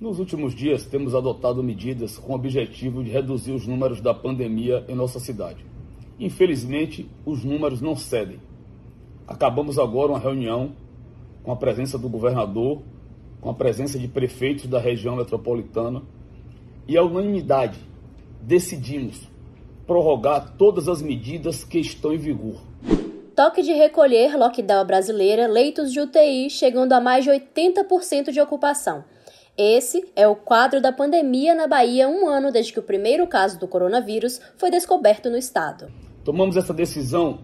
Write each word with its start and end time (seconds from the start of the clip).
Nos 0.00 0.18
últimos 0.18 0.54
dias, 0.54 0.86
temos 0.86 1.14
adotado 1.14 1.62
medidas 1.62 2.16
com 2.16 2.32
o 2.32 2.34
objetivo 2.34 3.04
de 3.04 3.10
reduzir 3.10 3.52
os 3.52 3.66
números 3.66 4.00
da 4.00 4.14
pandemia 4.14 4.82
em 4.88 4.94
nossa 4.94 5.20
cidade. 5.20 5.62
Infelizmente, 6.18 7.06
os 7.26 7.44
números 7.44 7.82
não 7.82 7.94
cedem. 7.94 8.40
Acabamos 9.28 9.78
agora 9.78 10.12
uma 10.12 10.18
reunião 10.18 10.72
com 11.42 11.52
a 11.52 11.56
presença 11.56 11.98
do 11.98 12.08
governador, 12.08 12.80
com 13.42 13.50
a 13.50 13.54
presença 13.54 13.98
de 13.98 14.08
prefeitos 14.08 14.66
da 14.66 14.78
região 14.78 15.16
metropolitana 15.16 16.00
e 16.88 16.96
a 16.96 17.04
unanimidade 17.04 17.78
decidimos 18.40 19.28
prorrogar 19.86 20.54
todas 20.56 20.88
as 20.88 21.02
medidas 21.02 21.62
que 21.62 21.78
estão 21.78 22.14
em 22.14 22.18
vigor. 22.18 22.62
Toque 23.36 23.60
de 23.60 23.74
recolher, 23.74 24.34
lockdown 24.34 24.86
brasileira, 24.86 25.46
leitos 25.46 25.92
de 25.92 26.00
UTI 26.00 26.48
chegando 26.48 26.94
a 26.94 27.02
mais 27.02 27.22
de 27.22 27.30
80% 27.30 28.30
de 28.30 28.40
ocupação. 28.40 29.04
Esse 29.62 30.10
é 30.16 30.26
o 30.26 30.34
quadro 30.34 30.80
da 30.80 30.90
pandemia 30.90 31.54
na 31.54 31.66
Bahia 31.66 32.08
um 32.08 32.26
ano 32.26 32.50
desde 32.50 32.72
que 32.72 32.78
o 32.78 32.82
primeiro 32.82 33.26
caso 33.26 33.60
do 33.60 33.68
coronavírus 33.68 34.40
foi 34.56 34.70
descoberto 34.70 35.28
no 35.28 35.36
estado. 35.36 35.92
Tomamos 36.24 36.56
essa 36.56 36.72
decisão 36.72 37.40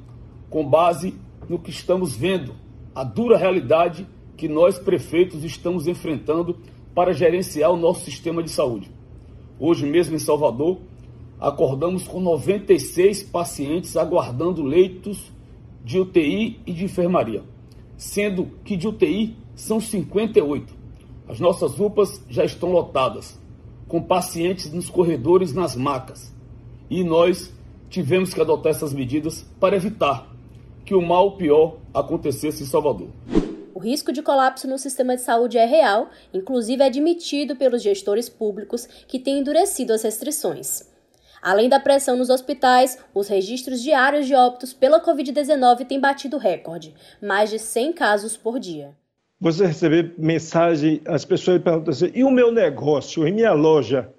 com 0.49 0.67
base 0.67 1.15
no 1.47 1.59
que 1.59 1.69
estamos 1.69 2.17
vendo, 2.17 2.55
a 2.95 3.05
dura 3.05 3.37
realidade 3.37 4.09
que 4.35 4.49
nós 4.49 4.79
prefeitos 4.79 5.45
estamos 5.45 5.87
enfrentando 5.87 6.59
para 6.95 7.13
gerenciar 7.13 7.71
o 7.71 7.77
nosso 7.77 8.07
sistema 8.07 8.43
de 8.43 8.49
saúde. 8.49 8.91
Hoje 9.61 9.85
mesmo 9.85 10.17
em 10.17 10.19
Salvador, 10.19 10.79
acordamos 11.39 12.09
com 12.09 12.19
96 12.19 13.25
pacientes 13.25 13.95
aguardando 13.95 14.63
leitos 14.63 15.31
de 15.85 16.01
UTI 16.01 16.63
e 16.65 16.73
de 16.73 16.83
enfermaria, 16.83 17.43
sendo 17.95 18.53
que 18.65 18.75
de 18.75 18.89
UTI 18.89 19.37
são 19.55 19.79
58. 19.79 20.76
As 21.29 21.41
nossas 21.41 21.81
UPAs 21.81 22.23
já 22.29 22.45
estão 22.45 22.71
lotadas, 22.71 23.37
com 23.89 24.01
pacientes 24.01 24.73
nos 24.73 24.89
corredores, 24.89 25.53
nas 25.53 25.75
macas. 25.75 26.33
E 26.89 27.03
nós 27.03 27.53
tivemos 27.91 28.33
que 28.33 28.41
adotar 28.41 28.71
essas 28.71 28.93
medidas 28.93 29.45
para 29.59 29.75
evitar 29.75 30.33
que 30.85 30.95
o 30.95 31.03
mal 31.03 31.37
pior 31.37 31.79
acontecesse 31.93 32.63
em 32.63 32.67
Salvador. 32.67 33.09
O 33.75 33.81
risco 33.81 34.13
de 34.13 34.23
colapso 34.23 34.69
no 34.69 34.79
sistema 34.79 35.17
de 35.17 35.23
saúde 35.23 35.59
é 35.59 35.67
real, 35.67 36.11
inclusive 36.33 36.83
é 36.83 36.87
admitido 36.87 37.57
pelos 37.57 37.83
gestores 37.83 38.29
públicos 38.29 38.87
que 39.09 39.19
têm 39.19 39.41
endurecido 39.41 39.93
as 39.93 40.05
restrições. 40.05 40.83
Além 41.43 41.69
da 41.69 41.81
pressão 41.81 42.17
nos 42.17 42.31
hospitais, 42.31 42.99
os 43.13 43.27
registros 43.27 43.83
diários 43.83 44.27
de 44.27 44.35
óbitos 44.35 44.73
pela 44.73 45.05
Covid-19 45.05 45.87
têm 45.87 46.01
batido 46.01 46.39
recorde, 46.39 46.95
mais 47.21 47.51
de 47.51 47.59
100 47.59 47.93
casos 47.95 48.37
por 48.37 48.61
dia 48.61 48.95
você 49.41 49.67
receber 49.67 50.15
mensagem, 50.17 51.01
as 51.07 51.25
pessoas 51.25 51.63
perguntam 51.63 51.93
assim: 51.93 52.11
e 52.15 52.25
o 52.25 52.31
meu 52.31 52.51
negócio, 52.51 53.27
e 53.27 53.33
minha 53.33 53.53
loja? 53.53 54.13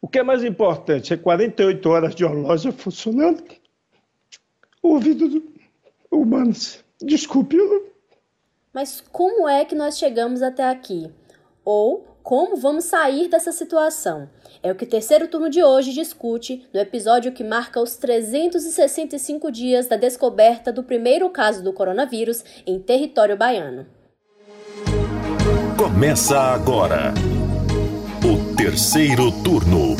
O 0.00 0.08
que 0.08 0.18
é 0.18 0.22
mais 0.22 0.42
importante? 0.42 1.14
É 1.14 1.16
48 1.16 1.88
horas 1.88 2.14
de 2.14 2.24
uma 2.24 2.34
loja 2.34 2.72
funcionando? 2.72 3.42
O 4.82 4.94
ouvido 4.94 5.28
do 5.28 5.52
humano. 6.10 6.52
Desculpe. 7.00 7.56
Mas 8.72 9.00
como 9.12 9.48
é 9.48 9.64
que 9.64 9.74
nós 9.74 9.98
chegamos 9.98 10.42
até 10.42 10.68
aqui? 10.68 11.10
Ou 11.64 12.11
como 12.22 12.56
vamos 12.56 12.84
sair 12.84 13.28
dessa 13.28 13.52
situação? 13.52 14.28
É 14.62 14.70
o 14.70 14.74
que 14.74 14.84
o 14.84 14.88
terceiro 14.88 15.26
turno 15.26 15.50
de 15.50 15.62
hoje 15.62 15.92
discute 15.92 16.66
no 16.72 16.80
episódio 16.80 17.32
que 17.32 17.42
marca 17.42 17.80
os 17.80 17.96
365 17.96 19.50
dias 19.50 19.88
da 19.88 19.96
descoberta 19.96 20.72
do 20.72 20.82
primeiro 20.82 21.28
caso 21.30 21.62
do 21.62 21.72
coronavírus 21.72 22.44
em 22.66 22.78
território 22.78 23.36
baiano. 23.36 23.86
Começa 25.76 26.38
agora 26.38 27.12
o 28.24 28.54
terceiro 28.54 29.32
turno. 29.42 29.96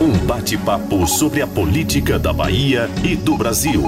Um 0.00 0.26
bate-papo 0.26 1.06
sobre 1.06 1.40
a 1.40 1.46
política 1.46 2.18
da 2.18 2.32
Bahia 2.32 2.88
e 3.02 3.16
do 3.16 3.36
Brasil. 3.36 3.82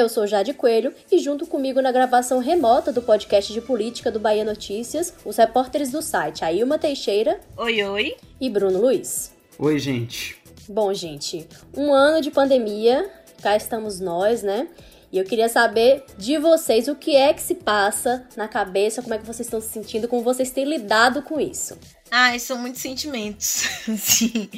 Eu 0.00 0.08
sou 0.08 0.26
Jade 0.26 0.54
Coelho 0.54 0.94
e 1.12 1.18
junto 1.18 1.46
comigo 1.46 1.82
na 1.82 1.92
gravação 1.92 2.38
remota 2.38 2.90
do 2.90 3.02
podcast 3.02 3.52
de 3.52 3.60
política 3.60 4.10
do 4.10 4.18
Bahia 4.18 4.46
Notícias, 4.46 5.12
os 5.26 5.36
repórteres 5.36 5.90
do 5.90 6.00
site 6.00 6.42
Ailma 6.42 6.78
Teixeira. 6.78 7.38
Oi, 7.54 7.82
oi. 7.82 8.16
E 8.40 8.48
Bruno 8.48 8.80
Luiz. 8.80 9.30
Oi, 9.58 9.78
gente. 9.78 10.38
Bom, 10.66 10.94
gente, 10.94 11.46
um 11.76 11.92
ano 11.92 12.22
de 12.22 12.30
pandemia, 12.30 13.10
cá 13.42 13.54
estamos 13.54 14.00
nós, 14.00 14.42
né? 14.42 14.68
E 15.12 15.18
eu 15.18 15.24
queria 15.24 15.50
saber 15.50 16.02
de 16.16 16.38
vocês 16.38 16.88
o 16.88 16.94
que 16.94 17.14
é 17.14 17.34
que 17.34 17.42
se 17.42 17.56
passa 17.56 18.26
na 18.34 18.48
cabeça, 18.48 19.02
como 19.02 19.12
é 19.12 19.18
que 19.18 19.26
vocês 19.26 19.46
estão 19.46 19.60
se 19.60 19.68
sentindo, 19.68 20.08
como 20.08 20.22
vocês 20.22 20.50
têm 20.50 20.64
lidado 20.64 21.20
com 21.20 21.38
isso. 21.38 21.76
Ai, 22.10 22.38
são 22.38 22.56
muitos 22.56 22.80
sentimentos. 22.80 23.68
Sim. 23.98 24.48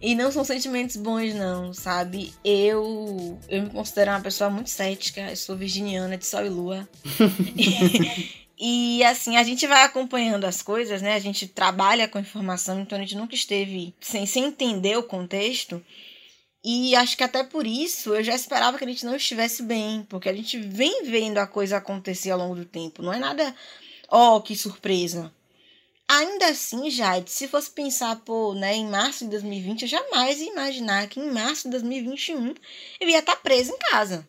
E 0.00 0.14
não 0.14 0.32
são 0.32 0.42
sentimentos 0.42 0.96
bons, 0.96 1.34
não, 1.34 1.74
sabe? 1.74 2.32
Eu, 2.42 3.38
eu 3.48 3.62
me 3.64 3.70
considero 3.70 4.12
uma 4.12 4.20
pessoa 4.20 4.48
muito 4.48 4.70
cética. 4.70 5.20
Eu 5.28 5.36
sou 5.36 5.56
virginiana 5.56 6.16
de 6.16 6.24
sol 6.24 6.44
e 6.44 6.48
lua. 6.48 6.88
e, 8.58 9.04
assim, 9.04 9.36
a 9.36 9.42
gente 9.42 9.66
vai 9.66 9.82
acompanhando 9.84 10.46
as 10.46 10.62
coisas, 10.62 11.02
né? 11.02 11.14
A 11.14 11.18
gente 11.18 11.46
trabalha 11.46 12.08
com 12.08 12.18
informação, 12.18 12.80
então 12.80 12.96
a 12.96 13.00
gente 13.02 13.14
nunca 13.14 13.34
esteve 13.34 13.94
sem, 14.00 14.24
sem 14.24 14.46
entender 14.46 14.96
o 14.96 15.02
contexto. 15.02 15.84
E 16.64 16.94
acho 16.96 17.16
que 17.16 17.24
até 17.24 17.44
por 17.44 17.66
isso 17.66 18.14
eu 18.14 18.22
já 18.22 18.34
esperava 18.34 18.78
que 18.78 18.84
a 18.84 18.88
gente 18.88 19.04
não 19.04 19.16
estivesse 19.16 19.62
bem, 19.62 20.06
porque 20.08 20.28
a 20.28 20.34
gente 20.34 20.58
vem 20.58 21.04
vendo 21.04 21.38
a 21.38 21.46
coisa 21.46 21.76
acontecer 21.76 22.30
ao 22.30 22.38
longo 22.38 22.54
do 22.54 22.64
tempo. 22.64 23.02
Não 23.02 23.12
é 23.12 23.18
nada, 23.18 23.54
ó, 24.08 24.36
oh, 24.36 24.42
que 24.42 24.56
surpresa. 24.56 25.32
Ainda 26.12 26.48
assim, 26.48 26.90
Jade, 26.90 27.30
se 27.30 27.46
fosse 27.46 27.70
pensar, 27.70 28.16
pô, 28.24 28.52
né, 28.52 28.74
em 28.74 28.88
março 28.88 29.22
de 29.22 29.30
2020, 29.30 29.82
eu 29.82 29.88
jamais 29.88 30.40
ia 30.40 30.50
imaginar 30.50 31.06
que 31.06 31.20
em 31.20 31.30
março 31.30 31.68
de 31.68 31.70
2021 31.70 32.52
eu 33.00 33.08
ia 33.08 33.20
estar 33.20 33.36
presa 33.36 33.72
em 33.72 33.78
casa. 33.78 34.26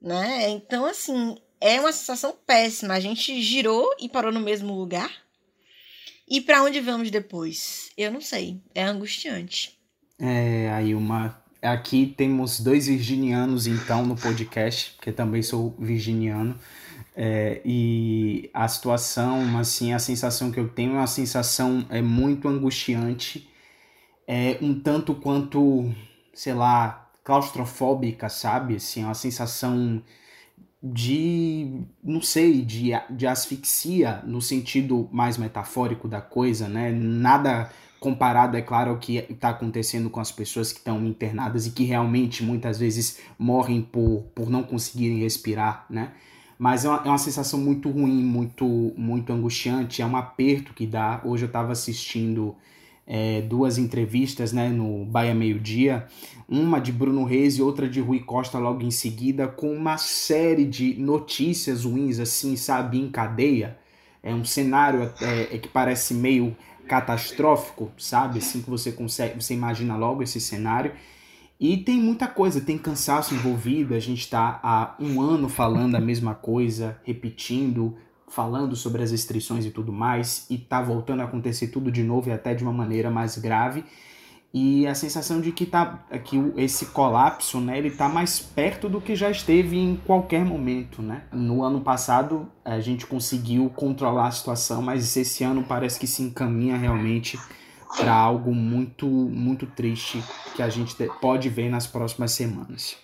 Né? 0.00 0.48
Então, 0.48 0.86
assim, 0.86 1.36
é 1.60 1.78
uma 1.78 1.92
sensação 1.92 2.34
péssima. 2.46 2.94
A 2.94 3.00
gente 3.00 3.38
girou 3.42 3.86
e 4.00 4.08
parou 4.08 4.32
no 4.32 4.40
mesmo 4.40 4.74
lugar. 4.74 5.12
E 6.26 6.40
para 6.40 6.62
onde 6.62 6.80
vamos 6.80 7.10
depois? 7.10 7.90
Eu 7.94 8.10
não 8.10 8.22
sei. 8.22 8.58
É 8.74 8.82
angustiante. 8.82 9.78
É, 10.18 10.70
aí 10.72 10.94
uma. 10.94 11.38
Aqui 11.60 12.14
temos 12.16 12.60
dois 12.60 12.86
virginianos, 12.86 13.66
então, 13.66 14.06
no 14.06 14.16
podcast, 14.16 14.92
porque 14.96 15.12
também 15.12 15.42
sou 15.42 15.76
virginiano. 15.78 16.58
É, 17.20 17.60
e 17.64 18.48
a 18.54 18.68
situação, 18.68 19.58
assim, 19.58 19.92
a 19.92 19.98
sensação 19.98 20.52
que 20.52 20.60
eu 20.60 20.68
tenho 20.68 20.92
é 20.92 20.98
uma 20.98 21.06
sensação 21.08 21.84
é 21.90 22.00
muito 22.00 22.46
angustiante, 22.46 23.50
é 24.24 24.56
um 24.62 24.78
tanto 24.78 25.16
quanto, 25.16 25.92
sei 26.32 26.54
lá, 26.54 27.10
claustrofóbica, 27.24 28.28
sabe? 28.28 28.76
Assim, 28.76 29.02
uma 29.02 29.14
sensação 29.14 30.00
de, 30.80 31.82
não 32.04 32.22
sei, 32.22 32.62
de, 32.64 32.92
de 33.10 33.26
asfixia 33.26 34.22
no 34.24 34.40
sentido 34.40 35.08
mais 35.10 35.36
metafórico 35.36 36.06
da 36.06 36.20
coisa, 36.20 36.68
né? 36.68 36.92
Nada 36.92 37.68
comparado, 37.98 38.56
é 38.56 38.62
claro, 38.62 38.90
ao 38.92 38.98
que 38.98 39.16
está 39.16 39.48
acontecendo 39.48 40.08
com 40.08 40.20
as 40.20 40.30
pessoas 40.30 40.72
que 40.72 40.78
estão 40.78 41.04
internadas 41.04 41.66
e 41.66 41.72
que 41.72 41.82
realmente 41.82 42.44
muitas 42.44 42.78
vezes 42.78 43.18
morrem 43.36 43.82
por, 43.82 44.22
por 44.36 44.48
não 44.48 44.62
conseguirem 44.62 45.18
respirar, 45.18 45.84
né? 45.90 46.12
Mas 46.58 46.84
é 46.84 46.88
uma, 46.88 47.02
é 47.04 47.08
uma 47.08 47.18
sensação 47.18 47.60
muito 47.60 47.88
ruim, 47.88 48.22
muito, 48.22 48.92
muito 48.96 49.32
angustiante, 49.32 50.02
é 50.02 50.06
um 50.06 50.16
aperto 50.16 50.74
que 50.74 50.86
dá. 50.86 51.20
Hoje 51.24 51.44
eu 51.44 51.46
estava 51.46 51.70
assistindo 51.72 52.56
é, 53.06 53.40
duas 53.42 53.78
entrevistas 53.78 54.52
né, 54.52 54.68
no 54.68 55.04
Bahia 55.04 55.34
Meio 55.34 55.58
Dia, 55.58 56.06
uma 56.48 56.80
de 56.80 56.92
Bruno 56.92 57.24
Reis 57.24 57.56
e 57.56 57.62
outra 57.62 57.88
de 57.88 58.00
Rui 58.00 58.20
Costa 58.20 58.58
logo 58.58 58.82
em 58.82 58.90
seguida, 58.90 59.46
com 59.46 59.72
uma 59.72 59.96
série 59.96 60.64
de 60.64 60.94
notícias 60.94 61.84
ruins, 61.84 62.18
assim, 62.18 62.56
sabe, 62.56 62.98
em 62.98 63.08
cadeia. 63.08 63.78
É 64.22 64.34
um 64.34 64.44
cenário 64.44 65.12
é, 65.22 65.54
é 65.54 65.58
que 65.58 65.68
parece 65.68 66.12
meio 66.12 66.56
catastrófico, 66.88 67.92
sabe? 67.96 68.38
Assim 68.38 68.60
que 68.60 68.68
você 68.68 68.90
consegue, 68.90 69.40
você 69.40 69.54
imagina 69.54 69.96
logo 69.96 70.22
esse 70.22 70.40
cenário. 70.40 70.92
E 71.60 71.76
tem 71.76 72.00
muita 72.00 72.28
coisa, 72.28 72.60
tem 72.60 72.78
cansaço 72.78 73.34
envolvido, 73.34 73.94
a 73.94 73.98
gente 73.98 74.20
está 74.20 74.60
há 74.62 74.94
um 75.00 75.20
ano 75.20 75.48
falando 75.48 75.96
a 75.96 76.00
mesma 76.00 76.32
coisa, 76.32 77.00
repetindo, 77.02 77.96
falando 78.28 78.76
sobre 78.76 79.02
as 79.02 79.10
restrições 79.10 79.64
e 79.64 79.70
tudo 79.70 79.92
mais, 79.92 80.46
e 80.48 80.56
tá 80.56 80.80
voltando 80.80 81.20
a 81.20 81.24
acontecer 81.24 81.68
tudo 81.68 81.90
de 81.90 82.04
novo 82.04 82.28
e 82.28 82.32
até 82.32 82.54
de 82.54 82.62
uma 82.62 82.72
maneira 82.72 83.10
mais 83.10 83.36
grave. 83.38 83.84
E 84.54 84.86
a 84.86 84.94
sensação 84.94 85.40
de 85.40 85.52
que, 85.52 85.66
tá, 85.66 86.06
que 86.24 86.36
esse 86.56 86.86
colapso 86.86 87.60
né, 87.60 87.76
ele 87.76 87.90
tá 87.90 88.08
mais 88.08 88.38
perto 88.38 88.88
do 88.88 89.00
que 89.00 89.14
já 89.14 89.30
esteve 89.30 89.76
em 89.76 89.96
qualquer 89.96 90.44
momento. 90.44 91.02
Né? 91.02 91.24
No 91.32 91.62
ano 91.62 91.80
passado 91.80 92.48
a 92.64 92.80
gente 92.80 93.04
conseguiu 93.04 93.68
controlar 93.68 94.28
a 94.28 94.30
situação, 94.30 94.80
mas 94.80 95.16
esse 95.16 95.44
ano 95.44 95.64
parece 95.64 95.98
que 95.98 96.06
se 96.06 96.22
encaminha 96.22 96.78
realmente 96.78 97.38
para 97.96 98.12
algo 98.12 98.54
muito, 98.54 99.06
muito 99.06 99.66
triste 99.66 100.22
que 100.54 100.62
a 100.62 100.68
gente 100.68 100.94
pode 101.20 101.48
ver 101.48 101.70
nas 101.70 101.86
próximas 101.86 102.32
semanas. 102.32 102.96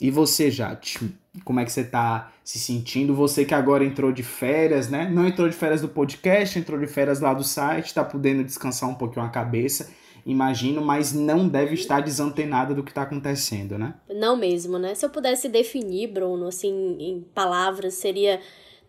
E 0.00 0.10
você, 0.10 0.50
Jade? 0.50 0.98
Como 1.44 1.60
é 1.60 1.64
que 1.64 1.70
você 1.70 1.84
tá 1.84 2.32
se 2.42 2.58
sentindo? 2.58 3.14
Você 3.14 3.44
que 3.44 3.54
agora 3.54 3.84
entrou 3.84 4.10
de 4.10 4.24
férias, 4.24 4.88
né? 4.88 5.08
Não 5.08 5.26
entrou 5.26 5.48
de 5.48 5.54
férias 5.54 5.80
do 5.80 5.88
podcast, 5.88 6.58
entrou 6.58 6.78
de 6.78 6.88
férias 6.88 7.20
lá 7.20 7.32
do 7.32 7.44
site, 7.44 7.94
tá 7.94 8.04
podendo 8.04 8.42
descansar 8.42 8.90
um 8.90 8.96
pouquinho 8.96 9.24
a 9.24 9.28
cabeça, 9.28 9.92
imagino, 10.26 10.82
mas 10.82 11.12
não 11.12 11.48
deve 11.48 11.74
estar 11.74 12.00
desantenada 12.00 12.74
do 12.74 12.82
que 12.82 12.92
tá 12.92 13.02
acontecendo, 13.02 13.78
né? 13.78 13.94
Não 14.12 14.36
mesmo, 14.36 14.76
né? 14.76 14.92
Se 14.94 15.06
eu 15.06 15.10
pudesse 15.10 15.48
definir, 15.48 16.08
Bruno, 16.08 16.48
assim, 16.48 16.96
em 16.98 17.20
palavras, 17.32 17.94
seria 17.94 18.40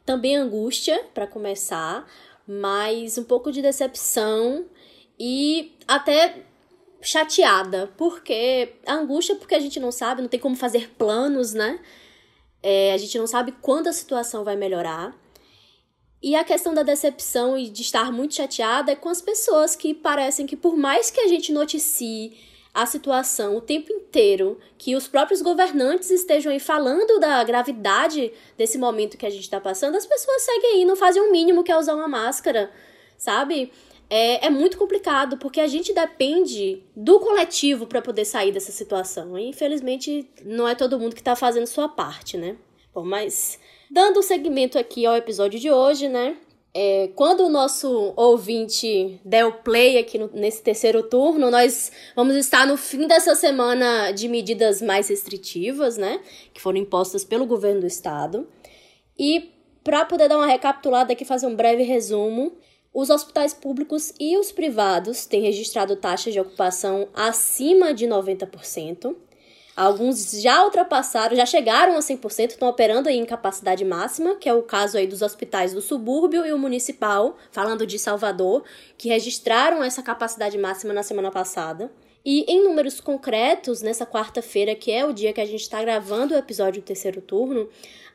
também 0.03 0.35
angústia, 0.35 0.99
para 1.13 1.27
começar, 1.27 2.07
mas 2.47 3.19
um 3.19 3.23
pouco 3.23 3.51
de 3.51 3.61
decepção 3.61 4.65
e 5.19 5.73
até 5.87 6.43
chateada, 7.01 7.91
porque 7.97 8.73
a 8.85 8.93
angústia 8.93 9.35
porque 9.35 9.55
a 9.55 9.59
gente 9.59 9.79
não 9.79 9.91
sabe, 9.91 10.21
não 10.21 10.29
tem 10.29 10.39
como 10.39 10.55
fazer 10.55 10.91
planos, 10.97 11.53
né? 11.53 11.79
É, 12.61 12.93
a 12.93 12.97
gente 12.97 13.17
não 13.17 13.27
sabe 13.27 13.53
quando 13.61 13.87
a 13.87 13.93
situação 13.93 14.43
vai 14.43 14.55
melhorar. 14.55 15.13
E 16.21 16.35
a 16.35 16.43
questão 16.45 16.73
da 16.73 16.83
decepção 16.83 17.57
e 17.57 17.69
de 17.69 17.81
estar 17.81 18.09
muito 18.09 18.35
chateada 18.35 18.93
é 18.93 18.95
com 18.95 19.09
as 19.09 19.21
pessoas 19.21 19.75
que 19.75 19.93
parecem 19.93 20.45
que, 20.45 20.55
por 20.55 20.77
mais 20.77 21.11
que 21.11 21.19
a 21.19 21.27
gente 21.27 21.51
noticie 21.51 22.37
a 22.73 22.85
situação 22.85 23.57
o 23.57 23.61
tempo 23.61 23.91
inteiro, 23.91 24.57
que 24.77 24.95
os 24.95 25.07
próprios 25.07 25.41
governantes 25.41 26.09
estejam 26.09 26.51
aí 26.51 26.59
falando 26.59 27.19
da 27.19 27.43
gravidade 27.43 28.31
desse 28.57 28.77
momento 28.77 29.17
que 29.17 29.25
a 29.25 29.29
gente 29.29 29.43
está 29.43 29.59
passando, 29.59 29.95
as 29.95 30.05
pessoas 30.05 30.41
seguem 30.41 30.71
aí, 30.71 30.85
não 30.85 30.95
fazem 30.95 31.21
o 31.21 31.31
mínimo 31.31 31.63
que 31.63 31.71
é 31.71 31.77
usar 31.77 31.93
uma 31.93 32.07
máscara, 32.07 32.71
sabe? 33.17 33.71
É, 34.09 34.45
é 34.45 34.49
muito 34.49 34.77
complicado, 34.77 35.37
porque 35.37 35.59
a 35.59 35.67
gente 35.67 35.93
depende 35.93 36.83
do 36.95 37.19
coletivo 37.19 37.87
para 37.87 38.01
poder 38.01 38.25
sair 38.25 38.51
dessa 38.51 38.71
situação. 38.71 39.37
E 39.37 39.49
infelizmente 39.49 40.29
não 40.45 40.67
é 40.67 40.75
todo 40.75 40.99
mundo 40.99 41.15
que 41.15 41.21
está 41.21 41.35
fazendo 41.35 41.67
sua 41.67 41.89
parte, 41.89 42.37
né? 42.37 42.57
Bom, 42.93 43.03
mas 43.03 43.59
dando 43.89 44.21
segmento 44.21 44.77
aqui 44.77 45.05
ao 45.05 45.15
episódio 45.15 45.59
de 45.59 45.71
hoje, 45.71 46.07
né? 46.07 46.37
É, 46.75 47.09
quando 47.15 47.41
o 47.41 47.49
nosso 47.49 48.13
ouvinte 48.15 49.19
der 49.23 49.45
o 49.45 49.53
play 49.53 49.99
aqui 49.99 50.17
no, 50.17 50.27
nesse 50.33 50.63
terceiro 50.63 51.03
turno, 51.03 51.51
nós 51.51 51.91
vamos 52.15 52.35
estar 52.35 52.65
no 52.65 52.77
fim 52.77 53.05
dessa 53.05 53.35
semana 53.35 54.11
de 54.11 54.27
medidas 54.27 54.81
mais 54.81 55.07
restritivas, 55.07 55.97
né? 55.97 56.19
Que 56.51 56.59
foram 56.59 56.79
impostas 56.79 57.23
pelo 57.23 57.45
governo 57.45 57.81
do 57.81 57.87
estado. 57.87 58.47
E 59.17 59.51
para 59.83 60.05
poder 60.05 60.27
dar 60.27 60.37
uma 60.37 60.47
recapitulada 60.47 61.13
aqui, 61.13 61.25
fazer 61.25 61.45
um 61.45 61.55
breve 61.55 61.83
resumo, 61.83 62.53
os 62.93 63.09
hospitais 63.09 63.53
públicos 63.53 64.13
e 64.19 64.37
os 64.37 64.51
privados 64.51 65.25
têm 65.25 65.41
registrado 65.41 65.95
taxas 65.95 66.33
de 66.33 66.39
ocupação 66.39 67.07
acima 67.13 67.93
de 67.93 68.05
90%. 68.05 69.15
Alguns 69.75 70.39
já 70.39 70.63
ultrapassaram, 70.63 71.35
já 71.35 71.47
chegaram 71.47 71.95
a 71.95 71.99
100%, 71.99 72.51
estão 72.51 72.69
operando 72.69 73.09
em 73.09 73.25
capacidade 73.25 73.83
máxima, 73.83 74.35
que 74.35 74.47
é 74.47 74.53
o 74.53 74.61
caso 74.61 74.97
aí 74.97 75.07
dos 75.07 75.23
hospitais 75.23 75.73
do 75.73 75.81
subúrbio 75.81 76.45
e 76.45 76.53
o 76.53 76.59
municipal, 76.59 77.35
falando 77.51 77.87
de 77.87 77.97
Salvador, 77.97 78.63
que 78.95 79.09
registraram 79.09 79.83
essa 79.83 80.03
capacidade 80.03 80.59
máxima 80.59 80.93
na 80.93 81.01
semana 81.01 81.31
passada. 81.31 81.91
E 82.23 82.45
em 82.47 82.63
números 82.63 83.01
concretos, 83.01 83.81
nessa 83.81 84.05
quarta-feira, 84.05 84.75
que 84.75 84.91
é 84.91 85.03
o 85.05 85.11
dia 85.11 85.33
que 85.33 85.41
a 85.41 85.45
gente 85.45 85.61
está 85.61 85.81
gravando 85.81 86.35
o 86.35 86.37
episódio 86.37 86.81
do 86.81 86.85
terceiro 86.85 87.19
turno, 87.19 87.67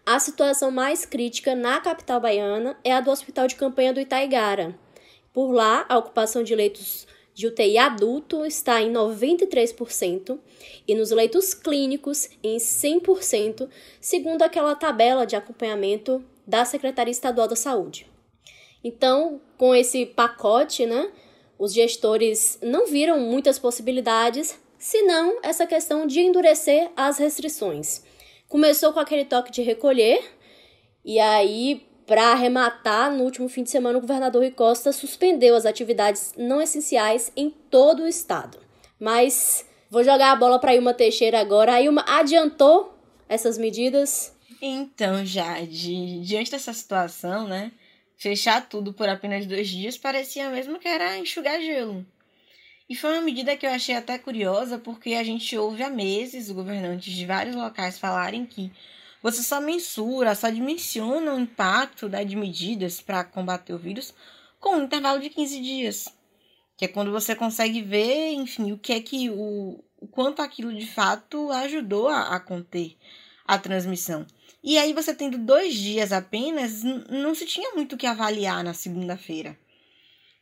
a 0.08 0.18
situação 0.18 0.70
mais 0.70 1.04
crítica 1.04 1.54
na 1.54 1.82
capital 1.82 2.18
baiana 2.18 2.78
é 2.82 2.94
a 2.94 3.00
do 3.02 3.10
Hospital 3.10 3.46
de 3.46 3.56
Campanha 3.56 3.92
do 3.92 4.00
Itaigara. 4.00 4.74
Por 5.34 5.52
lá, 5.52 5.84
a 5.86 5.98
ocupação 5.98 6.42
de 6.42 6.54
leitos 6.54 7.06
de 7.34 7.46
UTI 7.46 7.76
adulto 7.76 8.42
está 8.46 8.80
em 8.80 8.90
93% 8.90 10.38
e 10.88 10.94
nos 10.94 11.10
leitos 11.10 11.52
clínicos 11.52 12.30
em 12.42 12.56
100%, 12.56 13.68
segundo 14.00 14.40
aquela 14.40 14.74
tabela 14.74 15.26
de 15.26 15.36
acompanhamento 15.36 16.24
da 16.46 16.64
Secretaria 16.64 17.12
Estadual 17.12 17.46
da 17.46 17.54
Saúde. 17.54 18.10
Então, 18.82 19.38
com 19.58 19.74
esse 19.74 20.06
pacote, 20.06 20.86
né, 20.86 21.12
os 21.58 21.74
gestores 21.74 22.58
não 22.62 22.86
viram 22.86 23.20
muitas 23.20 23.58
possibilidades, 23.58 24.58
senão 24.78 25.38
essa 25.42 25.66
questão 25.66 26.06
de 26.06 26.20
endurecer 26.20 26.90
as 26.96 27.18
restrições. 27.18 28.07
Começou 28.48 28.92
com 28.92 29.00
aquele 29.00 29.24
toque 29.24 29.52
de 29.52 29.62
recolher, 29.62 30.24
e 31.04 31.20
aí, 31.20 31.86
para 32.06 32.32
arrematar, 32.32 33.12
no 33.12 33.24
último 33.24 33.48
fim 33.48 33.62
de 33.62 33.70
semana, 33.70 33.98
o 33.98 34.00
governador 34.00 34.42
Rui 34.42 34.50
Costa 34.50 34.92
suspendeu 34.92 35.54
as 35.54 35.66
atividades 35.66 36.32
não 36.36 36.60
essenciais 36.60 37.30
em 37.36 37.50
todo 37.50 38.02
o 38.02 38.08
estado. 38.08 38.58
Mas 38.98 39.66
vou 39.90 40.02
jogar 40.02 40.32
a 40.32 40.36
bola 40.36 40.58
para 40.58 40.74
Ilma 40.74 40.94
Teixeira 40.94 41.38
agora. 41.38 41.74
A 41.74 41.82
Ilma 41.82 42.04
adiantou 42.08 42.98
essas 43.28 43.58
medidas? 43.58 44.34
Então, 44.60 45.24
Jade, 45.24 46.20
diante 46.20 46.50
dessa 46.50 46.72
situação, 46.72 47.46
né? 47.46 47.70
Fechar 48.16 48.68
tudo 48.68 48.92
por 48.92 49.08
apenas 49.08 49.46
dois 49.46 49.68
dias 49.68 49.96
parecia 49.96 50.50
mesmo 50.50 50.78
que 50.78 50.88
era 50.88 51.18
enxugar 51.18 51.60
gelo. 51.60 52.04
E 52.88 52.96
foi 52.96 53.12
uma 53.12 53.22
medida 53.22 53.56
que 53.56 53.66
eu 53.66 53.70
achei 53.70 53.94
até 53.94 54.18
curiosa, 54.18 54.78
porque 54.78 55.14
a 55.14 55.22
gente 55.22 55.56
ouve 55.58 55.82
há 55.82 55.90
meses 55.90 56.50
governantes 56.50 57.12
de 57.12 57.26
vários 57.26 57.54
locais 57.54 57.98
falarem 57.98 58.46
que 58.46 58.72
você 59.22 59.42
só 59.42 59.60
mensura, 59.60 60.34
só 60.34 60.48
dimensiona 60.48 61.34
o 61.34 61.40
impacto 61.40 62.08
das 62.08 62.32
medidas 62.32 63.00
para 63.00 63.24
combater 63.24 63.74
o 63.74 63.78
vírus 63.78 64.14
com 64.58 64.76
um 64.76 64.84
intervalo 64.84 65.20
de 65.20 65.28
15 65.28 65.60
dias. 65.60 66.08
Que 66.76 66.86
é 66.86 66.88
quando 66.88 67.12
você 67.12 67.34
consegue 67.34 67.82
ver, 67.82 68.32
enfim, 68.32 68.72
o 68.72 68.78
que 68.78 68.92
é 68.92 69.00
que 69.00 69.28
o, 69.28 69.84
o 70.00 70.06
quanto 70.06 70.40
aquilo 70.40 70.72
de 70.72 70.86
fato 70.86 71.50
ajudou 71.50 72.08
a, 72.08 72.36
a 72.36 72.40
conter 72.40 72.96
a 73.44 73.58
transmissão. 73.58 74.26
E 74.62 74.78
aí, 74.78 74.92
você 74.92 75.14
tendo 75.14 75.38
dois 75.38 75.74
dias 75.74 76.12
apenas, 76.12 76.82
não 76.82 77.34
se 77.34 77.46
tinha 77.46 77.72
muito 77.72 77.94
o 77.94 77.98
que 77.98 78.06
avaliar 78.06 78.62
na 78.62 78.74
segunda-feira. 78.74 79.58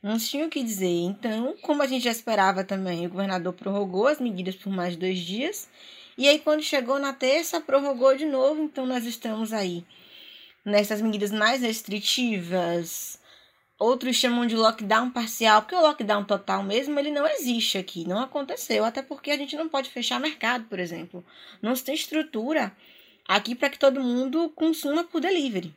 Não 0.01 0.17
tinha 0.17 0.45
o 0.45 0.49
que 0.49 0.63
dizer. 0.63 0.87
Então, 0.87 1.55
como 1.61 1.81
a 1.81 1.87
gente 1.87 2.03
já 2.03 2.11
esperava 2.11 2.63
também, 2.63 3.05
o 3.05 3.09
governador 3.09 3.53
prorrogou 3.53 4.07
as 4.07 4.19
medidas 4.19 4.55
por 4.55 4.71
mais 4.71 4.95
dois 4.95 5.19
dias. 5.19 5.67
E 6.17 6.27
aí, 6.27 6.39
quando 6.39 6.61
chegou 6.61 6.99
na 6.99 7.13
terça, 7.13 7.59
prorrogou 7.59 8.15
de 8.15 8.25
novo. 8.25 8.63
Então, 8.63 8.85
nós 8.85 9.05
estamos 9.05 9.53
aí 9.53 9.83
nessas 10.63 11.01
medidas 11.01 11.31
mais 11.31 11.61
restritivas. 11.61 13.19
Outros 13.79 14.15
chamam 14.15 14.45
de 14.45 14.55
lockdown 14.55 15.11
parcial, 15.11 15.61
porque 15.61 15.75
o 15.75 15.81
lockdown 15.81 16.25
total 16.25 16.63
mesmo, 16.63 16.99
ele 16.99 17.11
não 17.11 17.27
existe 17.27 17.77
aqui, 17.77 18.07
não 18.07 18.19
aconteceu, 18.19 18.83
até 18.83 19.03
porque 19.03 19.29
a 19.29 19.37
gente 19.37 19.55
não 19.55 19.69
pode 19.69 19.89
fechar 19.89 20.19
mercado, 20.19 20.65
por 20.65 20.79
exemplo. 20.79 21.23
Não 21.61 21.75
se 21.75 21.83
tem 21.83 21.93
estrutura 21.93 22.75
aqui 23.27 23.53
para 23.53 23.69
que 23.69 23.77
todo 23.77 24.01
mundo 24.01 24.49
consuma 24.55 25.03
por 25.03 25.21
delivery. 25.21 25.73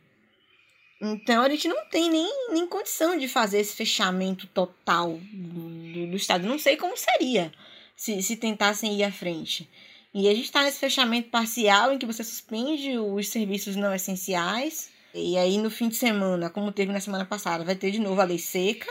Então 1.00 1.42
a 1.42 1.48
gente 1.48 1.66
não 1.66 1.86
tem 1.86 2.10
nem, 2.10 2.50
nem 2.50 2.66
condição 2.66 3.16
de 3.16 3.26
fazer 3.26 3.60
esse 3.60 3.74
fechamento 3.74 4.46
total 4.48 5.18
do, 5.32 6.08
do 6.08 6.16
Estado. 6.16 6.46
Não 6.46 6.58
sei 6.58 6.76
como 6.76 6.96
seria 6.96 7.50
se, 7.96 8.22
se 8.22 8.36
tentassem 8.36 8.98
ir 8.98 9.04
à 9.04 9.10
frente. 9.10 9.68
E 10.12 10.28
a 10.28 10.34
gente 10.34 10.44
está 10.44 10.62
nesse 10.62 10.78
fechamento 10.78 11.30
parcial 11.30 11.92
em 11.92 11.98
que 11.98 12.04
você 12.04 12.22
suspende 12.22 12.98
os 12.98 13.28
serviços 13.28 13.76
não 13.76 13.94
essenciais. 13.94 14.90
E 15.14 15.38
aí 15.38 15.56
no 15.56 15.70
fim 15.70 15.88
de 15.88 15.96
semana, 15.96 16.50
como 16.50 16.70
teve 16.70 16.92
na 16.92 17.00
semana 17.00 17.24
passada, 17.24 17.64
vai 17.64 17.74
ter 17.74 17.90
de 17.90 17.98
novo 17.98 18.20
a 18.20 18.24
lei 18.24 18.38
seca. 18.38 18.90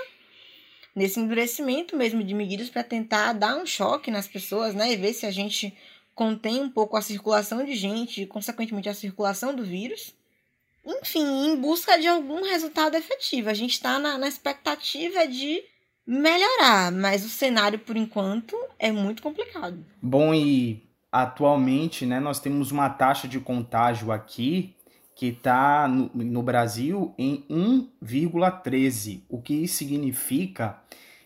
Nesse 0.96 1.20
endurecimento 1.20 1.96
mesmo 1.96 2.24
de 2.24 2.34
medidas 2.34 2.70
para 2.70 2.84
tentar 2.84 3.34
dar 3.34 3.56
um 3.56 3.66
choque 3.68 4.10
nas 4.10 4.28
pessoas, 4.28 4.74
né? 4.74 4.92
E 4.92 4.98
ver 4.98 5.14
se 5.14 5.28
a 5.28 5.32
gente 5.32 5.78
contém 6.16 6.60
um 6.60 6.70
pouco 6.70 6.98
a 6.98 7.02
circulação 7.02 7.64
de 7.64 7.76
gente 7.76 8.24
e, 8.24 8.26
consequentemente, 8.26 8.90
a 8.90 8.94
circulação 8.94 9.56
do 9.56 9.64
vírus 9.64 10.14
enfim, 10.90 11.48
em 11.48 11.56
busca 11.56 12.00
de 12.00 12.08
algum 12.08 12.44
resultado 12.44 12.96
efetivo. 12.96 13.50
A 13.50 13.54
gente 13.54 13.72
está 13.72 14.00
na, 14.00 14.18
na 14.18 14.28
expectativa 14.28 15.28
de 15.28 15.62
melhorar, 16.06 16.92
mas 16.92 17.24
o 17.24 17.30
cenário, 17.30 17.80
por 17.80 17.96
enquanto, 17.96 18.56
é 18.80 18.92
muito 18.92 19.22
complicado. 19.22 19.86
Bom, 20.02 20.34
e 20.34 20.90
atualmente, 21.12 22.06
né, 22.06 22.20
nós 22.20 22.40
temos 22.40 22.72
uma 22.72 22.90
taxa 22.90 23.28
de 23.28 23.40
contágio 23.40 24.12
aqui 24.12 24.76
que 25.16 25.28
está 25.28 25.88
no, 25.88 26.10
no, 26.14 26.42
Brasil 26.42 27.14
em 27.18 27.46
1,13, 27.50 29.24
o 29.28 29.42
que 29.42 29.68
significa 29.68 30.82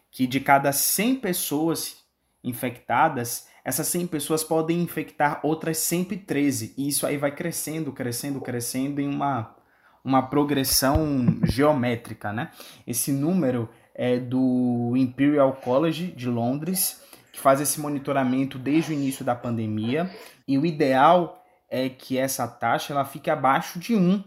que 0.10 0.25
de 0.25 0.39
cada 0.39 0.72
100 0.72 1.17
pessoas 1.17 2.03
infectadas, 2.43 3.48
essas 3.63 3.88
100 3.88 4.08
pessoas 4.08 4.43
podem 4.43 4.82
infectar 4.82 5.39
outras 5.43 5.77
113. 5.77 6.74
E 6.77 6.88
isso 6.88 7.05
aí 7.08 7.17
vai 7.17 7.34
crescendo, 7.34 7.91
crescendo, 7.91 8.41
crescendo 8.41 9.00
em 9.00 9.08
uma, 9.08 9.55
uma 10.03 10.22
progressão 10.22 11.39
geométrica, 11.43 12.34
né? 12.34 12.51
Esse 12.86 13.12
número 13.12 13.70
é 13.96 14.20
do 14.20 14.93
Imperial 14.98 15.53
College 15.53 16.08
de 16.12 16.27
Londres, 16.27 17.01
que 17.32 17.39
faz 17.39 17.62
esse 17.62 17.79
monitoramento 17.79 18.60
desde 18.60 18.91
o 18.91 18.93
início 18.93 19.24
da 19.24 19.36
pandemia. 19.36 20.10
E 20.48 20.58
o 20.58 20.65
ideal 20.65 21.41
é 21.70 21.88
que 21.88 22.17
essa 22.17 22.48
taxa 22.48 22.91
ela 22.91 23.05
fique 23.05 23.29
abaixo 23.29 23.79
de 23.79 23.96
1, 23.96 24.24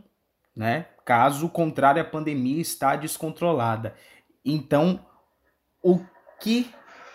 né? 0.56 0.86
Caso 1.04 1.48
contrário, 1.48 2.02
a 2.02 2.04
pandemia 2.04 2.60
está 2.60 2.96
descontrolada. 2.96 3.94
Então, 4.44 4.98
o 5.82 6.00
que 6.40 6.68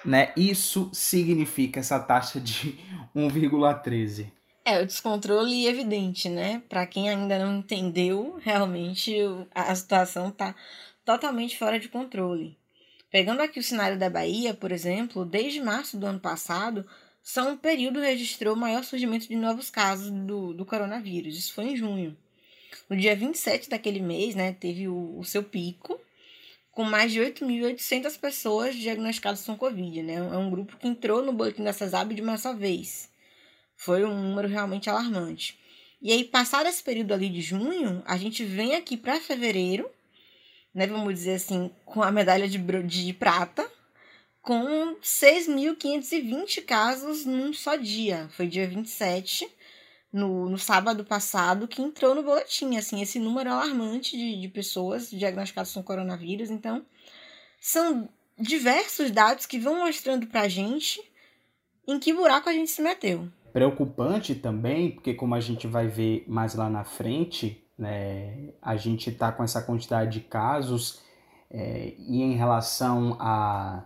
né? 0.05 0.31
Isso 0.35 0.89
significa 0.93 1.79
essa 1.79 1.99
taxa 1.99 2.39
de 2.39 2.77
1,13. 3.15 4.31
É, 4.63 4.79
o 4.79 4.85
descontrole 4.85 5.65
evidente, 5.65 6.29
né? 6.29 6.61
Para 6.69 6.85
quem 6.85 7.09
ainda 7.09 7.39
não 7.39 7.59
entendeu, 7.59 8.37
realmente 8.41 9.15
a 9.53 9.73
situação 9.73 10.29
tá 10.29 10.55
totalmente 11.03 11.57
fora 11.57 11.79
de 11.79 11.89
controle. 11.89 12.57
Pegando 13.09 13.41
aqui 13.41 13.59
o 13.59 13.63
cenário 13.63 13.97
da 13.97 14.09
Bahia, 14.09 14.53
por 14.53 14.71
exemplo, 14.71 15.25
desde 15.25 15.59
março 15.59 15.97
do 15.97 16.05
ano 16.05 16.19
passado, 16.19 16.85
só 17.21 17.49
um 17.49 17.57
período 17.57 17.99
registrou 17.99 18.55
o 18.55 18.59
maior 18.59 18.83
surgimento 18.83 19.27
de 19.27 19.35
novos 19.35 19.69
casos 19.69 20.09
do, 20.09 20.53
do 20.53 20.65
coronavírus. 20.65 21.37
Isso 21.37 21.53
foi 21.53 21.65
em 21.65 21.75
junho. 21.75 22.17
No 22.89 22.95
dia 22.97 23.15
27 23.15 23.69
daquele 23.69 23.99
mês, 23.99 24.35
né, 24.35 24.53
teve 24.53 24.87
o, 24.87 25.19
o 25.19 25.23
seu 25.23 25.43
pico, 25.43 25.99
com 26.71 26.83
mais 26.83 27.11
de 27.11 27.19
8.800 27.19 28.17
pessoas 28.19 28.75
diagnosticadas 28.75 29.45
com 29.45 29.57
Covid. 29.57 30.01
Né? 30.01 30.15
É 30.15 30.37
um 30.37 30.49
grupo 30.49 30.77
que 30.77 30.87
entrou 30.87 31.23
no 31.23 31.33
boletim 31.33 31.63
da 31.63 31.73
CESAB 31.73 32.13
de 32.13 32.21
uma 32.21 32.37
só 32.37 32.53
vez. 32.53 33.09
Foi 33.75 34.05
um 34.05 34.13
número 34.13 34.47
realmente 34.47 34.89
alarmante. 34.89 35.59
E 36.01 36.11
aí, 36.11 36.23
passado 36.23 36.67
esse 36.67 36.81
período 36.81 37.13
ali 37.13 37.29
de 37.29 37.41
junho, 37.41 38.01
a 38.05 38.17
gente 38.17 38.43
vem 38.43 38.75
aqui 38.75 38.97
para 38.97 39.19
fevereiro, 39.19 39.89
né, 40.73 40.87
vamos 40.87 41.13
dizer 41.13 41.35
assim, 41.35 41.69
com 41.85 42.01
a 42.01 42.11
medalha 42.11 42.47
de, 42.47 42.57
de 42.57 43.13
prata, 43.13 43.69
com 44.41 44.95
6.520 44.95 46.63
casos 46.65 47.25
num 47.25 47.53
só 47.53 47.75
dia. 47.75 48.27
Foi 48.31 48.47
dia 48.47 48.67
27, 48.67 49.47
no, 50.11 50.49
no 50.49 50.57
sábado 50.57 51.03
passado, 51.05 51.67
que 51.67 51.81
entrou 51.81 52.13
no 52.13 52.23
boletim. 52.23 52.77
Assim, 52.77 53.01
esse 53.01 53.19
número 53.19 53.51
alarmante 53.51 54.17
de, 54.17 54.39
de 54.39 54.47
pessoas 54.47 55.09
diagnosticadas 55.09 55.73
com 55.73 55.83
coronavírus. 55.83 56.49
Então, 56.49 56.83
são 57.59 58.09
diversos 58.37 59.11
dados 59.11 59.45
que 59.45 59.59
vão 59.59 59.79
mostrando 59.79 60.27
pra 60.27 60.47
gente 60.47 61.01
em 61.87 61.99
que 61.99 62.13
buraco 62.13 62.49
a 62.49 62.53
gente 62.53 62.71
se 62.71 62.81
meteu. 62.81 63.27
Preocupante 63.53 64.33
também, 64.35 64.91
porque 64.91 65.13
como 65.13 65.35
a 65.35 65.39
gente 65.39 65.67
vai 65.67 65.87
ver 65.87 66.23
mais 66.27 66.55
lá 66.55 66.69
na 66.69 66.83
frente, 66.83 67.63
né, 67.77 68.53
a 68.61 68.75
gente 68.77 69.09
está 69.09 69.31
com 69.31 69.43
essa 69.43 69.61
quantidade 69.61 70.11
de 70.11 70.21
casos 70.21 71.01
é, 71.49 71.93
e 71.97 72.21
em 72.21 72.35
relação 72.35 73.17
à 73.19 73.83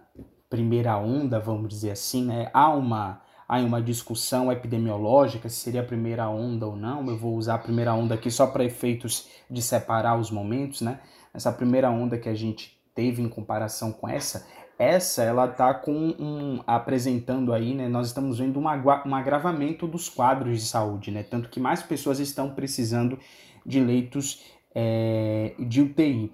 primeira 0.50 0.98
onda, 0.98 1.40
vamos 1.40 1.68
dizer 1.68 1.92
assim, 1.92 2.26
né, 2.26 2.50
há 2.54 2.70
uma 2.70 3.25
há 3.48 3.58
uma 3.60 3.82
discussão 3.82 4.52
epidemiológica 4.52 5.50
se 5.50 5.58
seria 5.58 5.82
a 5.82 5.86
primeira 5.86 6.28
onda 6.30 6.66
ou 6.68 6.76
não. 6.76 7.06
Eu 7.08 7.18
vou 7.18 7.36
usar 7.36 7.56
a 7.56 7.60
primeira 7.60 7.94
onda 7.94 8.16
aqui 8.16 8.32
só 8.32 8.48
para 8.48 8.64
efeitos 8.64 9.28
de 9.50 9.62
separar 9.62 10.20
os 10.20 10.32
momentos, 10.32 10.82
né? 10.82 11.00
Essa 11.34 11.52
primeira 11.52 11.90
onda 11.90 12.18
que 12.18 12.30
a 12.30 12.36
gente 12.36 12.78
teve 12.94 13.22
em 13.22 13.30
comparação 13.30 13.92
com 13.92 14.08
essa, 14.08 14.48
essa 14.80 15.22
ela 15.24 15.46
está 15.46 15.74
com 15.74 16.16
um, 16.20 16.62
apresentando 16.66 17.54
aí, 17.54 17.74
né? 17.74 17.88
Nós 17.88 18.08
estamos 18.08 18.40
vendo 18.40 18.60
um, 18.60 18.66
um 18.66 19.16
agravamento 19.16 19.88
dos 19.88 20.10
quadros 20.10 20.60
de 20.60 20.66
saúde, 20.66 21.12
né? 21.12 21.24
Tanto 21.24 21.50
que 21.50 21.60
mais 21.60 21.84
pessoas 21.84 22.20
estão 22.20 22.52
precisando 22.52 23.20
de 23.66 23.80
leitos 23.80 24.44
é, 24.74 25.54
de 25.60 25.82
UTI. 25.82 26.32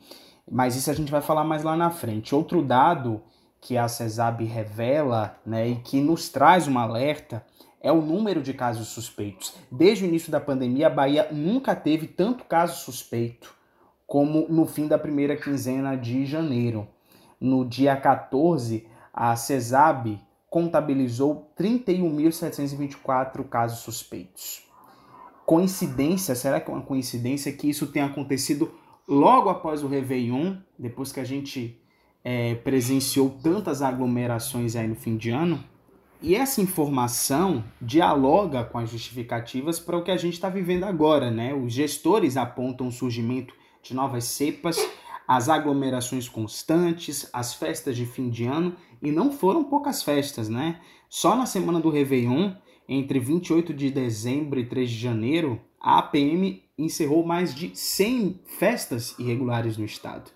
Mas 0.50 0.76
isso 0.76 0.90
a 0.90 0.94
gente 0.94 1.12
vai 1.12 1.22
falar 1.22 1.44
mais 1.44 1.64
lá 1.64 1.76
na 1.76 1.90
frente. 1.90 2.34
Outro 2.34 2.64
dado 2.64 3.22
que 3.62 3.78
a 3.78 3.88
CESAB 3.88 4.44
revela 4.44 5.38
né, 5.46 5.70
e 5.70 5.76
que 5.76 6.02
nos 6.02 6.28
traz 6.30 6.68
um 6.68 6.80
alerta 6.80 7.46
é 7.80 7.92
o 7.92 8.02
número 8.02 8.42
de 8.42 8.54
casos 8.54 8.88
suspeitos. 8.90 9.54
Desde 9.72 10.04
o 10.04 10.08
início 10.08 10.32
da 10.32 10.40
pandemia, 10.40 10.88
a 10.88 10.90
Bahia 10.90 11.28
nunca 11.32 11.76
teve 11.76 12.08
tanto 12.08 12.44
caso 12.44 12.84
suspeito 12.84 13.56
como 14.06 14.48
no 14.50 14.66
fim 14.66 14.88
da 14.88 14.98
primeira 14.98 15.38
quinzena 15.38 15.96
de 15.96 16.26
janeiro. 16.26 16.88
No 17.40 17.64
dia 17.64 17.96
14, 17.96 18.86
a 19.14 19.36
CESAB 19.36 20.20
contabilizou 20.50 21.50
31.724 21.58 23.48
casos 23.48 23.80
suspeitos. 23.80 24.68
Coincidência, 25.46 26.36
será 26.36 26.60
que 26.60 26.70
é 26.70 26.74
uma 26.74 26.84
coincidência 26.84 27.52
que 27.54 27.70
isso 27.70 27.88
tenha 27.88 28.06
acontecido 28.06 28.72
logo 29.08 29.50
após 29.50 29.84
o 29.84 29.88
Réveillon, 29.88 30.58
depois 30.78 31.12
que 31.12 31.20
a 31.20 31.26
gente 31.26 31.81
é, 32.24 32.56
presenciou 32.56 33.30
tantas 33.30 33.82
aglomerações 33.82 34.76
aí 34.76 34.88
no 34.88 34.96
fim 34.96 35.18
de 35.18 35.30
ano? 35.30 35.64
E 36.22 36.36
essa 36.36 36.62
informação 36.62 37.64
dialoga 37.82 38.64
com 38.64 38.78
as 38.78 38.92
justificativas 38.92 39.80
para 39.80 39.98
o 39.98 40.04
que 40.04 40.12
a 40.12 40.18
gente 40.18 40.34
está 40.34 40.50
vivendo 40.50 40.84
agora, 40.84 41.32
né? 41.32 41.52
Os 41.52 41.74
gestores 41.74 42.38
apontam 42.38 42.88
o 42.88 42.92
surgimento 42.92 43.56
de 43.82 43.96
novas 43.96 44.26
cepas, 44.26 44.78
as 45.28 45.50
aglomerações 45.50 46.30
constantes, 46.30 47.28
as 47.34 47.56
festas 47.56 47.98
de 47.98 48.06
fim 48.06 48.30
de 48.30 48.46
ano, 48.46 48.76
e 49.02 49.12
não 49.12 49.32
foram 49.32 49.64
poucas 49.64 50.04
festas, 50.04 50.48
né? 50.48 50.80
Só 51.10 51.36
na 51.36 51.48
semana 51.48 51.80
do 51.80 51.90
Réveillon, 51.90 52.54
entre 52.88 53.20
28 53.20 53.74
de 53.74 53.90
dezembro 53.90 54.60
e 54.60 54.66
3 54.66 54.92
de 54.92 55.00
janeiro, 55.00 55.60
a 55.82 55.98
APM 55.98 56.62
encerrou 56.78 57.26
mais 57.26 57.56
de 57.56 57.76
100 57.76 58.42
festas 58.46 59.18
irregulares 59.18 59.76
no 59.76 59.86
estado 59.86 60.32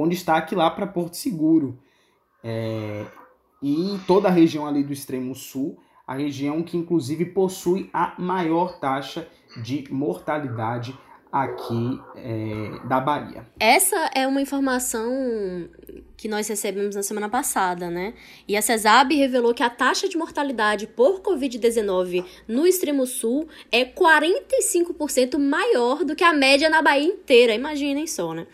com 0.00 0.08
destaque 0.08 0.54
lá 0.54 0.70
para 0.70 0.86
Porto 0.86 1.14
Seguro. 1.14 1.78
É, 2.42 3.04
e 3.62 4.00
toda 4.06 4.28
a 4.28 4.30
região 4.30 4.66
ali 4.66 4.82
do 4.82 4.94
extremo 4.94 5.34
sul, 5.34 5.78
a 6.06 6.14
região 6.14 6.62
que 6.62 6.78
inclusive 6.78 7.26
possui 7.26 7.90
a 7.92 8.14
maior 8.18 8.80
taxa 8.80 9.28
de 9.62 9.84
mortalidade 9.92 10.98
aqui 11.30 12.00
é, 12.16 12.88
da 12.88 12.98
Bahia. 12.98 13.46
Essa 13.60 14.10
é 14.14 14.26
uma 14.26 14.40
informação 14.40 15.68
que 16.16 16.28
nós 16.28 16.48
recebemos 16.48 16.96
na 16.96 17.02
semana 17.02 17.28
passada, 17.28 17.90
né? 17.90 18.14
E 18.48 18.56
a 18.56 18.62
CESAB 18.62 19.14
revelou 19.14 19.52
que 19.52 19.62
a 19.62 19.68
taxa 19.68 20.08
de 20.08 20.16
mortalidade 20.16 20.86
por 20.86 21.20
Covid-19 21.20 22.24
no 22.48 22.66
extremo 22.66 23.06
sul 23.06 23.46
é 23.70 23.84
45% 23.84 25.36
maior 25.38 26.06
do 26.06 26.16
que 26.16 26.24
a 26.24 26.32
média 26.32 26.70
na 26.70 26.80
Bahia 26.80 27.06
inteira. 27.06 27.54
Imaginem 27.54 28.06
só, 28.06 28.32
né? 28.32 28.46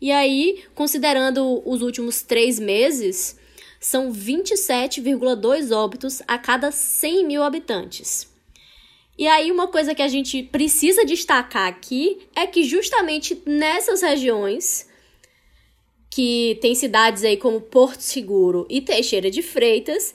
E 0.00 0.10
aí, 0.10 0.64
considerando 0.74 1.62
os 1.68 1.82
últimos 1.82 2.22
três 2.22 2.58
meses, 2.58 3.38
são 3.78 4.10
27,2 4.10 5.76
óbitos 5.76 6.22
a 6.26 6.38
cada 6.38 6.70
100 6.70 7.26
mil 7.26 7.42
habitantes. 7.42 8.26
E 9.18 9.26
aí, 9.26 9.52
uma 9.52 9.68
coisa 9.68 9.94
que 9.94 10.00
a 10.00 10.08
gente 10.08 10.42
precisa 10.42 11.04
destacar 11.04 11.68
aqui 11.68 12.26
é 12.34 12.46
que 12.46 12.62
justamente 12.64 13.42
nessas 13.44 14.00
regiões, 14.00 14.88
que 16.08 16.58
tem 16.62 16.74
cidades 16.74 17.22
aí 17.22 17.36
como 17.36 17.60
Porto 17.60 18.00
Seguro 18.00 18.66
e 18.70 18.80
Teixeira 18.80 19.30
de 19.30 19.42
Freitas, 19.42 20.14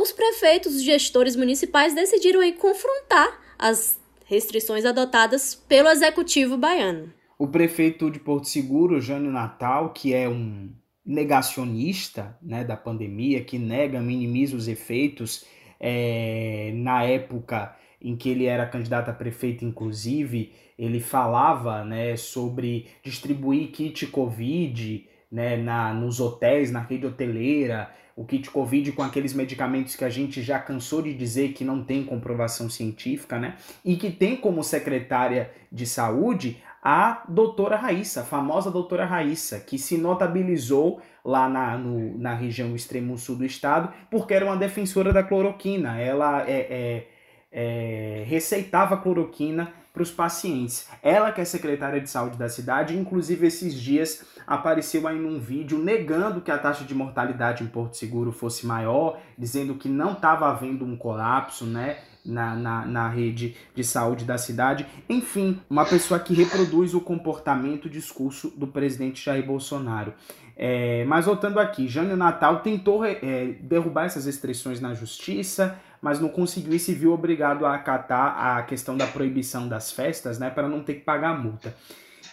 os 0.00 0.10
prefeitos, 0.10 0.74
os 0.74 0.82
gestores 0.82 1.36
municipais 1.36 1.94
decidiram 1.94 2.40
aí 2.40 2.52
confrontar 2.52 3.40
as 3.56 4.00
restrições 4.24 4.84
adotadas 4.84 5.54
pelo 5.54 5.88
executivo 5.88 6.56
baiano 6.56 7.12
o 7.42 7.48
prefeito 7.48 8.08
de 8.08 8.20
Porto 8.20 8.46
Seguro, 8.46 9.00
Jânio 9.00 9.32
Natal, 9.32 9.92
que 9.92 10.14
é 10.14 10.28
um 10.28 10.70
negacionista 11.04 12.38
né, 12.40 12.62
da 12.62 12.76
pandemia, 12.76 13.42
que 13.42 13.58
nega, 13.58 13.98
minimiza 14.00 14.56
os 14.56 14.68
efeitos, 14.68 15.44
é, 15.80 16.70
na 16.72 17.02
época 17.02 17.74
em 18.00 18.14
que 18.14 18.28
ele 18.28 18.44
era 18.44 18.64
candidato 18.64 19.08
a 19.08 19.12
prefeito, 19.12 19.64
inclusive, 19.64 20.52
ele 20.78 21.00
falava 21.00 21.84
né, 21.84 22.16
sobre 22.16 22.86
distribuir 23.02 23.72
kit 23.72 24.06
Covid 24.06 25.08
né, 25.28 25.56
na, 25.56 25.92
nos 25.92 26.20
hotéis, 26.20 26.70
na 26.70 26.78
rede 26.78 27.06
hoteleira, 27.06 27.90
o 28.14 28.24
kit 28.24 28.48
Covid 28.50 28.92
com 28.92 29.02
aqueles 29.02 29.34
medicamentos 29.34 29.96
que 29.96 30.04
a 30.04 30.10
gente 30.10 30.42
já 30.42 30.60
cansou 30.60 31.02
de 31.02 31.12
dizer 31.12 31.54
que 31.54 31.64
não 31.64 31.82
tem 31.82 32.04
comprovação 32.04 32.70
científica, 32.70 33.38
né? 33.38 33.56
E 33.84 33.96
que 33.96 34.10
tem 34.10 34.36
como 34.36 34.62
secretária 34.62 35.50
de 35.72 35.86
saúde 35.86 36.62
a 36.82 37.22
doutora 37.28 37.76
Raíssa, 37.76 38.22
a 38.22 38.24
famosa 38.24 38.68
doutora 38.68 39.04
Raíssa, 39.04 39.60
que 39.60 39.78
se 39.78 39.96
notabilizou 39.96 41.00
lá 41.24 41.48
na, 41.48 41.78
no, 41.78 42.18
na 42.18 42.34
região 42.34 42.74
extremo 42.74 43.16
sul 43.16 43.36
do 43.36 43.44
estado, 43.44 43.92
porque 44.10 44.34
era 44.34 44.44
uma 44.44 44.56
defensora 44.56 45.12
da 45.12 45.22
cloroquina. 45.22 46.00
Ela 46.00 46.42
é, 46.48 46.52
é, 46.52 47.08
é, 47.52 48.24
receitava 48.26 48.96
cloroquina 48.96 49.72
para 49.92 50.02
os 50.02 50.10
pacientes. 50.10 50.88
Ela 51.02 51.30
que 51.30 51.40
é 51.40 51.44
secretária 51.44 52.00
de 52.00 52.10
saúde 52.10 52.36
da 52.36 52.48
cidade, 52.48 52.98
inclusive 52.98 53.46
esses 53.46 53.74
dias 53.80 54.24
apareceu 54.44 55.06
aí 55.06 55.18
num 55.18 55.38
vídeo 55.38 55.78
negando 55.78 56.40
que 56.40 56.50
a 56.50 56.58
taxa 56.58 56.84
de 56.84 56.94
mortalidade 56.94 57.62
em 57.62 57.68
Porto 57.68 57.96
Seguro 57.96 58.32
fosse 58.32 58.66
maior, 58.66 59.20
dizendo 59.38 59.76
que 59.76 59.88
não 59.88 60.14
estava 60.14 60.48
havendo 60.48 60.84
um 60.84 60.96
colapso, 60.96 61.64
né? 61.64 61.98
Na, 62.24 62.54
na, 62.54 62.86
na 62.86 63.08
rede 63.08 63.56
de 63.74 63.84
saúde 63.84 64.24
da 64.24 64.38
cidade. 64.38 64.86
Enfim, 65.08 65.60
uma 65.68 65.84
pessoa 65.84 66.20
que 66.20 66.34
reproduz 66.34 66.94
o 66.94 67.00
comportamento, 67.00 67.86
o 67.86 67.90
discurso 67.90 68.50
do 68.56 68.66
presidente 68.66 69.24
Jair 69.24 69.44
Bolsonaro. 69.44 70.14
É, 70.56 71.04
mas 71.06 71.26
voltando 71.26 71.58
aqui, 71.58 71.88
Jânio 71.88 72.16
Natal 72.16 72.60
tentou 72.60 73.04
é, 73.04 73.16
derrubar 73.60 74.04
essas 74.04 74.26
restrições 74.26 74.80
na 74.80 74.94
justiça, 74.94 75.78
mas 76.00 76.20
não 76.20 76.28
conseguiu 76.28 76.74
e 76.74 76.78
se 76.78 76.94
viu 76.94 77.12
obrigado 77.12 77.64
a 77.64 77.74
acatar 77.74 78.58
a 78.58 78.62
questão 78.62 78.96
da 78.96 79.06
proibição 79.06 79.68
das 79.68 79.90
festas, 79.90 80.38
né, 80.38 80.50
para 80.50 80.68
não 80.68 80.82
ter 80.82 80.94
que 80.94 81.00
pagar 81.00 81.40
multa. 81.40 81.74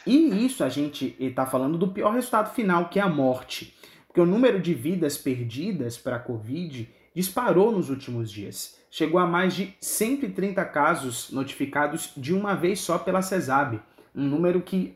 E 0.06 0.46
isso 0.46 0.64
a 0.64 0.70
gente 0.70 1.16
está 1.20 1.46
falando 1.46 1.78
do 1.78 1.88
pior 1.90 2.14
resultado 2.14 2.54
final, 2.54 2.90
que 2.90 3.00
é 3.00 3.02
a 3.02 3.10
morte. 3.10 3.76
Porque 4.08 4.22
o 4.22 4.26
número 4.26 4.60
de 4.60 4.74
vidas 4.74 5.18
perdidas 5.18 5.98
para 5.98 6.16
a 6.16 6.20
Covid 6.20 6.90
disparou 7.14 7.72
nos 7.72 7.90
últimos 7.90 8.32
dias. 8.32 8.79
Chegou 8.90 9.20
a 9.20 9.28
mais 9.28 9.54
de 9.54 9.76
130 9.80 10.64
casos 10.66 11.32
notificados 11.32 12.12
de 12.16 12.34
uma 12.34 12.56
vez 12.56 12.80
só 12.80 12.98
pela 12.98 13.22
CESAB. 13.22 13.80
Um 14.16 14.24
número 14.24 14.62
que, 14.62 14.94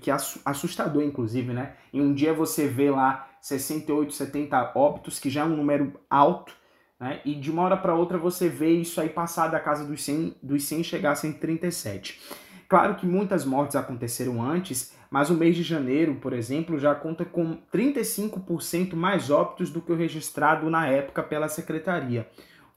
que 0.00 0.10
assustador, 0.44 1.02
inclusive, 1.02 1.52
né? 1.52 1.74
Em 1.92 2.00
um 2.00 2.12
dia 2.12 2.34
você 2.34 2.66
vê 2.66 2.90
lá 2.90 3.28
68, 3.40 4.12
70 4.12 4.72
óbitos, 4.74 5.18
que 5.18 5.30
já 5.30 5.42
é 5.42 5.44
um 5.44 5.56
número 5.56 5.92
alto, 6.10 6.52
né? 6.98 7.20
E 7.24 7.34
de 7.34 7.50
uma 7.50 7.62
hora 7.62 7.76
para 7.76 7.94
outra 7.94 8.18
você 8.18 8.48
vê 8.48 8.72
isso 8.72 9.00
aí 9.00 9.08
passar 9.08 9.48
da 9.48 9.60
casa 9.60 9.84
dos 9.84 10.02
100, 10.02 10.36
dos 10.42 10.64
100 10.64 10.84
chegar 10.84 11.12
a 11.12 11.16
137. 11.16 12.20
Claro 12.68 12.96
que 12.96 13.06
muitas 13.06 13.44
mortes 13.46 13.76
aconteceram 13.76 14.42
antes, 14.42 14.92
mas 15.10 15.30
o 15.30 15.34
mês 15.34 15.56
de 15.56 15.62
janeiro, 15.62 16.16
por 16.16 16.34
exemplo, 16.34 16.78
já 16.78 16.94
conta 16.94 17.24
com 17.24 17.56
35% 17.72 18.94
mais 18.94 19.30
óbitos 19.30 19.70
do 19.70 19.80
que 19.80 19.92
o 19.92 19.96
registrado 19.96 20.68
na 20.68 20.86
época 20.86 21.22
pela 21.22 21.48
secretaria, 21.48 22.28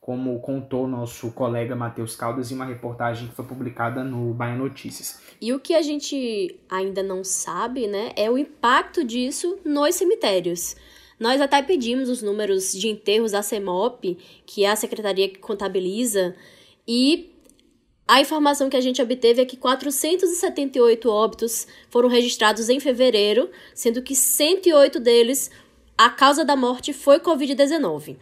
como 0.01 0.39
contou 0.39 0.87
nosso 0.87 1.31
colega 1.31 1.75
Matheus 1.75 2.15
Caldas 2.15 2.51
em 2.51 2.55
uma 2.55 2.65
reportagem 2.65 3.27
que 3.27 3.35
foi 3.35 3.45
publicada 3.45 4.03
no 4.03 4.33
Bahia 4.33 4.55
Notícias. 4.55 5.21
E 5.39 5.53
o 5.53 5.59
que 5.59 5.75
a 5.75 5.81
gente 5.83 6.59
ainda 6.67 7.03
não 7.03 7.23
sabe, 7.23 7.87
né, 7.87 8.11
é 8.15 8.29
o 8.29 8.35
impacto 8.35 9.03
disso 9.03 9.59
nos 9.63 9.95
cemitérios. 9.95 10.75
Nós 11.19 11.39
até 11.39 11.61
pedimos 11.61 12.09
os 12.09 12.23
números 12.23 12.71
de 12.71 12.87
enterros 12.87 13.33
da 13.33 13.43
CEMOP, 13.43 14.17
que 14.43 14.65
é 14.65 14.71
a 14.71 14.75
secretaria 14.75 15.29
que 15.29 15.37
contabiliza, 15.37 16.35
e 16.87 17.31
a 18.07 18.19
informação 18.19 18.71
que 18.71 18.75
a 18.75 18.81
gente 18.81 18.99
obteve 18.99 19.43
é 19.43 19.45
que 19.45 19.55
478 19.55 21.09
óbitos 21.09 21.67
foram 21.91 22.09
registrados 22.09 22.69
em 22.69 22.79
fevereiro, 22.79 23.51
sendo 23.75 24.01
que 24.01 24.15
108 24.15 24.99
deles, 24.99 25.51
a 25.95 26.09
causa 26.09 26.43
da 26.43 26.55
morte 26.55 26.91
foi 26.91 27.19
Covid-19. 27.19 28.17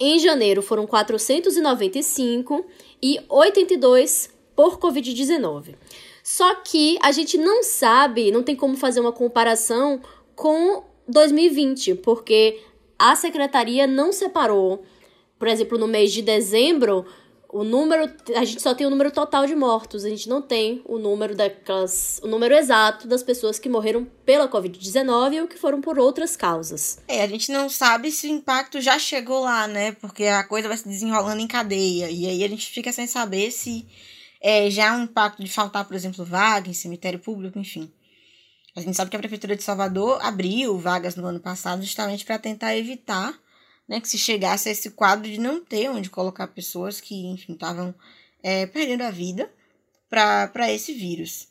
Em 0.00 0.18
janeiro 0.18 0.62
foram 0.62 0.86
495 0.86 2.64
e 3.02 3.20
82 3.28 4.30
por 4.56 4.78
Covid-19. 4.78 5.74
Só 6.22 6.54
que 6.54 6.98
a 7.02 7.12
gente 7.12 7.36
não 7.36 7.62
sabe, 7.62 8.30
não 8.30 8.42
tem 8.42 8.56
como 8.56 8.78
fazer 8.78 9.00
uma 9.00 9.12
comparação 9.12 10.00
com 10.34 10.82
2020, 11.06 11.96
porque 11.96 12.62
a 12.98 13.14
secretaria 13.14 13.86
não 13.86 14.10
separou, 14.10 14.82
por 15.38 15.48
exemplo, 15.48 15.76
no 15.76 15.86
mês 15.86 16.12
de 16.12 16.22
dezembro, 16.22 17.04
o 17.52 17.64
número, 17.64 18.08
a 18.36 18.44
gente 18.44 18.62
só 18.62 18.74
tem 18.74 18.86
o 18.86 18.90
número 18.90 19.10
total 19.10 19.44
de 19.44 19.56
mortos, 19.56 20.04
a 20.04 20.08
gente 20.08 20.28
não 20.28 20.40
tem 20.40 20.82
o 20.84 20.98
número 20.98 21.34
daquelas, 21.34 22.20
o 22.22 22.28
número 22.28 22.54
exato 22.54 23.08
das 23.08 23.22
pessoas 23.22 23.58
que 23.58 23.68
morreram 23.68 24.04
pela 24.24 24.48
COVID-19 24.48 25.42
ou 25.42 25.48
que 25.48 25.58
foram 25.58 25.80
por 25.80 25.98
outras 25.98 26.36
causas. 26.36 26.98
É, 27.08 27.22
a 27.22 27.26
gente 27.26 27.50
não 27.50 27.68
sabe 27.68 28.12
se 28.12 28.28
o 28.28 28.30
impacto 28.30 28.80
já 28.80 28.98
chegou 28.98 29.40
lá, 29.40 29.66
né? 29.66 29.92
Porque 29.92 30.26
a 30.26 30.44
coisa 30.44 30.68
vai 30.68 30.76
se 30.76 30.88
desenrolando 30.88 31.40
em 31.40 31.48
cadeia 31.48 32.08
e 32.08 32.26
aí 32.26 32.44
a 32.44 32.48
gente 32.48 32.70
fica 32.70 32.92
sem 32.92 33.08
saber 33.08 33.50
se 33.50 33.84
é, 34.40 34.70
já 34.70 34.92
há 34.92 34.96
um 34.96 35.02
impacto 35.02 35.42
de 35.42 35.50
faltar, 35.50 35.84
por 35.84 35.96
exemplo, 35.96 36.24
vaga 36.24 36.70
em 36.70 36.74
cemitério 36.74 37.18
público, 37.18 37.58
enfim. 37.58 37.92
A 38.76 38.80
gente 38.80 38.96
sabe 38.96 39.10
que 39.10 39.16
a 39.16 39.20
prefeitura 39.20 39.56
de 39.56 39.64
Salvador 39.64 40.20
abriu 40.22 40.78
vagas 40.78 41.16
no 41.16 41.26
ano 41.26 41.40
passado 41.40 41.82
justamente 41.82 42.24
para 42.24 42.38
tentar 42.38 42.76
evitar 42.76 43.36
né, 43.90 44.00
que 44.00 44.08
se 44.08 44.16
chegasse 44.16 44.68
a 44.68 44.72
esse 44.72 44.90
quadro 44.90 45.28
de 45.28 45.40
não 45.40 45.64
ter 45.64 45.90
onde 45.90 46.08
colocar 46.08 46.46
pessoas 46.46 47.00
que, 47.00 47.26
enfim, 47.26 47.54
estavam 47.54 47.92
é, 48.40 48.64
perdendo 48.64 49.02
a 49.02 49.10
vida 49.10 49.52
para 50.08 50.70
esse 50.70 50.94
vírus. 50.94 51.48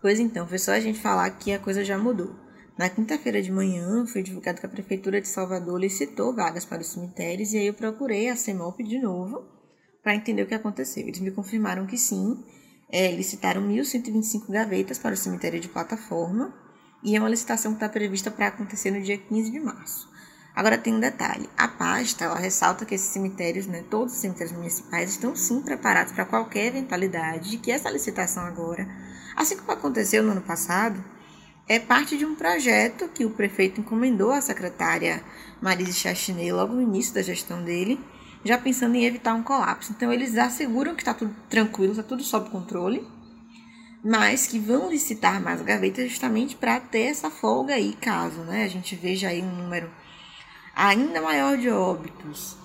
Pois 0.00 0.18
então, 0.18 0.48
foi 0.48 0.58
só 0.58 0.72
a 0.72 0.80
gente 0.80 0.98
falar 0.98 1.30
que 1.30 1.52
a 1.52 1.58
coisa 1.60 1.84
já 1.84 1.96
mudou. 1.96 2.34
Na 2.76 2.90
quinta-feira 2.90 3.40
de 3.40 3.52
manhã, 3.52 4.04
foi 4.04 4.24
divulgado 4.24 4.58
que 4.58 4.66
a 4.66 4.68
Prefeitura 4.68 5.20
de 5.20 5.28
Salvador 5.28 5.80
licitou 5.80 6.34
vagas 6.34 6.64
para 6.64 6.82
os 6.82 6.88
cemitérios 6.88 7.52
e 7.52 7.58
aí 7.58 7.68
eu 7.68 7.74
procurei 7.74 8.28
a 8.28 8.34
CEMOP 8.34 8.82
de 8.82 8.98
novo 8.98 9.46
para 10.02 10.16
entender 10.16 10.42
o 10.42 10.46
que 10.48 10.54
aconteceu. 10.54 11.06
Eles 11.06 11.20
me 11.20 11.30
confirmaram 11.30 11.86
que 11.86 11.96
sim, 11.96 12.44
é, 12.90 13.12
licitaram 13.12 13.62
1.125 13.68 14.50
gavetas 14.50 14.98
para 14.98 15.14
o 15.14 15.16
cemitério 15.16 15.60
de 15.60 15.68
plataforma 15.68 16.63
e 17.04 17.14
é 17.14 17.20
uma 17.20 17.28
licitação 17.28 17.72
que 17.72 17.76
está 17.76 17.88
prevista 17.88 18.30
para 18.30 18.46
acontecer 18.46 18.90
no 18.90 19.02
dia 19.02 19.18
15 19.18 19.50
de 19.50 19.60
março. 19.60 20.08
Agora 20.56 20.78
tem 20.78 20.94
um 20.94 21.00
detalhe, 21.00 21.50
a 21.58 21.68
pasta 21.68 22.24
ela 22.24 22.38
ressalta 22.38 22.84
que 22.84 22.94
esses 22.94 23.08
cemitérios, 23.08 23.66
né, 23.66 23.84
todos 23.90 24.14
os 24.14 24.20
cemitérios 24.20 24.56
municipais 24.56 25.10
estão 25.10 25.36
sim 25.36 25.60
preparados 25.60 26.12
para 26.12 26.24
qualquer 26.24 26.66
eventualidade 26.68 27.50
de 27.50 27.58
que 27.58 27.70
essa 27.70 27.90
licitação 27.90 28.44
agora, 28.44 28.88
assim 29.36 29.56
como 29.56 29.72
aconteceu 29.72 30.22
no 30.22 30.30
ano 30.30 30.40
passado, 30.40 31.04
é 31.68 31.78
parte 31.78 32.16
de 32.16 32.24
um 32.24 32.34
projeto 32.34 33.08
que 33.08 33.24
o 33.24 33.30
prefeito 33.30 33.80
encomendou 33.80 34.30
à 34.30 34.40
secretária 34.40 35.22
Marise 35.60 35.94
Chachinet 35.94 36.52
logo 36.52 36.74
no 36.74 36.82
início 36.82 37.14
da 37.14 37.22
gestão 37.22 37.62
dele, 37.64 37.98
já 38.44 38.58
pensando 38.58 38.94
em 38.94 39.04
evitar 39.04 39.34
um 39.34 39.42
colapso. 39.42 39.92
Então 39.92 40.12
eles 40.12 40.36
asseguram 40.36 40.94
que 40.94 41.00
está 41.02 41.14
tudo 41.14 41.34
tranquilo, 41.48 41.92
está 41.92 42.02
tudo 42.02 42.22
sob 42.22 42.50
controle, 42.50 43.04
mas 44.04 44.46
que 44.46 44.58
vão 44.58 44.90
licitar 44.90 45.40
mais 45.40 45.62
gavetas 45.62 46.10
justamente 46.10 46.54
para 46.54 46.78
ter 46.78 47.04
essa 47.04 47.30
folga 47.30 47.74
aí, 47.74 47.94
caso 47.94 48.40
né, 48.42 48.64
a 48.64 48.68
gente 48.68 48.94
veja 48.94 49.28
aí 49.28 49.40
um 49.40 49.50
número 49.50 49.90
ainda 50.76 51.22
maior 51.22 51.56
de 51.56 51.70
óbitos 51.70 52.56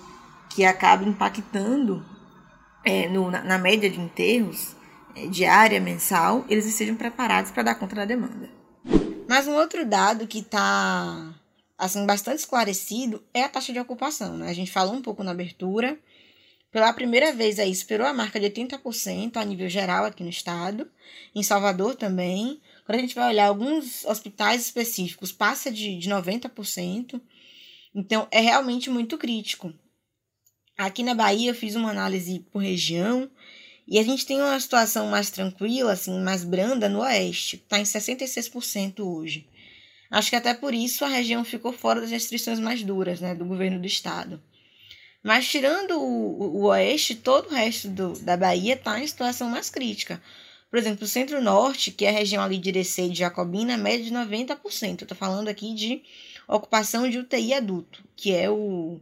que 0.50 0.66
acaba 0.66 1.06
impactando 1.06 2.06
é, 2.84 3.08
no, 3.08 3.32
na, 3.32 3.42
na, 3.42 3.58
média 3.58 3.90
de 3.90 4.00
enterros 4.00 4.76
é, 5.16 5.28
diária, 5.28 5.80
mensal, 5.80 6.44
eles 6.50 6.66
estejam 6.66 6.96
preparados 6.96 7.52
para 7.52 7.64
dar 7.64 7.76
conta 7.76 7.96
da 7.96 8.06
demanda. 8.06 8.50
Mas 9.28 9.48
um 9.48 9.54
outro 9.54 9.86
dado 9.86 10.28
que 10.28 10.40
está 10.40 11.34
assim, 11.78 12.06
bastante 12.06 12.40
esclarecido 12.40 13.24
é 13.34 13.44
a 13.44 13.50
taxa 13.50 13.72
de 13.72 13.80
ocupação. 13.80 14.38
Né? 14.38 14.50
A 14.50 14.54
gente 14.54 14.72
falou 14.72 14.94
um 14.94 15.02
pouco 15.02 15.24
na 15.24 15.32
abertura, 15.32 15.98
pela 16.72 16.94
primeira 16.94 17.34
vez 17.34 17.60
aí 17.60 17.74
superou 17.74 18.06
a 18.06 18.14
marca 18.14 18.40
de 18.40 18.50
80% 18.50 19.38
a 19.38 19.46
nível 19.46 19.68
geral 19.68 20.06
aqui 20.06 20.24
no 20.24 20.30
estado, 20.30 20.90
em 21.34 21.42
Salvador 21.42 21.96
também. 21.96 22.62
Quando 22.86 22.98
a 22.98 23.02
gente 23.02 23.16
vai 23.16 23.30
olhar 23.30 23.48
alguns 23.48 24.06
hospitais 24.06 24.66
específicos, 24.66 25.32
passa 25.32 25.72
de, 25.72 25.98
de 25.98 26.10
90%. 26.10 27.20
Então 27.94 28.28
é 28.32 28.40
realmente 28.40 28.90
muito 28.90 29.18
crítico. 29.18 29.74
Aqui 30.78 31.04
na 31.04 31.14
Bahia 31.14 31.52
eu 31.52 31.56
fiz 31.56 31.76
uma 31.76 31.90
análise 31.90 32.40
por 32.52 32.60
região 32.60 33.30
e 33.88 33.98
a 33.98 34.04
gente 34.04 34.26
tem 34.26 34.40
uma 34.40 34.60
situação 34.60 35.08
mais 35.08 35.32
tranquila, 35.32 35.94
assim, 35.94 36.20
mais 36.22 36.44
branda 36.44 36.88
no 36.88 37.00
oeste, 37.00 37.56
está 37.56 37.80
em 37.80 37.84
66% 37.84 39.00
hoje. 39.00 39.48
Acho 40.12 40.30
que 40.30 40.36
até 40.36 40.54
por 40.54 40.74
isso 40.74 41.04
a 41.04 41.08
região 41.08 41.44
ficou 41.44 41.74
fora 41.74 42.00
das 42.00 42.12
restrições 42.12 42.60
mais 42.60 42.84
duras, 42.84 43.20
né, 43.20 43.34
do 43.34 43.46
governo 43.46 43.80
do 43.80 43.88
estado. 43.88 44.42
Mas 45.24 45.48
tirando 45.48 46.00
o, 46.00 46.60
o, 46.60 46.64
oeste, 46.68 47.16
todo 47.16 47.48
o 47.48 47.54
resto 47.54 47.90
do, 47.90 48.14
da 48.20 48.38
Bahia 48.38 48.76
está 48.76 49.00
em 49.00 49.08
situação 49.08 49.50
mais 49.50 49.70
crítica. 49.70 50.22
Por 50.70 50.78
exemplo, 50.78 51.04
o 51.04 51.08
centro-norte, 51.08 51.92
que 51.92 52.06
é 52.06 52.10
a 52.10 52.14
região 52.14 52.44
ali 52.44 52.58
de 52.58 52.70
Irecê 52.70 53.08
e 53.08 53.10
de 53.10 53.20
Jacobina, 53.20 53.74
é 53.74 53.78
média 53.78 54.06
de 54.06 54.14
90%. 54.14 55.02
Eu 55.02 55.06
estou 55.06 55.18
falando 55.18 55.48
aqui 55.48 55.74
de 55.74 56.04
ocupação 56.48 57.10
de 57.10 57.18
UTI 57.18 57.54
adulto, 57.54 58.04
que 58.16 58.34
é 58.34 58.50
o, 58.50 59.02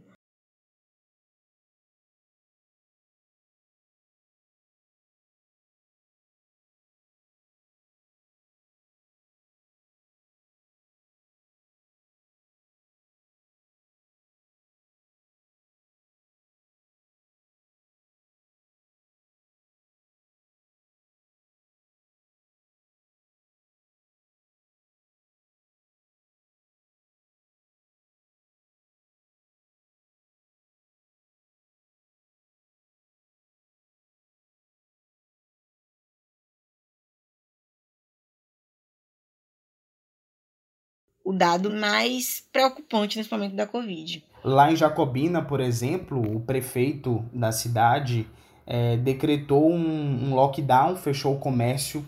o 41.28 41.32
dado 41.34 41.70
mais 41.70 42.42
preocupante 42.50 43.18
nesse 43.18 43.30
momento 43.30 43.54
da 43.54 43.66
Covid. 43.66 44.24
Lá 44.42 44.72
em 44.72 44.76
Jacobina, 44.76 45.42
por 45.42 45.60
exemplo, 45.60 46.22
o 46.34 46.40
prefeito 46.40 47.22
da 47.34 47.52
cidade 47.52 48.26
é, 48.66 48.96
decretou 48.96 49.70
um, 49.70 50.24
um 50.24 50.34
lockdown, 50.34 50.96
fechou 50.96 51.34
o 51.34 51.38
comércio 51.38 52.02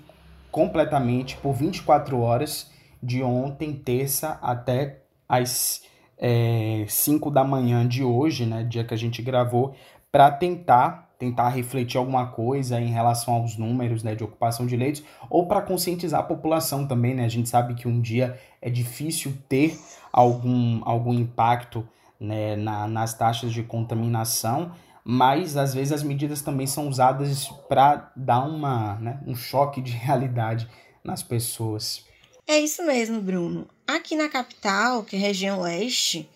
completamente 0.51 1.37
por 1.37 1.53
24 1.53 2.19
horas, 2.19 2.71
de 3.03 3.23
ontem, 3.23 3.75
terça, 3.75 4.39
até 4.41 5.03
as 5.29 5.83
é, 6.17 6.87
5 6.89 7.31
da 7.31 7.45
manhã 7.45 7.87
de 7.87 8.03
hoje, 8.03 8.47
né, 8.47 8.65
dia 8.65 8.85
que 8.85 8.95
a 8.95 8.97
gente 8.97 9.21
gravou, 9.21 9.75
para 10.11 10.31
tentar 10.31 11.10
tentar 11.21 11.51
refletir 11.51 11.99
alguma 11.99 12.29
coisa 12.29 12.81
em 12.81 12.89
relação 12.89 13.35
aos 13.35 13.55
números 13.55 14.03
né, 14.03 14.15
de 14.15 14.25
ocupação 14.25 14.67
de 14.67 14.75
leitos, 14.75 15.05
ou 15.29 15.47
para 15.47 15.61
conscientizar 15.61 16.21
a 16.21 16.25
população 16.25 16.87
também. 16.87 17.15
Né? 17.15 17.27
A 17.27 17.29
gente 17.29 17.47
sabe 17.47 17.75
que 17.75 17.87
um 17.87 18.01
dia 18.01 18.41
é 18.61 18.71
difícil 18.71 19.37
ter 19.47 19.79
algum, 20.11 20.81
algum 20.83 21.13
impacto 21.13 21.87
né, 22.19 22.57
na, 22.57 22.89
nas 22.89 23.13
taxas 23.13 23.53
de 23.53 23.63
contaminação, 23.63 24.73
mas 25.05 25.59
às 25.59 25.75
vezes 25.75 25.93
as 25.93 26.03
medidas 26.03 26.41
também 26.41 26.67
são 26.67 26.89
usadas 26.89 27.49
para 27.69 28.11
dar 28.17 28.41
uma, 28.41 28.95
né, 28.95 29.21
um 29.27 29.37
choque 29.37 29.83
de 29.83 29.93
realidade 29.93 30.67
nas 31.05 31.23
pessoas. 31.23 32.03
É 32.47 32.59
isso 32.59 32.83
mesmo, 32.83 33.21
Bruno. 33.21 33.69
Aqui 33.87 34.17
na 34.17 34.31
capital, 34.31 35.03
que 35.03 35.17
é 35.17 35.19
região 35.19 35.61
leste, 35.61 36.27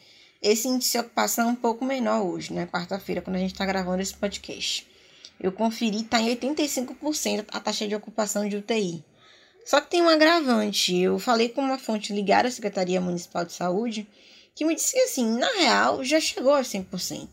esse 0.44 0.68
índice 0.68 0.92
de 0.92 0.98
ocupação 0.98 1.48
é 1.48 1.52
um 1.52 1.56
pouco 1.56 1.86
menor 1.86 2.22
hoje, 2.22 2.52
né? 2.52 2.66
Quarta-feira, 2.66 3.22
quando 3.22 3.36
a 3.36 3.38
gente 3.38 3.52
está 3.52 3.64
gravando 3.64 4.02
esse 4.02 4.14
podcast. 4.14 4.86
Eu 5.40 5.50
conferi, 5.50 6.02
está 6.02 6.20
em 6.20 6.36
85% 6.36 7.46
a 7.48 7.58
taxa 7.58 7.88
de 7.88 7.94
ocupação 7.94 8.46
de 8.46 8.56
UTI. 8.56 9.02
Só 9.64 9.80
que 9.80 9.90
tem 9.90 10.02
um 10.02 10.08
agravante. 10.08 10.94
Eu 10.94 11.18
falei 11.18 11.48
com 11.48 11.62
uma 11.62 11.78
fonte 11.78 12.12
ligada 12.12 12.48
à 12.48 12.50
Secretaria 12.50 13.00
Municipal 13.00 13.46
de 13.46 13.54
Saúde 13.54 14.06
que 14.54 14.66
me 14.66 14.74
disse 14.74 14.92
que, 14.92 15.00
assim, 15.00 15.38
na 15.38 15.50
real, 15.54 16.04
já 16.04 16.20
chegou 16.20 16.52
a 16.52 16.60
100%. 16.60 17.28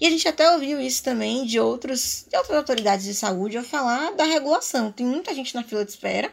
E 0.00 0.06
a 0.06 0.10
gente 0.10 0.26
até 0.26 0.50
ouviu 0.50 0.80
isso 0.80 1.04
também 1.04 1.46
de, 1.46 1.60
outros, 1.60 2.26
de 2.28 2.36
outras 2.36 2.56
autoridades 2.58 3.06
de 3.06 3.14
saúde 3.14 3.56
ao 3.56 3.62
falar 3.62 4.10
da 4.16 4.24
regulação. 4.24 4.90
Tem 4.90 5.06
muita 5.06 5.32
gente 5.32 5.54
na 5.54 5.62
fila 5.62 5.84
de 5.84 5.92
espera 5.92 6.32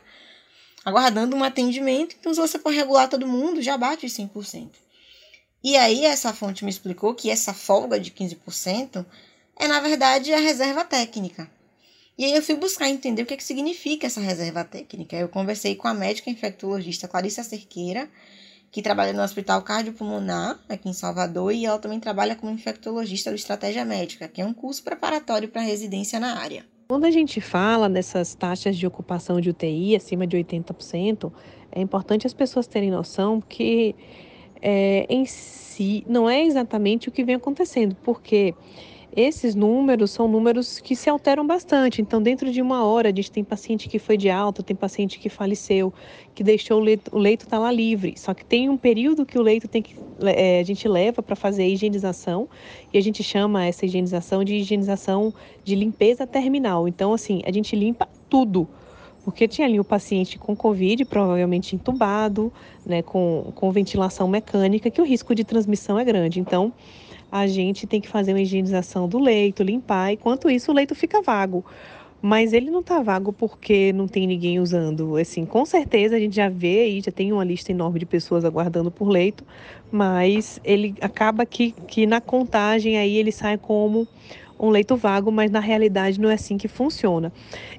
aguardando 0.84 1.36
um 1.36 1.44
atendimento, 1.44 2.16
então 2.20 2.32
se 2.32 2.40
você 2.40 2.60
for 2.60 2.72
regular 2.72 3.10
todo 3.10 3.26
mundo, 3.28 3.60
já 3.60 3.76
bate 3.76 4.06
os 4.06 4.14
100%. 4.14 4.85
E 5.66 5.76
aí 5.76 6.06
essa 6.06 6.32
fonte 6.32 6.64
me 6.64 6.70
explicou 6.70 7.16
que 7.16 7.32
essa 7.32 7.52
folga 7.52 8.00
de 8.00 8.12
15% 8.12 9.04
é, 9.56 9.68
na 9.68 9.80
verdade, 9.80 10.32
a 10.32 10.38
reserva 10.38 10.86
técnica. 10.86 11.50
E 12.16 12.24
aí 12.24 12.36
eu 12.36 12.44
fui 12.44 12.54
buscar 12.54 12.88
entender 12.88 13.24
o 13.24 13.26
que, 13.26 13.34
é 13.34 13.38
que 13.38 13.44
significa 13.44 14.06
essa 14.06 14.22
reserva 14.22 14.64
técnica. 14.64 15.16
Eu 15.16 15.28
conversei 15.28 15.74
com 15.74 15.88
a 15.88 15.94
médica 15.96 16.30
infectologista 16.30 17.08
Clarissa 17.08 17.42
Cerqueira, 17.42 18.08
que 18.72 18.80
trabalha 18.80 19.12
no 19.12 19.24
Hospital 19.24 19.60
Cardiopulmonar, 19.64 20.60
aqui 20.70 20.88
em 20.88 20.94
Salvador, 20.94 21.52
e 21.52 21.66
ela 21.66 21.80
também 21.80 22.00
trabalha 22.00 22.36
como 22.36 22.52
infectologista 22.52 23.32
do 23.32 23.36
Estratégia 23.36 23.84
Médica, 23.84 24.28
que 24.28 24.42
é 24.42 24.46
um 24.46 24.54
curso 24.54 24.84
preparatório 24.84 25.50
para 25.50 25.64
residência 25.64 26.20
na 26.20 26.38
área. 26.38 26.64
Quando 26.88 27.06
a 27.06 27.12
gente 27.12 27.42
fala 27.42 27.90
dessas 27.90 28.36
taxas 28.36 28.78
de 28.78 28.86
ocupação 28.86 29.42
de 29.42 29.50
UTI 29.50 29.96
acima 29.96 30.28
de 30.28 30.38
80%, 30.38 31.34
é 31.72 31.82
importante 31.82 32.28
as 32.28 32.36
pessoas 32.36 32.68
terem 32.68 32.92
noção 32.92 33.42
que 33.42 33.96
é, 34.62 35.06
em 35.10 35.26
si 35.26 36.04
não 36.08 36.30
é 36.30 36.44
exatamente 36.44 37.10
o 37.10 37.12
que 37.12 37.24
vem 37.24 37.36
acontecendo, 37.36 37.96
porque 38.04 38.54
esses 39.16 39.56
números 39.56 40.12
são 40.12 40.28
números 40.28 40.80
que 40.82 40.94
se 40.94 41.10
alteram 41.10 41.48
bastante. 41.48 42.02
Então, 42.02 42.22
dentro 42.22 42.52
de 42.52 42.62
uma 42.62 42.84
hora, 42.84 43.08
a 43.10 43.16
gente 43.16 43.32
tem 43.32 43.46
paciente 43.46 43.88
que 43.88 43.98
foi 43.98 44.18
de 44.18 44.30
alta, 44.30 44.62
tem 44.62 44.76
paciente 44.76 45.20
que 45.20 45.30
faleceu, 45.30 45.94
que 46.34 46.44
deixou 46.44 46.82
o 46.82 46.84
leito, 46.84 47.16
o 47.16 47.18
leito 47.18 47.48
tá 47.48 47.58
lá 47.58 47.72
livre. 47.72 48.14
Só 48.18 48.34
que 48.34 48.44
tem 48.44 48.70
um 48.70 48.76
período 48.76 49.26
que 49.26 49.40
o 49.40 49.42
leito 49.42 49.70
tem 49.70 49.82
que 49.82 49.96
é, 50.22 50.60
a 50.60 50.64
gente 50.64 50.86
leva 50.88 51.24
para 51.24 51.36
fazer 51.36 51.64
a 51.64 51.68
higienização 51.68 52.50
e 52.94 52.98
a 52.98 53.02
gente 53.02 53.24
chama 53.24 53.66
essa 53.66 53.86
higienização 53.86 54.44
de 54.44 54.56
higienização 54.56 55.34
de 55.64 55.76
limpeza 55.76 56.28
terminal. 56.28 56.86
Então, 56.86 57.14
assim, 57.14 57.42
a 57.46 57.52
gente 57.54 57.74
limpa 57.74 58.10
tudo 58.30 58.68
porque 59.26 59.48
tinha 59.48 59.68
ali 59.68 59.80
o 59.80 59.84
paciente 59.84 60.38
com 60.38 60.56
Covid, 60.56 61.04
provavelmente 61.06 61.76
entubado, 61.76 62.54
né, 62.86 63.02
com, 63.02 63.52
com 63.56 63.72
ventilação 63.72 64.28
mecânica, 64.28 64.92
que 64.92 65.02
o 65.02 65.04
risco 65.04 65.34
de 65.34 65.44
transmissão 65.44 65.98
é 65.98 66.06
grande. 66.06 66.40
Então, 66.40 66.72
a 67.32 67.48
gente 67.48 67.88
tem 67.88 68.00
que 68.00 68.08
fazer 68.08 68.34
uma 68.34 68.42
higienização 68.42 69.10
do 69.10 69.18
leito, 69.18 69.64
limpar, 69.64 70.14
enquanto 70.14 70.48
isso 70.48 70.72
o 70.72 70.76
leito 70.76 70.94
fica 70.94 71.24
vago. 71.24 71.66
Mas 72.22 72.54
ele 72.54 72.70
não 72.70 72.82
está 72.82 73.02
vago 73.02 73.34
porque 73.34 73.92
não 73.94 74.08
tem 74.08 74.28
ninguém 74.28 74.60
usando. 74.60 75.18
Assim, 75.18 75.44
com 75.44 75.66
certeza 75.66 76.16
a 76.16 76.20
gente 76.20 76.36
já 76.36 76.48
vê 76.48 76.82
aí, 76.82 77.02
já 77.02 77.12
tem 77.12 77.34
uma 77.34 77.44
lista 77.44 77.72
enorme 77.72 78.00
de 78.00 78.06
pessoas 78.06 78.46
aguardando 78.46 78.92
por 78.92 79.10
leito, 79.10 79.44
mas 79.92 80.60
ele 80.64 80.94
acaba 81.02 81.48
que, 81.48 81.72
que 81.88 82.06
na 82.06 82.22
contagem 82.22 82.98
aí 82.98 83.18
ele 83.18 83.32
sai 83.32 83.58
como 83.58 84.08
um 84.60 84.70
leito 84.70 84.96
vago, 84.96 85.32
mas 85.32 85.52
na 85.52 85.60
realidade 85.60 86.20
não 86.20 86.30
é 86.30 86.34
assim 86.34 86.58
que 86.58 86.68
funciona. 86.68 87.32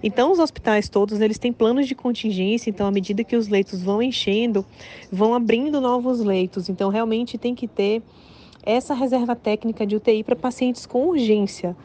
Então 0.02 0.32
os 0.32 0.38
hospitais 0.38 0.88
todos, 0.88 1.20
eles 1.20 1.38
têm 1.38 1.52
planos 1.52 1.86
de 1.86 1.94
contingência, 1.94 2.70
então 2.70 2.86
à 2.86 2.90
medida 2.90 3.24
que 3.24 3.36
os 3.36 3.48
leitos 3.48 3.82
vão 3.82 4.02
enchendo, 4.02 4.64
vão 5.10 5.34
abrindo 5.34 5.80
novos 5.80 6.20
leitos. 6.20 6.68
Então 6.68 6.90
realmente 6.90 7.38
tem 7.38 7.54
que 7.54 7.66
ter 7.66 8.02
essa 8.62 8.94
reserva 8.94 9.36
técnica 9.36 9.86
de 9.86 9.96
UTI 9.96 10.24
para 10.24 10.36
pacientes 10.36 10.84
com 10.84 11.06
urgência. 11.06 11.76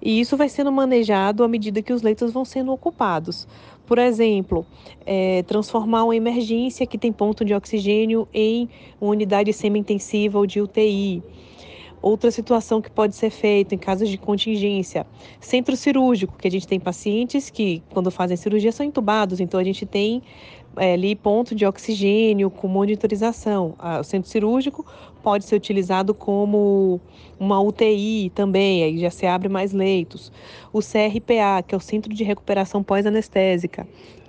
E 0.00 0.20
isso 0.20 0.36
vai 0.36 0.48
sendo 0.48 0.72
manejado 0.72 1.44
à 1.44 1.48
medida 1.48 1.80
que 1.80 1.92
os 1.92 2.02
leitos 2.02 2.32
vão 2.32 2.44
sendo 2.44 2.72
ocupados. 2.72 3.46
Por 3.86 3.98
exemplo, 3.98 4.66
é, 5.06 5.42
transformar 5.44 6.04
uma 6.04 6.16
emergência 6.16 6.86
que 6.86 6.98
tem 6.98 7.12
ponto 7.12 7.44
de 7.44 7.54
oxigênio 7.54 8.26
em 8.32 8.68
uma 9.00 9.12
unidade 9.12 9.52
semi-intensiva 9.52 10.38
ou 10.38 10.46
de 10.46 10.60
UTI. 10.60 11.22
Outra 12.02 12.32
situação 12.32 12.82
que 12.82 12.90
pode 12.90 13.14
ser 13.14 13.30
feita 13.30 13.76
em 13.76 13.78
casos 13.78 14.08
de 14.08 14.18
contingência, 14.18 15.06
centro 15.40 15.76
cirúrgico, 15.76 16.36
que 16.36 16.48
a 16.48 16.50
gente 16.50 16.66
tem 16.66 16.80
pacientes 16.80 17.48
que, 17.48 17.80
quando 17.90 18.10
fazem 18.10 18.36
cirurgia, 18.36 18.72
são 18.72 18.84
entubados, 18.84 19.38
então 19.38 19.60
a 19.60 19.62
gente 19.62 19.86
tem 19.86 20.20
é, 20.76 20.94
ali 20.94 21.14
ponto 21.14 21.54
de 21.54 21.64
oxigênio 21.64 22.50
com 22.50 22.66
monitorização. 22.66 23.76
O 24.00 24.02
centro 24.02 24.28
cirúrgico 24.28 24.84
pode 25.22 25.44
ser 25.44 25.54
utilizado 25.54 26.12
como 26.12 27.00
uma 27.38 27.60
UTI 27.60 28.32
também, 28.34 28.82
aí 28.82 28.98
já 28.98 29.10
se 29.10 29.24
abre 29.24 29.48
mais 29.48 29.72
leitos. 29.72 30.32
O 30.72 30.80
CRPA, 30.80 31.62
que 31.64 31.72
é 31.72 31.78
o 31.78 31.80
Centro 31.80 32.12
de 32.12 32.24
Recuperação 32.24 32.82
Pós-Anestésica, 32.82 33.86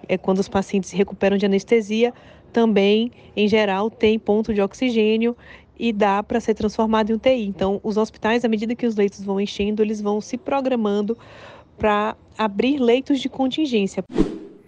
é 0.08 0.16
quando 0.16 0.40
os 0.40 0.48
pacientes 0.48 0.92
se 0.92 0.96
recuperam 0.96 1.38
de 1.38 1.46
anestesia, 1.48 2.14
também, 2.52 3.12
em 3.36 3.48
geral, 3.48 3.90
tem 3.90 4.20
ponto 4.20 4.54
de 4.54 4.62
oxigênio 4.62 5.36
e 5.78 5.92
dá 5.92 6.22
para 6.22 6.40
ser 6.40 6.54
transformado 6.54 7.12
em 7.12 7.14
UTI. 7.16 7.46
Então, 7.46 7.80
os 7.84 7.98
hospitais, 7.98 8.46
à 8.46 8.48
medida 8.48 8.76
que 8.76 8.86
os 8.86 8.96
leitos 8.96 9.24
vão 9.24 9.40
enchendo, 9.40 9.82
eles 9.82 10.02
vão 10.02 10.22
se 10.22 10.38
programando 10.38 11.18
para 11.78 12.16
abrir 12.38 12.80
leitos 12.80 13.20
de 13.20 13.30
contingência. 13.30 14.04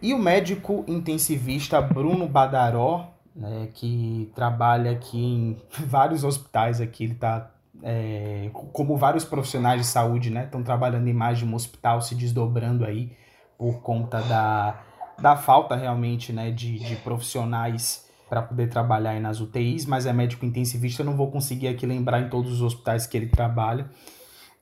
E 0.02 0.14
o 0.14 0.20
médico 0.20 0.84
intensivista 0.88 1.82
Bruno 1.82 2.28
Badaró, 2.28 3.14
né, 3.36 3.70
que 3.74 4.32
trabalha 4.36 4.92
aqui 4.92 5.18
em 5.18 5.58
vários 5.86 6.24
hospitais 6.24 6.80
aqui, 6.82 7.04
ele 7.04 7.14
está 7.14 7.52
é, 7.84 8.50
como 8.54 8.96
vários 8.98 9.26
profissionais 9.26 9.82
de 9.82 9.88
saúde, 9.88 10.30
né, 10.30 10.46
estão 10.46 10.64
trabalhando 10.64 11.08
em 11.08 11.14
mais 11.14 11.38
de 11.38 11.46
um 11.46 11.54
hospital, 11.54 12.02
se 12.02 12.16
desdobrando 12.16 12.86
aí 12.86 13.12
por 13.58 13.82
conta 13.82 14.22
da, 14.22 14.82
da 15.20 15.36
falta 15.36 15.76
realmente, 15.76 16.34
né, 16.34 16.52
de, 16.52 16.80
de 16.80 16.96
profissionais 16.98 18.05
para 18.30 18.42
poder 18.42 18.70
trabalhar 18.70 19.12
aí 19.12 19.20
nas 19.20 19.40
UTIs, 19.40 19.86
mas 19.86 20.06
é 20.06 20.14
médico 20.14 20.46
intensivista, 20.46 21.02
eu 21.02 21.06
não 21.06 21.16
vou 21.16 21.32
conseguir 21.32 21.68
aqui 21.68 21.86
lembrar 21.86 22.22
em 22.22 22.30
todos 22.30 22.52
os 22.52 22.62
hospitais 22.62 23.06
que 23.06 23.16
ele 23.16 23.28
trabalha, 23.28 23.90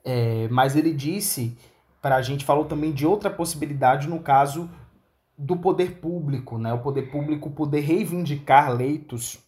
é, 0.04 0.48
mas 0.48 0.76
ele 0.76 0.92
disse 0.92 1.56
para 2.04 2.16
a 2.16 2.22
gente, 2.22 2.44
falou 2.44 2.66
também 2.66 2.92
de 2.92 3.06
outra 3.06 3.30
possibilidade 3.30 4.06
no 4.08 4.20
caso 4.20 4.70
do 5.38 5.56
poder 5.56 6.00
público, 6.00 6.58
né? 6.58 6.70
O 6.70 6.80
poder 6.80 7.10
público 7.10 7.50
poder 7.50 7.80
reivindicar 7.80 8.70
leitos 8.70 9.38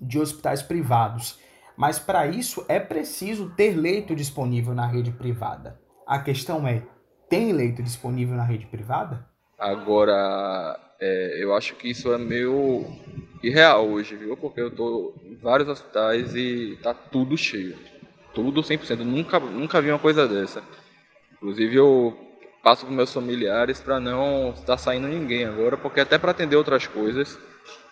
de 0.00 0.20
hospitais 0.20 0.62
privados. 0.62 1.36
Mas 1.76 1.98
para 1.98 2.28
isso 2.28 2.64
é 2.68 2.78
preciso 2.78 3.50
ter 3.50 3.74
leito 3.76 4.14
disponível 4.14 4.72
na 4.72 4.86
rede 4.86 5.10
privada. 5.10 5.80
A 6.06 6.20
questão 6.20 6.66
é: 6.66 6.86
tem 7.28 7.52
leito 7.52 7.82
disponível 7.82 8.36
na 8.36 8.44
rede 8.44 8.66
privada? 8.66 9.26
Agora, 9.58 10.78
é, 11.00 11.42
eu 11.42 11.54
acho 11.54 11.74
que 11.76 11.88
isso 11.88 12.12
é 12.12 12.18
meio 12.18 12.84
irreal 13.42 13.88
hoje, 13.88 14.16
viu? 14.16 14.36
Porque 14.36 14.60
eu 14.60 14.70
tô 14.70 15.14
em 15.24 15.34
vários 15.36 15.68
hospitais 15.68 16.34
e 16.34 16.78
tá 16.82 16.94
tudo 16.94 17.36
cheio. 17.36 17.76
Tudo 18.32 18.62
100%. 18.62 19.00
Eu 19.00 19.04
nunca, 19.04 19.38
nunca 19.38 19.80
vi 19.80 19.90
uma 19.90 19.98
coisa 19.98 20.26
dessa. 20.26 20.62
Inclusive, 21.34 21.76
eu 21.76 22.16
passo 22.62 22.86
para 22.86 22.94
meus 22.94 23.12
familiares 23.12 23.80
para 23.80 24.00
não 24.00 24.50
estar 24.50 24.78
saindo 24.78 25.06
ninguém 25.06 25.44
agora, 25.44 25.76
porque 25.76 26.00
até 26.00 26.16
para 26.16 26.30
atender 26.30 26.56
outras 26.56 26.86
coisas 26.86 27.38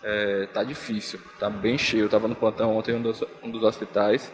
é, 0.01 0.47
tá 0.47 0.63
difícil, 0.63 1.19
tá 1.39 1.49
bem 1.49 1.77
cheio. 1.77 2.01
Eu 2.01 2.05
estava 2.07 2.27
no 2.27 2.35
plantão 2.35 2.75
ontem 2.75 2.91
em 2.91 2.95
um 2.95 3.01
dos, 3.01 3.23
um 3.43 3.51
dos, 3.51 3.63
hospitais 3.63 4.31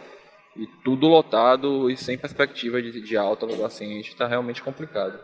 e 0.56 0.66
tudo 0.82 1.06
lotado 1.06 1.90
e 1.90 1.96
sem 1.96 2.16
perspectiva 2.16 2.80
de, 2.80 3.00
de 3.00 3.16
alta 3.16 3.46
do 3.46 3.56
paciente, 3.56 4.08
está 4.08 4.26
realmente 4.26 4.62
complicado. 4.62 5.20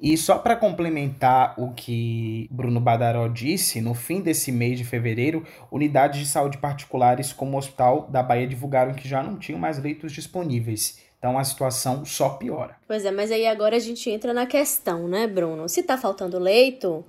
E 0.00 0.16
só 0.16 0.38
para 0.38 0.56
complementar 0.56 1.54
o 1.58 1.72
que 1.74 2.48
Bruno 2.50 2.80
Badaró 2.80 3.28
disse, 3.28 3.82
no 3.82 3.92
fim 3.92 4.22
desse 4.22 4.50
mês 4.50 4.78
de 4.78 4.84
fevereiro, 4.84 5.44
unidades 5.70 6.20
de 6.20 6.26
saúde 6.26 6.56
particulares 6.56 7.34
como 7.34 7.54
o 7.54 7.58
Hospital 7.58 8.08
da 8.10 8.22
Bahia 8.22 8.46
divulgaram 8.46 8.94
que 8.94 9.06
já 9.06 9.22
não 9.22 9.38
tinham 9.38 9.58
mais 9.58 9.78
leitos 9.78 10.12
disponíveis. 10.12 10.98
Então 11.18 11.38
a 11.38 11.44
situação 11.44 12.02
só 12.06 12.30
piora. 12.30 12.76
Pois 12.88 13.04
é, 13.04 13.10
mas 13.10 13.30
aí 13.30 13.46
agora 13.46 13.76
a 13.76 13.78
gente 13.78 14.08
entra 14.08 14.32
na 14.32 14.46
questão, 14.46 15.06
né, 15.06 15.26
Bruno? 15.26 15.68
Se 15.68 15.82
tá 15.82 15.98
faltando 15.98 16.38
leito, 16.38 17.04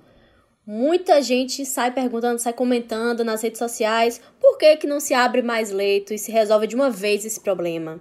muita 0.66 1.22
gente 1.22 1.64
sai 1.64 1.92
perguntando, 1.92 2.38
sai 2.38 2.52
comentando 2.52 3.24
nas 3.24 3.42
redes 3.42 3.58
sociais 3.58 4.20
por 4.38 4.58
que, 4.58 4.76
que 4.76 4.86
não 4.86 5.00
se 5.00 5.14
abre 5.14 5.40
mais 5.40 5.70
leito 5.70 6.12
e 6.12 6.18
se 6.18 6.30
resolve 6.30 6.66
de 6.66 6.76
uma 6.76 6.90
vez 6.90 7.24
esse 7.24 7.40
problema. 7.40 7.98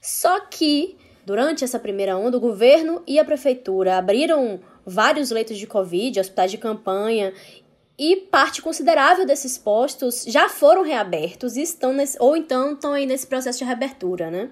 Só 0.00 0.40
que, 0.40 0.96
durante 1.28 1.62
essa 1.62 1.78
primeira 1.78 2.16
onda, 2.16 2.38
o 2.38 2.40
governo 2.40 3.02
e 3.06 3.18
a 3.18 3.24
prefeitura 3.24 3.98
abriram 3.98 4.60
vários 4.86 5.30
leitos 5.30 5.58
de 5.58 5.66
Covid, 5.66 6.18
hospitais 6.18 6.50
de 6.50 6.56
campanha, 6.56 7.34
e 7.98 8.16
parte 8.16 8.62
considerável 8.62 9.26
desses 9.26 9.58
postos 9.58 10.24
já 10.26 10.48
foram 10.48 10.82
reabertos 10.82 11.54
e 11.54 11.60
estão 11.60 11.92
nesse, 11.92 12.16
ou 12.18 12.34
então 12.34 12.72
estão 12.72 12.94
aí 12.94 13.04
nesse 13.04 13.26
processo 13.26 13.58
de 13.58 13.66
reabertura, 13.66 14.30
né? 14.30 14.48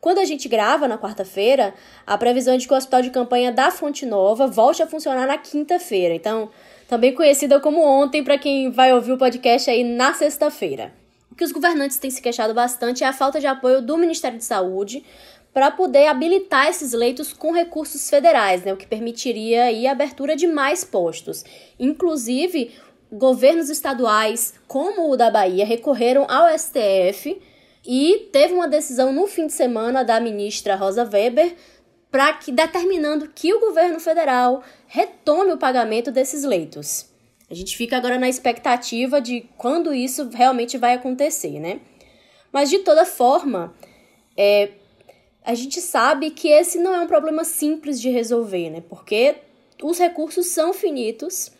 Quando 0.00 0.20
a 0.20 0.24
gente 0.24 0.48
grava 0.48 0.88
na 0.88 0.96
quarta-feira, 0.96 1.74
a 2.06 2.16
previsão 2.16 2.54
é 2.54 2.56
de 2.56 2.66
que 2.66 2.72
o 2.72 2.76
hospital 2.78 3.02
de 3.02 3.10
campanha 3.10 3.52
da 3.52 3.70
Fonte 3.70 4.06
Nova 4.06 4.46
volte 4.46 4.82
a 4.82 4.86
funcionar 4.86 5.26
na 5.26 5.36
quinta-feira. 5.36 6.14
Então, 6.14 6.48
também 6.88 7.14
conhecida 7.14 7.60
como 7.60 7.84
ontem 7.84 8.24
para 8.24 8.38
quem 8.38 8.70
vai 8.70 8.94
ouvir 8.94 9.12
o 9.12 9.18
podcast 9.18 9.68
aí 9.68 9.84
na 9.84 10.14
sexta-feira. 10.14 10.94
O 11.30 11.34
que 11.34 11.44
os 11.44 11.52
governantes 11.52 11.98
têm 11.98 12.10
se 12.10 12.22
queixado 12.22 12.54
bastante 12.54 13.04
é 13.04 13.06
a 13.06 13.12
falta 13.12 13.38
de 13.38 13.46
apoio 13.46 13.82
do 13.82 13.98
Ministério 13.98 14.38
de 14.38 14.44
Saúde 14.44 15.04
para 15.52 15.70
poder 15.70 16.06
habilitar 16.06 16.68
esses 16.68 16.92
leitos 16.92 17.32
com 17.32 17.52
recursos 17.52 18.08
federais, 18.08 18.62
né, 18.64 18.72
o 18.72 18.76
que 18.76 18.86
permitiria 18.86 19.64
aí 19.64 19.86
a 19.86 19.92
abertura 19.92 20.36
de 20.36 20.46
mais 20.46 20.84
postos. 20.84 21.44
Inclusive, 21.78 22.72
governos 23.12 23.68
estaduais, 23.68 24.54
como 24.68 25.10
o 25.10 25.16
da 25.16 25.30
Bahia, 25.30 25.66
recorreram 25.66 26.26
ao 26.28 26.46
STF 26.56 27.40
e 27.84 28.28
teve 28.32 28.54
uma 28.54 28.68
decisão 28.68 29.12
no 29.12 29.26
fim 29.26 29.46
de 29.46 29.52
semana 29.52 30.04
da 30.04 30.20
ministra 30.20 30.76
Rosa 30.76 31.08
Weber 31.10 31.56
para 32.10 32.32
que 32.34 32.52
determinando 32.52 33.28
que 33.28 33.52
o 33.52 33.60
governo 33.60 34.00
federal 34.00 34.62
retome 34.86 35.52
o 35.52 35.58
pagamento 35.58 36.10
desses 36.10 36.44
leitos. 36.44 37.06
A 37.50 37.54
gente 37.54 37.76
fica 37.76 37.96
agora 37.96 38.18
na 38.18 38.28
expectativa 38.28 39.20
de 39.20 39.48
quando 39.56 39.92
isso 39.92 40.28
realmente 40.28 40.78
vai 40.78 40.94
acontecer, 40.94 41.58
né? 41.58 41.80
Mas 42.52 42.68
de 42.70 42.78
toda 42.78 43.04
forma, 43.04 43.74
é, 44.36 44.70
a 45.44 45.54
gente 45.54 45.80
sabe 45.80 46.30
que 46.30 46.48
esse 46.48 46.78
não 46.78 46.94
é 46.94 47.00
um 47.00 47.06
problema 47.06 47.44
simples 47.44 48.00
de 48.00 48.10
resolver, 48.10 48.70
né? 48.70 48.82
Porque 48.88 49.36
os 49.82 49.98
recursos 49.98 50.46
são 50.48 50.72
finitos 50.72 51.50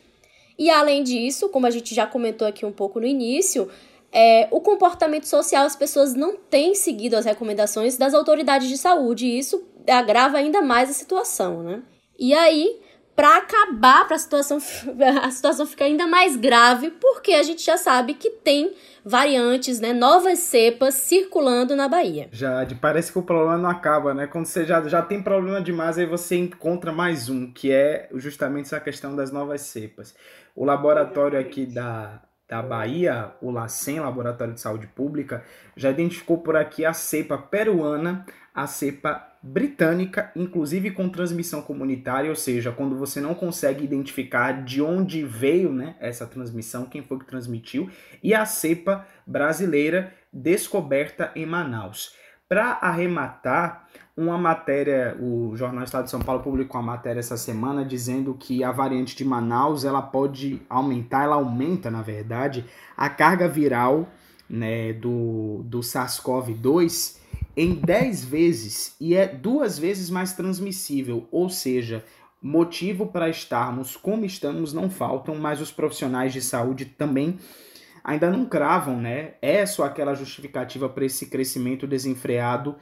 e 0.61 0.69
além 0.69 1.03
disso, 1.03 1.49
como 1.49 1.67
a 1.67 1.71
gente 1.71 1.95
já 1.95 2.07
comentou 2.07 2.47
aqui 2.47 2.67
um 2.67 2.73
pouco 2.73 3.01
no 3.01 3.07
início, 3.07 3.71
é, 4.13 4.47
o 4.51 4.61
comportamento 4.61 5.25
social, 5.27 5.65
as 5.65 5.75
pessoas 5.75 6.13
não 6.13 6.37
têm 6.37 6.75
seguido 6.75 7.17
as 7.17 7.25
recomendações 7.25 7.97
das 7.97 8.13
autoridades 8.13 8.69
de 8.69 8.77
saúde 8.77 9.25
e 9.25 9.39
isso 9.39 9.65
agrava 9.89 10.37
ainda 10.37 10.61
mais 10.61 10.91
a 10.91 10.93
situação, 10.93 11.63
né? 11.63 11.83
E 12.19 12.35
aí, 12.35 12.79
para 13.17 13.39
acabar, 13.39 14.07
para 14.07 14.17
a 14.17 14.19
situação, 14.19 14.59
a 15.23 15.31
situação 15.31 15.67
ficar 15.67 15.87
ainda 15.87 16.07
mais 16.07 16.37
grave, 16.37 16.91
porque 16.91 17.33
a 17.33 17.43
gente 17.43 17.65
já 17.65 17.79
sabe 17.79 18.13
que 18.13 18.29
tem 18.29 18.71
variantes, 19.05 19.81
né, 19.81 19.93
novas 19.93 20.41
cepas 20.41 20.95
circulando 20.95 21.75
na 21.77 21.89
Bahia. 21.89 22.29
Já 22.33 22.67
parece 22.81 23.13
que 23.13 23.19
o 23.19 23.23
problema 23.23 23.59
não 23.59 23.71
acaba, 23.71 24.15
né? 24.15 24.27
Quando 24.27 24.47
você 24.47 24.65
já, 24.65 24.83
já 24.89 25.03
tem 25.03 25.23
problema 25.23 25.61
demais, 25.61 25.99
aí 25.99 26.07
você 26.07 26.37
encontra 26.37 26.93
mais 26.93 27.29
um, 27.29 27.51
que 27.51 27.73
é 27.73 28.09
justamente 28.15 28.67
essa 28.67 28.81
questão 28.81 29.15
das 29.15 29.31
novas 29.31 29.63
cepas. 29.63 30.15
O 30.55 30.65
laboratório 30.65 31.39
aqui 31.39 31.67
da, 31.67 32.21
da 32.49 32.61
Bahia, 32.61 33.33
o 33.41 33.51
LACEN, 33.51 34.01
Laboratório 34.01 34.55
de 34.55 34.61
Saúde 34.61 34.87
Pública, 34.89 35.45
já 35.77 35.91
identificou 35.91 36.39
por 36.39 36.57
aqui 36.57 36.85
a 36.85 36.93
cepa 36.93 37.39
peruana, 37.39 38.27
a 38.55 38.67
cepa 38.67 39.30
britânica, 39.43 40.31
inclusive 40.37 40.91
com 40.91 41.09
transmissão 41.09 41.63
comunitária, 41.63 42.29
ou 42.29 42.37
seja, 42.37 42.71
quando 42.71 42.97
você 42.97 43.21
não 43.21 43.35
consegue 43.35 43.85
identificar 43.85 44.65
de 44.65 44.83
onde 44.83 45.25
veio 45.25 45.73
né, 45.73 45.97
essa 45.99 46.27
transmissão, 46.27 46.85
quem 46.85 47.03
foi 47.03 47.19
que 47.19 47.25
transmitiu, 47.25 47.91
e 48.23 48.35
a 48.35 48.45
cepa 48.45 49.07
brasileira 49.27 50.13
descoberta 50.33 51.33
em 51.35 51.47
Manaus. 51.47 52.15
Para 52.49 52.73
arrematar, 52.83 53.87
uma 54.17 54.37
matéria, 54.37 55.17
o 55.19 55.57
Jornal 55.57 55.85
Estado 55.85 56.05
de 56.05 56.11
São 56.11 56.21
Paulo 56.21 56.43
publicou 56.43 56.81
uma 56.81 56.93
matéria 56.93 57.21
essa 57.21 57.37
semana 57.37 57.85
dizendo 57.85 58.35
que 58.35 58.63
a 58.63 58.73
variante 58.73 59.17
de 59.17 59.25
Manaus 59.25 59.85
ela 59.85 60.03
pode 60.03 60.61
aumentar, 60.69 61.25
ela 61.25 61.37
aumenta, 61.37 61.91
na 61.91 62.03
verdade, 62.03 62.67
a 62.97 63.09
carga 63.09 63.49
viral 63.49 64.09
né, 64.49 64.93
do, 64.93 65.63
do 65.65 65.81
SARS-CoV-2 65.81 67.20
em 67.61 67.75
10 67.75 68.25
vezes 68.25 68.97
e 68.99 69.15
é 69.15 69.29
duas 69.29 69.79
vezes 69.79 70.09
mais 70.09 70.33
transmissível, 70.33 71.29
ou 71.31 71.51
seja, 71.51 72.03
motivo 72.41 73.09
para 73.09 73.29
estarmos 73.29 73.99
como 73.99 74.25
estamos 74.25 74.73
não 74.73 74.89
faltam, 74.89 75.35
mas 75.35 75.61
os 75.61 75.71
profissionais 75.71 76.33
de 76.33 76.41
saúde 76.41 76.87
também 76.87 77.39
ainda 78.03 78.31
não 78.31 78.47
cravam, 78.47 78.99
né? 78.99 79.35
É 79.43 79.67
só 79.67 79.85
aquela 79.85 80.15
justificativa 80.15 80.89
para 80.89 81.05
esse 81.05 81.27
crescimento 81.27 81.87
desenfreado 81.87 82.77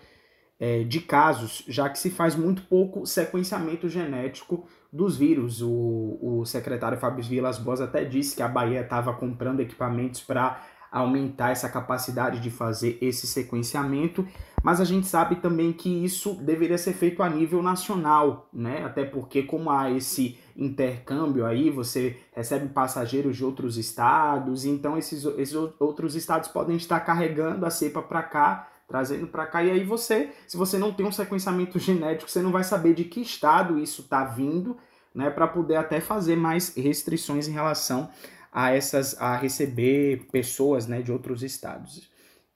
é, 0.60 0.84
de 0.84 1.00
casos, 1.00 1.64
já 1.66 1.88
que 1.88 1.98
se 1.98 2.08
faz 2.08 2.36
muito 2.36 2.62
pouco 2.62 3.04
sequenciamento 3.04 3.88
genético 3.88 4.64
dos 4.92 5.16
vírus. 5.16 5.60
O, 5.60 6.18
o 6.22 6.44
secretário 6.44 6.98
Fábio 6.98 7.24
Vilas 7.24 7.58
Boas 7.58 7.80
até 7.80 8.04
disse 8.04 8.36
que 8.36 8.42
a 8.42 8.48
Bahia 8.48 8.82
estava 8.82 9.12
comprando 9.12 9.58
equipamentos 9.58 10.20
para 10.20 10.62
aumentar 10.90 11.50
essa 11.50 11.68
capacidade 11.68 12.38
de 12.38 12.48
fazer 12.48 12.96
esse 13.00 13.26
sequenciamento, 13.26 14.26
mas 14.62 14.80
a 14.80 14.84
gente 14.84 15.06
sabe 15.06 15.36
também 15.36 15.72
que 15.72 16.04
isso 16.04 16.34
deveria 16.34 16.78
ser 16.78 16.92
feito 16.92 17.22
a 17.22 17.28
nível 17.28 17.62
nacional, 17.62 18.48
né? 18.52 18.84
Até 18.84 19.04
porque 19.04 19.42
como 19.42 19.70
há 19.70 19.90
esse 19.90 20.38
intercâmbio 20.56 21.46
aí, 21.46 21.70
você 21.70 22.16
recebe 22.34 22.68
passageiros 22.68 23.36
de 23.36 23.44
outros 23.44 23.76
estados, 23.76 24.64
então 24.64 24.98
esses, 24.98 25.24
esses 25.24 25.54
outros 25.78 26.16
estados 26.16 26.48
podem 26.48 26.76
estar 26.76 27.00
carregando 27.00 27.64
a 27.64 27.70
cepa 27.70 28.02
para 28.02 28.22
cá, 28.22 28.68
trazendo 28.88 29.26
para 29.26 29.46
cá, 29.46 29.62
e 29.62 29.70
aí 29.70 29.84
você, 29.84 30.30
se 30.46 30.56
você 30.56 30.78
não 30.78 30.92
tem 30.92 31.06
um 31.06 31.12
sequenciamento 31.12 31.78
genético, 31.80 32.30
você 32.30 32.42
não 32.42 32.50
vai 32.50 32.64
saber 32.64 32.94
de 32.94 33.04
que 33.04 33.20
estado 33.20 33.78
isso 33.78 34.02
está 34.02 34.24
vindo, 34.24 34.76
né, 35.14 35.30
para 35.30 35.46
poder 35.46 35.76
até 35.76 36.00
fazer 36.00 36.36
mais 36.36 36.74
restrições 36.74 37.48
em 37.48 37.52
relação 37.52 38.10
a 38.52 38.72
essas 38.74 39.20
a 39.20 39.36
receber 39.36 40.26
pessoas, 40.32 40.86
né, 40.86 41.02
de 41.02 41.12
outros 41.12 41.42
estados. 41.42 42.08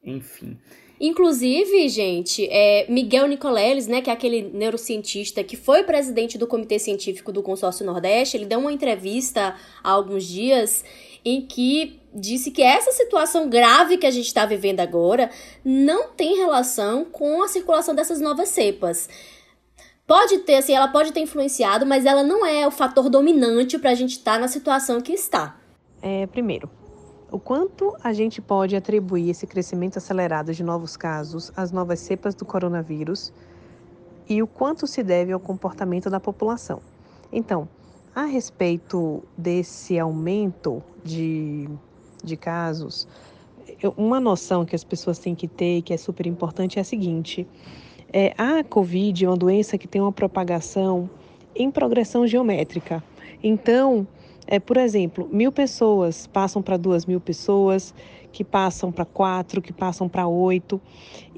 Enfim. 0.03 0.59
Inclusive, 1.05 1.89
gente, 1.89 2.49
é, 2.49 2.87
Miguel 2.89 3.27
Nicoleles, 3.27 3.89
né, 3.89 4.01
que 4.01 4.09
é 4.09 4.13
aquele 4.13 4.41
neurocientista 4.41 5.43
que 5.43 5.57
foi 5.57 5.83
presidente 5.83 6.39
do 6.39 6.47
Comitê 6.47 6.79
Científico 6.79 7.33
do 7.33 7.43
Consórcio 7.43 7.85
Nordeste, 7.85 8.37
ele 8.37 8.47
deu 8.47 8.61
uma 8.61 8.73
entrevista 8.73 9.57
há 9.83 9.91
alguns 9.91 10.25
dias 10.25 10.85
em 11.25 11.45
que 11.45 12.01
disse 12.15 12.53
que 12.53 12.63
essa 12.63 12.93
situação 12.93 13.51
grave 13.51 13.97
que 13.97 14.07
a 14.07 14.13
gente 14.13 14.29
está 14.29 14.47
vivendo 14.47 14.79
agora 14.79 15.29
não 15.65 16.11
tem 16.11 16.37
relação 16.37 17.05
com 17.05 17.43
a 17.43 17.49
circulação 17.49 17.97
dessas 17.97 18.21
novas 18.21 18.51
cepas. 18.51 19.09
Pode 20.07 20.39
ter, 20.39 20.55
assim, 20.55 20.73
ela 20.73 20.87
pode 20.87 21.11
ter 21.13 21.19
influenciado, 21.19 21.85
mas 21.85 22.07
ela 22.07 22.23
não 22.23 22.47
é 22.47 22.65
o 22.65 22.71
fator 22.71 23.11
dominante 23.11 23.77
para 23.77 23.91
a 23.91 23.95
gente 23.97 24.13
estar 24.13 24.35
tá 24.35 24.39
na 24.39 24.47
situação 24.47 25.01
que 25.01 25.13
está. 25.13 25.59
É, 26.01 26.29
primeiro, 26.29 26.71
o 27.33 27.39
quanto 27.39 27.97
a 28.05 28.13
gente 28.13 28.43
pode 28.43 28.77
atribuir 28.77 29.31
esse 29.31 29.47
crescimento 29.47 29.97
acelerado 29.97 30.53
de 30.53 30.63
novos 30.63 30.99
casos 30.99 31.51
às 31.57 31.73
novas 31.73 31.99
cepas 31.99 32.35
do 32.35 32.45
coronavírus 32.45 33.33
e 34.29 34.43
o 34.43 34.47
quanto 34.47 34.87
se 34.87 35.03
deve 35.03 35.33
ao 35.33 35.41
comportamento 35.41 36.11
da 36.11 36.21
população. 36.21 36.81
Então, 37.33 37.67
a 38.15 38.25
respeito 38.27 39.23
desse 39.37 39.99
aumento 39.99 40.83
de, 41.03 41.67
de 42.23 42.37
casos, 42.37 43.09
uma 43.97 44.21
noção 44.21 44.67
que 44.67 44.77
as 44.77 44.85
pessoas 44.85 45.19
têm 45.19 45.35
que 45.35 45.49
ter, 45.49 45.81
que 45.81 45.95
é 45.95 45.97
super 45.97 46.27
importante, 46.27 46.79
é 46.79 46.83
a 46.83 46.85
seguinte: 46.85 47.49
é, 48.13 48.35
a 48.37 48.63
Covid 48.63 49.25
é 49.25 49.29
uma 49.29 49.39
doença 49.39 49.79
que 49.79 49.89
tem 49.89 50.03
uma 50.03 50.13
propagação 50.13 51.09
em 51.57 51.71
progressão 51.71 52.27
geométrica. 52.27 53.03
Então, 53.43 54.07
é, 54.47 54.59
por 54.59 54.77
exemplo, 54.77 55.29
mil 55.33 55.53
pessoas 55.53 56.27
passam 56.27 56.63
para 56.63 56.77
duas 56.77 57.07
mil 57.07 57.21
pessoas, 57.21 57.95
que 58.33 58.43
passam 58.43 58.91
para 58.91 59.05
quatro, 59.05 59.61
que 59.61 59.73
passam 59.73 60.09
para 60.09 60.27
oito. 60.27 60.81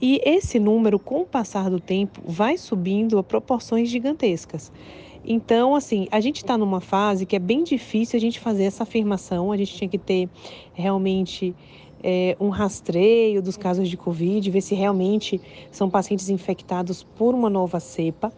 E 0.01 0.21
esse 0.25 0.59
número, 0.59 0.99
com 0.99 1.23
o 1.23 1.27
passar 1.27 1.69
do 1.69 1.81
tempo, 1.81 2.21
vai 2.25 2.57
subindo 2.57 3.19
a 3.19 3.23
proporções 3.23 3.89
gigantescas. 3.89 4.73
Então, 5.27 5.75
assim, 5.75 6.07
a 6.11 6.21
gente 6.21 6.37
está 6.37 6.57
numa 6.57 6.81
fase 6.81 7.25
que 7.25 7.35
é 7.35 7.39
bem 7.39 7.65
difícil 7.65 8.17
a 8.17 8.21
gente 8.21 8.39
fazer 8.39 8.65
essa 8.65 8.83
afirmação. 8.83 9.51
A 9.51 9.57
gente 9.57 9.75
tinha 9.75 9.89
que 9.89 9.99
ter 9.99 10.29
realmente 10.75 11.55
é, 12.03 12.37
um 12.39 12.51
rastreio 12.51 13.41
dos 13.41 13.57
casos 13.57 13.89
de 13.89 13.97
Covid, 13.97 14.51
ver 14.51 14.61
se 14.61 14.75
realmente 14.75 15.41
são 15.71 15.89
pacientes 15.89 16.29
infectados 16.29 17.03
por 17.03 17.35
uma 17.35 17.49
nova 17.49 17.81
cepa. 17.81 18.31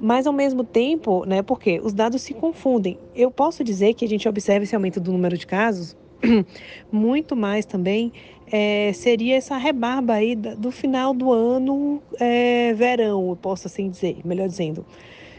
Mas 0.00 0.26
ao 0.26 0.32
mesmo 0.32 0.62
tempo, 0.62 1.24
né, 1.24 1.42
porque 1.42 1.80
os 1.82 1.92
dados 1.92 2.22
se 2.22 2.34
confundem. 2.34 2.98
Eu 3.14 3.30
posso 3.30 3.64
dizer 3.64 3.94
que 3.94 4.04
a 4.04 4.08
gente 4.08 4.28
observa 4.28 4.64
esse 4.64 4.74
aumento 4.74 5.00
do 5.00 5.10
número 5.10 5.38
de 5.38 5.46
casos, 5.46 5.96
muito 6.92 7.34
mais 7.34 7.64
também 7.64 8.12
é, 8.50 8.92
seria 8.92 9.36
essa 9.36 9.56
rebarba 9.56 10.14
aí 10.14 10.34
do 10.36 10.70
final 10.70 11.12
do 11.12 11.32
ano 11.32 12.02
é, 12.20 12.72
verão, 12.74 13.30
eu 13.30 13.36
posso 13.36 13.66
assim 13.66 13.88
dizer, 13.88 14.18
melhor 14.24 14.48
dizendo. 14.48 14.84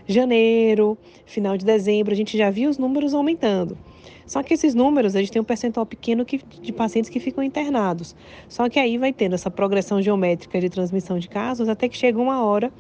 Janeiro, 0.08 0.98
final 1.26 1.58
de 1.58 1.66
dezembro, 1.66 2.14
a 2.14 2.16
gente 2.16 2.38
já 2.38 2.50
viu 2.50 2.70
os 2.70 2.78
números 2.78 3.14
aumentando. 3.14 3.78
Só 4.26 4.44
que 4.44 4.54
esses 4.54 4.74
números, 4.74 5.16
a 5.16 5.20
gente 5.20 5.32
tem 5.32 5.42
um 5.42 5.46
percentual 5.46 5.86
pequeno 5.86 6.26
que, 6.26 6.38
de 6.62 6.74
pacientes 6.74 7.10
que 7.10 7.20
ficam 7.20 7.44
internados. 7.44 8.16
Só 8.48 8.70
que 8.70 8.80
aí 8.80 8.98
vai 8.98 9.14
tendo 9.14 9.36
essa 9.36 9.50
progressão 9.50 10.02
geométrica 10.02 10.60
de 10.60 10.70
transmissão 10.70 11.18
de 11.18 11.30
casos 11.30 11.70
até 11.70 11.88
que 11.88 11.98
chega 11.98 12.20
uma 12.20 12.44
hora 12.44 12.72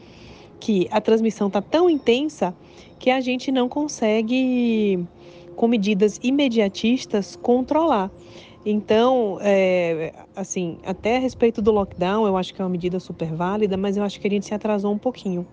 que 0.60 0.88
a 0.92 1.00
transmissão 1.00 1.48
está 1.48 1.62
tão 1.62 1.90
intensa 1.90 2.54
que 3.00 3.10
a 3.10 3.22
gente 3.22 3.52
não 3.52 3.70
consegue 3.70 5.06
com 5.56 5.68
medidas 5.68 6.20
imediatistas, 6.22 7.36
controlar. 7.36 8.12
Então, 8.66 9.40
é, 9.42 10.14
assim, 10.36 10.78
até 10.86 11.18
a 11.18 11.20
respeito 11.20 11.62
do 11.62 11.72
lockdown, 11.72 12.28
eu 12.28 12.36
acho 12.36 12.54
que 12.54 12.62
é 12.62 12.66
uma 12.66 12.70
medida 12.70 13.00
super 13.00 13.34
válida, 13.34 13.78
mas 13.78 13.98
eu 13.98 14.04
acho 14.04 14.20
que 14.20 14.28
a 14.28 14.30
gente 14.30 14.46
se 14.46 14.54
atrasou 14.54 14.94
um 14.94 14.98
pouquinho. 14.98 15.48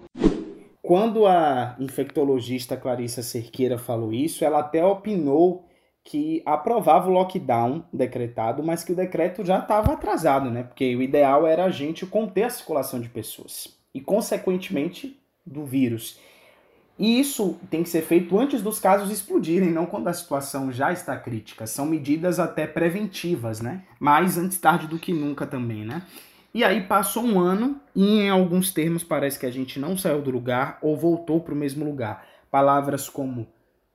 Quando 0.83 1.27
a 1.27 1.77
infectologista 1.79 2.77
Clarissa 2.77 3.23
Cerqueira 3.23 3.79
falou 3.79 4.13
isso, 4.13 4.45
ela 4.45 4.59
até 4.59 4.85
opinou 4.85 5.65
que 6.03 6.43
aprovava 6.45 7.09
o 7.09 7.13
lockdown 7.13 7.85
decretado, 7.91 8.63
mas 8.63 8.85
que 8.85 8.93
o 8.93 8.97
decreto 8.97 9.43
já 9.43 9.61
estava 9.61 9.95
atrasado, 9.95 10.51
né? 10.51 10.65
Porque 10.65 10.95
o 10.95 11.01
ideal 11.01 11.47
era 11.47 11.65
a 11.65 11.71
gente 11.71 12.05
conter 12.05 12.43
a 12.43 12.51
circulação 12.51 13.01
de 13.01 13.09
pessoas 13.09 13.83
e, 13.95 14.01
consequentemente, 14.01 15.19
do 15.47 15.65
vírus. 15.65 16.19
E 16.99 17.19
isso 17.19 17.59
tem 17.71 17.83
que 17.83 17.89
ser 17.89 18.03
feito 18.03 18.39
antes 18.39 18.63
dos 18.63 18.79
casos 18.79 19.11
explodirem, 19.11 19.71
não 19.71 19.87
quando 19.87 20.09
a 20.09 20.13
situação 20.13 20.73
já 20.73 20.93
está 20.93 21.17
crítica. 21.17 21.67
São 21.67 21.87
medidas 21.87 22.39
até 22.39 22.67
preventivas, 22.67 23.61
né? 23.61 23.83
Mas 23.99 24.39
antes 24.39 24.59
tarde 24.59 24.87
do 24.87 24.99
que 24.99 25.13
nunca 25.13 25.47
também, 25.47 25.85
né? 25.85 26.03
E 26.53 26.63
aí 26.63 26.83
passou 26.83 27.25
um 27.25 27.41
ano 27.41 27.81
e 27.97 28.21
em 28.21 28.31
alguns 28.31 28.73
termos 28.73 29.03
parece 29.03 29.39
que 29.39 29.47
a 29.47 29.51
gente 29.51 29.81
não 29.81 29.97
saiu 29.97 30.23
do 30.23 30.31
lugar 30.31 30.79
ou 30.81 30.97
voltou 30.97 31.41
para 31.41 31.53
o 31.53 31.57
mesmo 31.57 31.85
lugar. 31.85 32.25
Palavras 32.49 33.09
como 33.09 33.49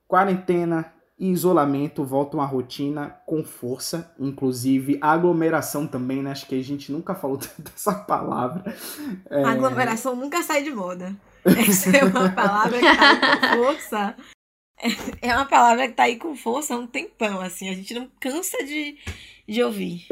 quarentena, 0.06 0.92
e 1.20 1.30
isolamento 1.30 2.04
voltam 2.04 2.40
à 2.40 2.46
rotina 2.46 3.18
com 3.26 3.44
força, 3.44 4.10
inclusive 4.18 4.98
aglomeração 5.02 5.86
também, 5.86 6.24
né? 6.24 6.32
Acho 6.32 6.48
que 6.48 6.56
a 6.58 6.64
gente 6.64 6.92
nunca 6.92 7.14
falou 7.14 7.38
dessa 7.60 7.94
palavra. 7.94 8.74
É... 9.30 9.44
Aglomeração 9.44 10.16
nunca 10.16 10.42
sai 10.42 10.64
de 10.64 10.72
moda. 10.72 11.14
Essa 11.44 11.98
é 11.98 12.06
uma 12.06 12.30
palavra 12.30 12.80
que 12.80 12.98
tá 12.98 13.10
aí 13.10 13.20
com 13.20 13.58
força. 13.58 14.16
É 15.22 15.36
uma 15.36 15.46
palavra 15.46 15.88
que 15.90 15.94
tá 15.94 16.04
aí 16.04 16.16
com 16.16 16.36
força 16.38 16.74
há 16.74 16.78
um 16.78 16.88
tempão, 16.88 17.42
assim. 17.42 17.70
A 17.70 17.74
gente 17.74 17.94
não 17.94 18.10
cansa 18.18 18.58
de, 18.64 18.98
de 19.46 19.62
ouvir. 19.62 20.08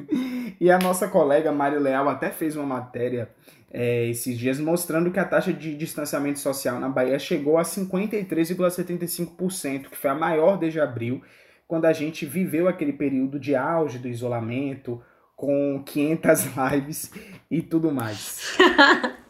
e 0.60 0.70
a 0.70 0.78
nossa 0.78 1.08
colega 1.08 1.50
Mário 1.50 1.80
Leal 1.80 2.06
até 2.06 2.30
fez 2.30 2.54
uma 2.54 2.66
matéria 2.66 3.30
é, 3.70 4.08
esses 4.08 4.36
dias, 4.36 4.58
mostrando 4.58 5.12
que 5.12 5.20
a 5.20 5.24
taxa 5.24 5.52
de 5.52 5.76
distanciamento 5.76 6.40
social 6.40 6.80
na 6.80 6.88
Bahia 6.88 7.16
chegou 7.18 7.56
a 7.56 7.62
53,75%, 7.62 9.88
que 9.88 9.96
foi 9.96 10.10
a 10.10 10.14
maior 10.14 10.58
desde 10.58 10.80
abril, 10.80 11.22
quando 11.68 11.84
a 11.84 11.92
gente 11.92 12.26
viveu 12.26 12.66
aquele 12.66 12.92
período 12.92 13.38
de 13.38 13.54
auge 13.54 13.96
do 13.98 14.08
isolamento, 14.08 15.00
com 15.36 15.80
500 15.84 16.46
lives 16.72 17.12
e 17.50 17.62
tudo 17.62 17.92
mais. 17.92 18.56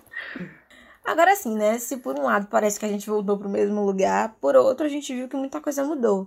Agora 1.05 1.37
sim, 1.37 1.55
né? 1.57 1.79
Se 1.79 1.98
por 1.98 2.18
um 2.18 2.22
lado 2.22 2.48
parece 2.48 2.81
que 2.81 2.87
a 2.87 2.88
gente 2.88 3.11
voltou 3.11 3.37
para 3.37 3.48
o 3.48 3.50
mesmo 3.50 3.85
lugar, 3.85 4.37
por 4.40 4.57
outro 4.57 4.87
a 4.87 4.88
gente 4.88 5.14
viu 5.14 5.29
que 5.29 5.37
muita 5.37 5.61
coisa 5.61 5.85
mudou. 5.85 6.26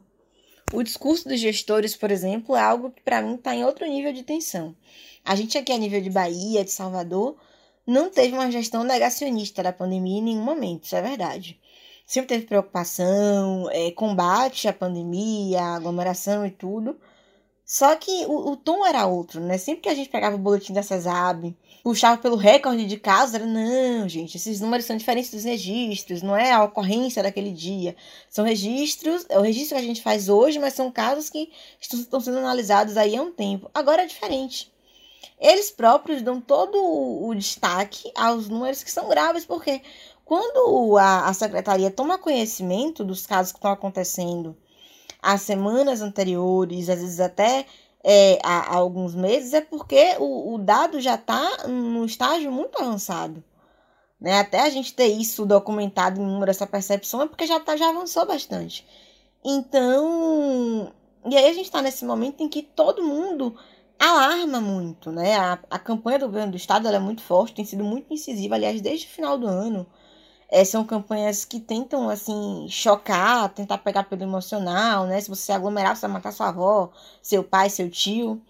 O 0.71 0.84
discurso 0.84 1.28
dos 1.28 1.39
gestores, 1.39 1.95
por 1.95 2.12
exemplo, 2.12 2.56
é 2.56 2.62
algo 2.62 2.91
que 2.91 3.02
para 3.02 3.21
mim 3.21 3.36
está 3.36 3.56
em 3.56 3.63
outro 3.63 3.86
nível 3.86 4.12
de 4.12 4.23
tensão. 4.23 4.76
A 5.23 5.36
gente 5.36 5.58
aqui 5.58 5.71
a 5.71 5.78
nível 5.78 6.02
de 6.02 6.10
Bahia, 6.10 6.63
de 6.63 6.71
Salvador, 6.71 7.38
não 7.86 8.10
teve 8.10 8.34
uma 8.34 8.52
gestão 8.52 8.84
negacionista 8.84 9.62
da 9.62 9.74
pandemia 9.74 10.19
em 10.19 10.24
nenhum 10.24 10.43
momento, 10.43 10.86
isso 10.86 10.96
é 10.96 11.02
verdade. 11.02 11.60
Sempre 12.06 12.30
teve 12.30 12.46
preocupação, 12.46 13.69
é, 13.72 13.91
combate 13.91 14.67
à 14.67 14.74
pandemia, 14.74 15.62
aglomeração 15.62 16.46
e 16.46 16.52
tudo. 16.52 16.98
Só 17.65 17.96
que 17.96 18.26
o, 18.26 18.52
o, 18.52 18.58
tom 18.58 18.86
era 18.86 19.06
outro, 19.06 19.39
né? 19.39 19.58
Sempre 19.58 19.84
que 19.84 19.89
a 19.89 19.96
gente 19.96 20.10
pegava 20.10 20.36
o 20.36 20.39
boletim 20.39 20.74
da 20.74 20.84
CESAB, 20.84 21.56
puxava 21.82 22.22
pelo 22.22 22.36
recorde 22.36 22.86
de 22.86 22.98
casos, 22.98 23.36
era 23.36 23.46
não, 23.46 24.08
gente, 24.08 24.36
esses 24.36 24.60
números 24.60 24.86
são 24.86 24.98
diferentes 24.98 25.32
dos 25.32 25.46
registros, 25.46 26.22
não 26.22 26.36
é 26.36 26.52
a 26.52 26.63
ocorrência 26.63 27.24
daquele 27.24 27.52
dia. 27.52 27.96
São 28.30 28.43
registros, 28.46 29.26
é 29.30 29.39
o 29.39 29.41
registro 29.41 29.78
que 29.78 29.84
a 29.84 29.88
gente 29.88 30.02
faz 30.02 30.28
hoje, 30.28 30.60
mas 30.60 30.74
são 30.74 30.91
casos 30.91 31.30
que 31.30 31.50
estão 31.80 32.19
sendo 32.19 32.39
analisados 32.39 32.98
aí 32.98 33.15
há 33.15 33.22
um 33.22 33.32
tempo. 33.32 33.72
Agora 33.74 34.04
é 34.04 34.08
diferente 34.08 34.73
eles 35.40 35.72
próprios 35.72 36.22
dão 36.22 36.40
todo 36.40 36.78
o 36.78 37.34
destaque 37.36 38.12
aos 38.16 38.50
números 38.50 38.84
que 38.84 38.92
são 38.92 39.10
graves, 39.10 39.46
porque 39.46 39.82
quando 40.26 40.98
a, 40.98 41.28
a 41.28 41.34
secretaria 41.34 41.92
toma 41.92 42.18
conhecimento 42.18 43.04
dos 43.04 43.26
casos 43.26 43.52
que 43.52 43.58
estão 43.58 43.72
acontecendo 43.72 44.56
às 45.22 45.42
semanas 45.42 46.02
anteriores, 46.02 46.90
às 46.90 47.00
vezes 47.00 47.20
até 47.20 47.66
é, 48.04 48.40
há, 48.44 48.74
há, 48.74 48.76
alguns 48.76 49.16
meses, 49.16 49.54
é 49.54 49.62
porque 49.62 50.16
o, 50.20 50.56
o 50.56 50.58
dado 50.58 51.00
já 51.00 51.16
está 51.16 51.68
num 51.68 52.06
estágio 52.06 52.52
muito 52.52 52.82
avançado. 52.82 53.44
Né? 54.20 54.40
Até 54.40 54.62
a 54.62 54.70
gente 54.70 54.94
ter 54.94 55.08
isso 55.08 55.46
documentado 55.46 56.20
em 56.20 56.26
número, 56.26 56.52
essa 56.52 56.68
percepção, 56.68 57.22
é 57.22 57.28
porque 57.28 57.46
já, 57.46 57.60
tá, 57.60 57.76
já 57.76 57.90
avançou 57.90 58.26
bastante. 58.26 58.86
Então, 59.44 60.94
e 61.26 61.36
aí 61.36 61.50
a 61.50 61.54
gente 61.54 61.66
está 61.66 61.82
nesse 61.82 62.06
momento 62.06 62.42
em 62.42 62.50
que 62.50 62.62
todo 62.62 63.04
mundo 63.04 63.58
alarma 63.99 64.60
muito, 64.62 65.12
né? 65.12 65.36
A, 65.36 65.60
a 65.69 65.79
campanha 65.79 66.19
do 66.19 66.27
governo 66.27 66.51
do 66.51 66.58
estado 66.58 66.88
é 66.88 66.99
muito 66.99 67.21
forte, 67.21 67.56
tem 67.56 67.65
sido 67.65 67.84
muito 67.84 68.13
incisiva, 68.13 68.56
aliás, 68.56 68.82
desde 68.82 69.08
o 69.08 69.10
final 69.10 69.38
do 69.38 69.47
ano. 69.47 69.86
É, 70.49 70.63
são 70.63 70.86
campanhas 70.86 71.45
que 71.45 71.60
tentam, 71.60 72.10
assim, 72.10 72.67
chocar, 72.69 73.49
tentar 73.49 73.79
pegar 73.79 74.03
pelo 74.03 74.23
emocional, 74.23 75.06
né? 75.08 75.19
Se 75.19 75.29
você 75.29 75.43
se 75.43 75.51
aglomerar, 75.51 75.95
você 75.95 76.01
vai 76.01 76.13
matar 76.13 76.32
sua 76.32 76.49
avó, 76.49 76.91
seu 77.21 77.43
pai, 77.43 77.69
seu 77.69 77.89
tio. 77.89 78.41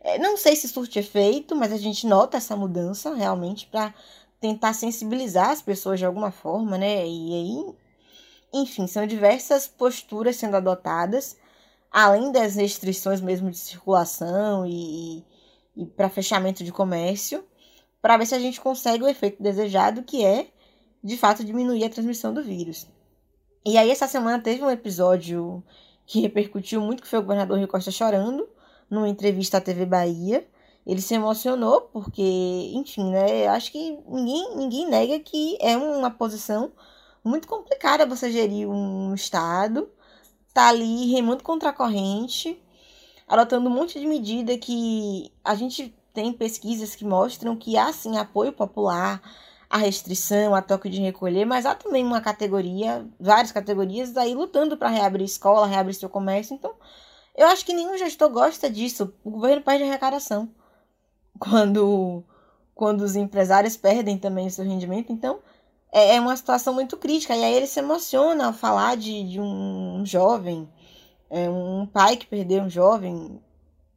É, 0.00 0.18
não 0.18 0.36
sei 0.36 0.56
se 0.56 0.68
surte 0.68 0.98
efeito, 0.98 1.54
mas 1.54 1.72
a 1.72 1.76
gente 1.76 2.06
nota 2.06 2.36
essa 2.36 2.56
mudança 2.56 3.14
realmente 3.14 3.66
para 3.66 3.94
tentar 4.40 4.72
sensibilizar 4.72 5.50
as 5.50 5.62
pessoas 5.62 5.98
de 5.98 6.06
alguma 6.06 6.30
forma, 6.30 6.78
né? 6.78 7.06
E 7.06 7.34
aí, 7.34 7.74
enfim, 8.52 8.86
são 8.86 9.06
diversas 9.06 9.66
posturas 9.66 10.36
sendo 10.36 10.56
adotadas 10.56 11.36
além 11.90 12.32
das 12.32 12.56
restrições 12.56 13.20
mesmo 13.20 13.50
de 13.50 13.58
circulação 13.58 14.66
e, 14.66 15.24
e 15.76 15.86
para 15.86 16.08
fechamento 16.08 16.62
de 16.64 16.72
comércio, 16.72 17.44
para 18.00 18.16
ver 18.16 18.26
se 18.26 18.34
a 18.34 18.38
gente 18.38 18.60
consegue 18.60 19.02
o 19.02 19.08
efeito 19.08 19.42
desejado, 19.42 20.02
que 20.02 20.24
é, 20.24 20.48
de 21.02 21.16
fato, 21.16 21.44
diminuir 21.44 21.84
a 21.84 21.90
transmissão 21.90 22.32
do 22.32 22.42
vírus. 22.42 22.86
E 23.64 23.76
aí, 23.76 23.90
essa 23.90 24.06
semana 24.06 24.40
teve 24.40 24.62
um 24.62 24.70
episódio 24.70 25.62
que 26.06 26.20
repercutiu 26.20 26.80
muito, 26.80 27.02
que 27.02 27.08
foi 27.08 27.18
o 27.18 27.22
governador 27.22 27.58
Rio 27.58 27.66
Costa 27.66 27.90
chorando, 27.90 28.48
numa 28.88 29.08
entrevista 29.08 29.58
à 29.58 29.60
TV 29.60 29.84
Bahia. 29.84 30.46
Ele 30.86 31.00
se 31.00 31.14
emocionou 31.14 31.80
porque, 31.92 32.22
enfim, 32.74 33.10
né, 33.10 33.48
acho 33.48 33.72
que 33.72 33.98
ninguém, 34.06 34.56
ninguém 34.56 34.88
nega 34.88 35.18
que 35.18 35.58
é 35.60 35.76
uma 35.76 36.10
posição 36.10 36.70
muito 37.24 37.48
complicada 37.48 38.06
você 38.06 38.30
gerir 38.30 38.68
um 38.68 39.12
estado 39.12 39.90
tá 40.56 40.68
ali 40.68 41.12
remando 41.12 41.42
contra 41.42 41.68
a 41.68 41.72
corrente, 41.72 42.58
adotando 43.28 43.68
um 43.68 43.72
monte 43.72 44.00
de 44.00 44.06
medida 44.06 44.56
que 44.56 45.30
a 45.44 45.54
gente 45.54 45.94
tem 46.14 46.32
pesquisas 46.32 46.96
que 46.96 47.04
mostram 47.04 47.54
que 47.54 47.76
há 47.76 47.92
sim 47.92 48.16
apoio 48.16 48.54
popular 48.54 49.20
à 49.68 49.76
restrição, 49.76 50.54
a 50.54 50.62
toque 50.62 50.88
de 50.88 50.98
recolher, 50.98 51.44
mas 51.44 51.66
há 51.66 51.74
também 51.74 52.02
uma 52.02 52.22
categoria, 52.22 53.06
várias 53.20 53.52
categorias 53.52 54.16
aí 54.16 54.34
lutando 54.34 54.78
para 54.78 54.88
reabrir 54.88 55.26
escola, 55.26 55.66
reabrir 55.66 55.92
seu 55.92 56.08
comércio. 56.08 56.54
Então, 56.54 56.72
eu 57.36 57.48
acho 57.48 57.62
que 57.66 57.74
nenhum 57.74 57.98
gestor 57.98 58.30
gosta 58.30 58.70
disso. 58.70 59.12
O 59.22 59.32
governo 59.32 59.60
perde 59.60 59.84
arrecadação 59.84 60.48
quando 61.38 62.24
quando 62.74 63.02
os 63.02 63.14
empresários 63.14 63.76
perdem 63.76 64.16
também 64.16 64.46
o 64.46 64.50
seu 64.50 64.64
rendimento. 64.64 65.12
Então, 65.12 65.38
é, 65.96 66.16
é 66.16 66.20
uma 66.20 66.36
situação 66.36 66.74
muito 66.74 66.98
crítica. 66.98 67.34
E 67.34 67.42
aí 67.42 67.54
ele 67.54 67.66
se 67.66 67.80
emociona 67.80 68.46
ao 68.46 68.52
falar 68.52 68.98
de, 68.98 69.24
de 69.24 69.40
um 69.40 70.04
jovem, 70.04 70.68
é, 71.30 71.48
um 71.48 71.86
pai 71.86 72.18
que 72.18 72.26
perdeu 72.26 72.62
um 72.62 72.68
jovem 72.68 73.40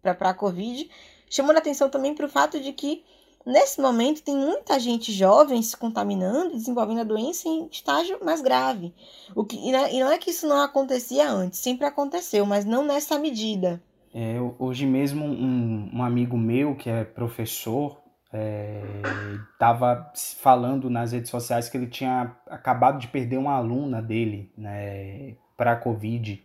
para 0.02 0.30
a 0.30 0.34
Covid, 0.34 0.90
chamando 1.30 1.58
a 1.58 1.60
atenção 1.60 1.90
também 1.90 2.16
para 2.16 2.26
o 2.26 2.30
fato 2.30 2.58
de 2.58 2.72
que 2.72 3.04
nesse 3.46 3.82
momento 3.82 4.24
tem 4.24 4.34
muita 4.34 4.80
gente 4.80 5.12
jovem 5.12 5.62
se 5.62 5.76
contaminando 5.76 6.54
desenvolvendo 6.54 7.02
a 7.02 7.04
doença 7.04 7.50
em 7.50 7.68
estágio 7.70 8.18
mais 8.24 8.42
grave. 8.42 8.94
O 9.36 9.44
que, 9.44 9.58
e 9.58 10.00
não 10.00 10.10
é 10.10 10.18
que 10.18 10.30
isso 10.30 10.48
não 10.48 10.62
acontecia 10.62 11.30
antes, 11.30 11.60
sempre 11.60 11.86
aconteceu, 11.86 12.46
mas 12.46 12.64
não 12.64 12.82
nessa 12.82 13.20
medida. 13.20 13.84
É, 14.14 14.38
hoje 14.58 14.86
mesmo 14.86 15.26
um, 15.26 15.90
um 15.94 16.02
amigo 16.02 16.38
meu 16.38 16.76
que 16.76 16.90
é 16.90 17.04
professor 17.04 17.98
estava 18.32 20.12
é, 20.14 20.18
falando 20.42 20.90
nas 20.90 21.12
redes 21.12 21.32
sociais 21.32 21.68
que 21.68 21.78
ele 21.78 21.88
tinha 21.88 22.36
acabado 22.48 23.00
de 23.00 23.08
perder 23.08 23.38
uma 23.38 23.54
aluna 23.54 24.02
dele 24.02 24.52
né, 24.58 25.36
para 25.58 25.74
a 25.74 25.76
Covid. 25.76 26.42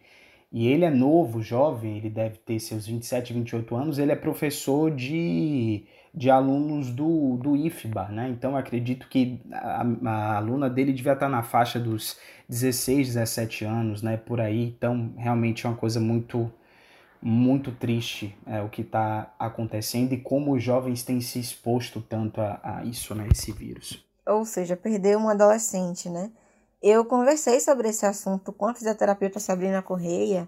E 0.51 0.69
ele 0.69 0.85
é 0.85 0.91
novo, 0.91 1.43
jovem, 1.43 1.97
ele 1.97 2.09
deve 2.09 2.39
ter 2.39 2.61
seus 2.61 2.87
27, 2.87 3.33
28 3.33 3.75
anos, 3.75 3.99
ele 3.99 4.13
é 4.13 4.17
professor 4.17 4.89
de, 4.89 5.85
de 6.15 6.31
alunos 6.31 6.93
do, 6.93 7.37
do 7.39 7.57
IFBA, 7.57 8.09
né? 8.11 8.29
Então 8.29 8.57
acredito 8.57 9.09
que 9.09 9.41
a, 9.51 9.85
a 10.05 10.37
aluna 10.37 10.71
dele 10.71 10.93
devia 10.93 11.15
estar 11.15 11.29
na 11.29 11.43
faixa 11.43 11.81
dos 11.81 12.17
16, 12.49 13.15
17 13.15 13.65
anos, 13.65 14.01
né? 14.01 14.17
Por 14.17 14.41
aí. 14.41 14.67
Então 14.79 15.13
realmente 15.17 15.67
é 15.67 15.69
uma 15.69 15.77
coisa 15.77 15.99
muito 15.99 16.49
muito 17.27 17.73
triste 17.73 18.37
é, 18.47 18.61
o 18.61 18.69
que 18.69 18.83
está 18.83 19.35
acontecendo 19.39 20.13
e 20.13 20.21
como 20.21 20.53
os 20.53 20.63
jovens 20.63 21.03
têm 21.03 21.23
se 21.23 21.41
exposto 21.41 22.03
tanto 22.03 22.39
a, 22.39 22.61
a 22.63 22.85
isso, 22.85 23.15
né, 23.15 23.27
esse 23.33 23.51
vírus. 23.51 24.05
Ou 24.27 24.45
seja, 24.45 24.77
perder 24.77 25.17
um 25.17 25.31
adolescente, 25.31 26.11
né? 26.11 26.31
Eu 26.83 27.03
conversei 27.07 27.61
sobre 27.61 27.89
esse 27.89 28.05
assunto 28.05 28.53
com 28.53 28.67
a 28.67 28.75
fisioterapeuta 28.75 29.41
Sabrina 29.41 29.81
Correia. 29.81 30.47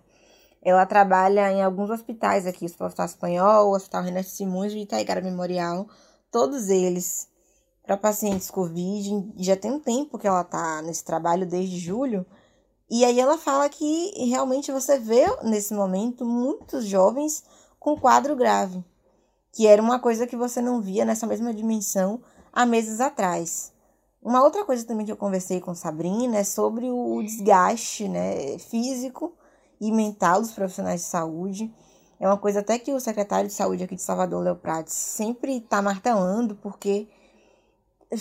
Ela 0.63 0.85
trabalha 0.85 1.51
em 1.51 1.63
alguns 1.63 1.89
hospitais 1.89 2.47
aqui, 2.47 2.67
o 2.67 2.85
Hospital 2.85 3.07
Espanhol, 3.07 3.69
o 3.69 3.75
Hospital 3.75 4.03
Renato 4.03 4.29
Simões 4.29 4.75
e 4.75 4.81
Itaigara 4.81 5.23
Memorial, 5.23 5.89
todos 6.31 6.69
eles 6.69 7.27
para 7.87 7.97
pacientes 7.97 8.51
COVID. 8.51 9.33
Já 9.37 9.57
tem 9.57 9.71
um 9.71 9.81
tempo 9.81 10.19
que 10.19 10.27
ela 10.27 10.43
está 10.43 10.83
nesse 10.83 11.05
trabalho, 11.05 11.47
desde 11.47 11.79
julho. 11.79 12.27
E 12.89 13.05
aí 13.05 13.19
ela 13.19 13.37
fala 13.37 13.69
que 13.69 14.13
realmente 14.29 14.71
você 14.71 14.99
vê 14.99 15.25
nesse 15.43 15.75
momento 15.75 16.25
muitos 16.25 16.85
jovens 16.87 17.43
com 17.81 17.99
quadro 17.99 18.37
grave, 18.37 18.85
que 19.53 19.67
era 19.67 19.83
uma 19.83 19.99
coisa 19.99 20.27
que 20.27 20.37
você 20.37 20.61
não 20.61 20.81
via 20.81 21.05
nessa 21.05 21.27
mesma 21.27 21.53
dimensão 21.53 22.21
há 22.53 22.65
meses 22.65 23.01
atrás. 23.01 23.73
Uma 24.23 24.43
outra 24.43 24.65
coisa 24.65 24.85
também 24.85 25.05
que 25.05 25.13
eu 25.13 25.17
conversei 25.17 25.61
com 25.61 25.75
Sabrina 25.75 26.39
é 26.39 26.45
sobre 26.45 26.91
o 26.91 27.23
desgaste 27.23 28.09
né, 28.09 28.59
físico 28.59 29.35
e 29.81 29.91
mental 29.93 30.41
dos 30.41 30.53
profissionais 30.53 31.01
de 31.01 31.07
saúde. 31.07 31.73
É 32.19 32.27
uma 32.27 32.39
coisa 32.39 32.61
até 32.61 32.79
que 32.79 32.93
o 32.93 33.01
secretário 33.01 33.49
de 33.49 33.55
saúde 33.55 33.85
aqui 33.85 33.95
de 33.95 34.03
Salvador, 34.03 34.43
Léo 34.43 34.57
Prates, 34.57 34.95
sempre 34.95 35.59
está 35.59 35.83
martelando, 35.83 36.57
porque 36.57 37.09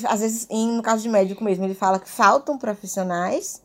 às 0.07 0.19
vezes, 0.19 0.47
em, 0.49 0.71
no 0.73 0.83
caso 0.83 1.03
de 1.03 1.09
médico 1.09 1.43
mesmo, 1.43 1.63
ele 1.63 1.75
fala 1.75 1.99
que 1.99 2.09
faltam 2.09 2.57
profissionais, 2.57 3.61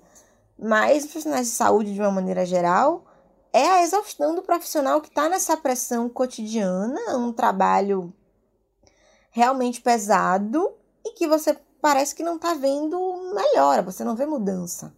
mas 0.61 1.07
profissionais 1.07 1.47
de 1.49 1.55
saúde, 1.55 1.95
de 1.95 2.01
uma 2.01 2.11
maneira 2.11 2.45
geral, 2.45 3.05
é 3.53 3.67
a 3.67 3.83
exaustão 3.83 4.35
do 4.35 4.43
profissional 4.43 5.01
que 5.01 5.09
está 5.09 5.29
nessa 5.29 5.57
pressão 5.57 6.09
cotidiana, 6.09 7.17
um 7.17 7.33
trabalho 7.33 8.13
realmente 9.31 9.81
pesado 9.81 10.73
e 11.05 11.13
que 11.13 11.27
você 11.27 11.57
parece 11.81 12.15
que 12.15 12.23
não 12.23 12.37
está 12.37 12.55
vendo 12.55 12.99
melhora, 13.35 13.83
você 13.83 14.05
não 14.05 14.15
vê 14.15 14.27
mudança. 14.27 14.95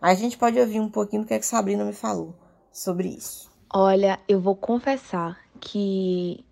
A 0.00 0.14
gente 0.14 0.36
pode 0.36 0.58
ouvir 0.58 0.80
um 0.80 0.90
pouquinho 0.90 1.22
do 1.22 1.28
que, 1.28 1.34
é 1.34 1.38
que 1.38 1.46
Sabrina 1.46 1.84
me 1.84 1.92
falou 1.92 2.34
sobre 2.72 3.08
isso. 3.08 3.50
Olha, 3.72 4.18
eu 4.26 4.40
vou 4.40 4.56
confessar 4.56 5.38
que 5.60 6.44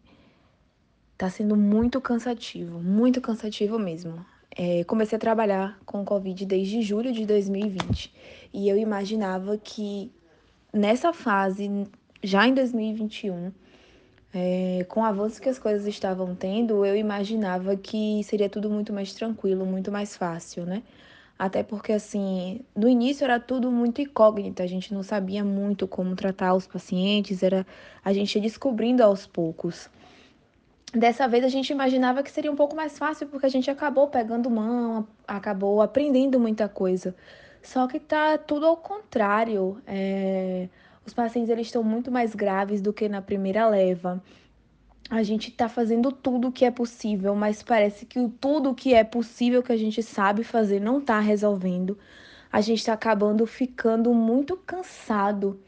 tá 1.19 1.29
sendo 1.29 1.57
muito 1.57 2.01
cansativo, 2.01 2.79
muito 2.79 3.21
cansativo 3.21 3.79
mesmo. 3.79 4.25
É, 4.63 4.85
comecei 4.85 5.17
a 5.17 5.19
trabalhar 5.19 5.81
com 5.87 6.05
Covid 6.05 6.45
desde 6.45 6.83
julho 6.83 7.15
de 7.15 7.25
2020 7.25 8.13
e 8.53 8.69
eu 8.69 8.77
imaginava 8.77 9.57
que 9.57 10.13
nessa 10.71 11.15
fase, 11.15 11.87
já 12.23 12.47
em 12.47 12.53
2021, 12.53 13.53
é, 14.35 14.85
com 14.87 15.01
o 15.01 15.05
avanço 15.05 15.41
que 15.41 15.49
as 15.49 15.59
coisas 15.59 15.87
estavam 15.87 16.35
tendo, 16.35 16.85
eu 16.85 16.95
imaginava 16.95 17.75
que 17.75 18.23
seria 18.23 18.51
tudo 18.51 18.69
muito 18.69 18.93
mais 18.93 19.15
tranquilo, 19.15 19.65
muito 19.65 19.91
mais 19.91 20.15
fácil, 20.15 20.67
né? 20.67 20.83
Até 21.39 21.63
porque, 21.63 21.95
assim, 21.95 22.61
no 22.77 22.87
início 22.87 23.25
era 23.25 23.41
tudo 23.41 23.71
muito 23.71 24.03
incógnito, 24.03 24.63
a 24.63 24.67
gente 24.67 24.93
não 24.93 25.03
sabia 25.03 25.43
muito 25.43 25.89
como 25.89 26.15
tratar 26.15 26.53
os 26.53 26.67
pacientes, 26.67 27.43
era 27.43 27.67
a 28.05 28.13
gente 28.13 28.35
ia 28.35 28.43
descobrindo 28.43 29.03
aos 29.03 29.27
poucos. 29.27 29.89
Dessa 30.93 31.29
vez 31.29 31.45
a 31.45 31.49
gente 31.49 31.71
imaginava 31.71 32.23
que 32.23 32.31
seria 32.31 32.51
um 32.51 32.57
pouco 32.57 32.75
mais 32.75 32.99
fácil 32.99 33.29
porque 33.29 33.47
a 33.47 33.49
gente 33.49 33.71
acabou 33.71 34.09
pegando 34.09 34.51
mão, 34.51 35.07
acabou 35.27 35.81
aprendendo 35.81 36.41
muita 36.41 36.69
coisa. 36.69 37.15
Só 37.63 37.87
que 37.87 38.01
tá 38.01 38.37
tudo 38.37 38.67
ao 38.67 38.77
contrário. 38.77 39.81
É... 39.87 40.69
Os 41.07 41.15
pacientes 41.15 41.51
eles 41.51 41.69
estão 41.69 41.83
muito 41.83 42.11
mais 42.11 42.35
graves 42.35 42.81
do 42.81 42.93
que 42.93 43.09
na 43.09 43.23
primeira 43.23 43.69
leva. 43.69 44.23
A 45.09 45.23
gente 45.23 45.51
está 45.51 45.69
fazendo 45.69 46.13
tudo 46.13 46.49
o 46.49 46.53
que 46.53 46.65
é 46.65 46.71
possível, 46.71 47.35
mas 47.35 47.63
parece 47.63 48.07
que 48.07 48.19
o 48.19 48.29
tudo 48.29 48.75
que 48.75 48.95
é 48.95 49.03
possível 49.05 49.63
que 49.63 49.73
a 49.73 49.77
gente 49.77 50.03
sabe 50.03 50.45
fazer 50.45 50.81
não 50.81 50.99
está 50.99 51.21
resolvendo. 51.21 51.99
A 52.53 52.61
gente 52.61 52.79
está 52.79 52.93
acabando 52.95 53.47
ficando 53.47 54.13
muito 54.13 54.57
cansado. 54.57 55.61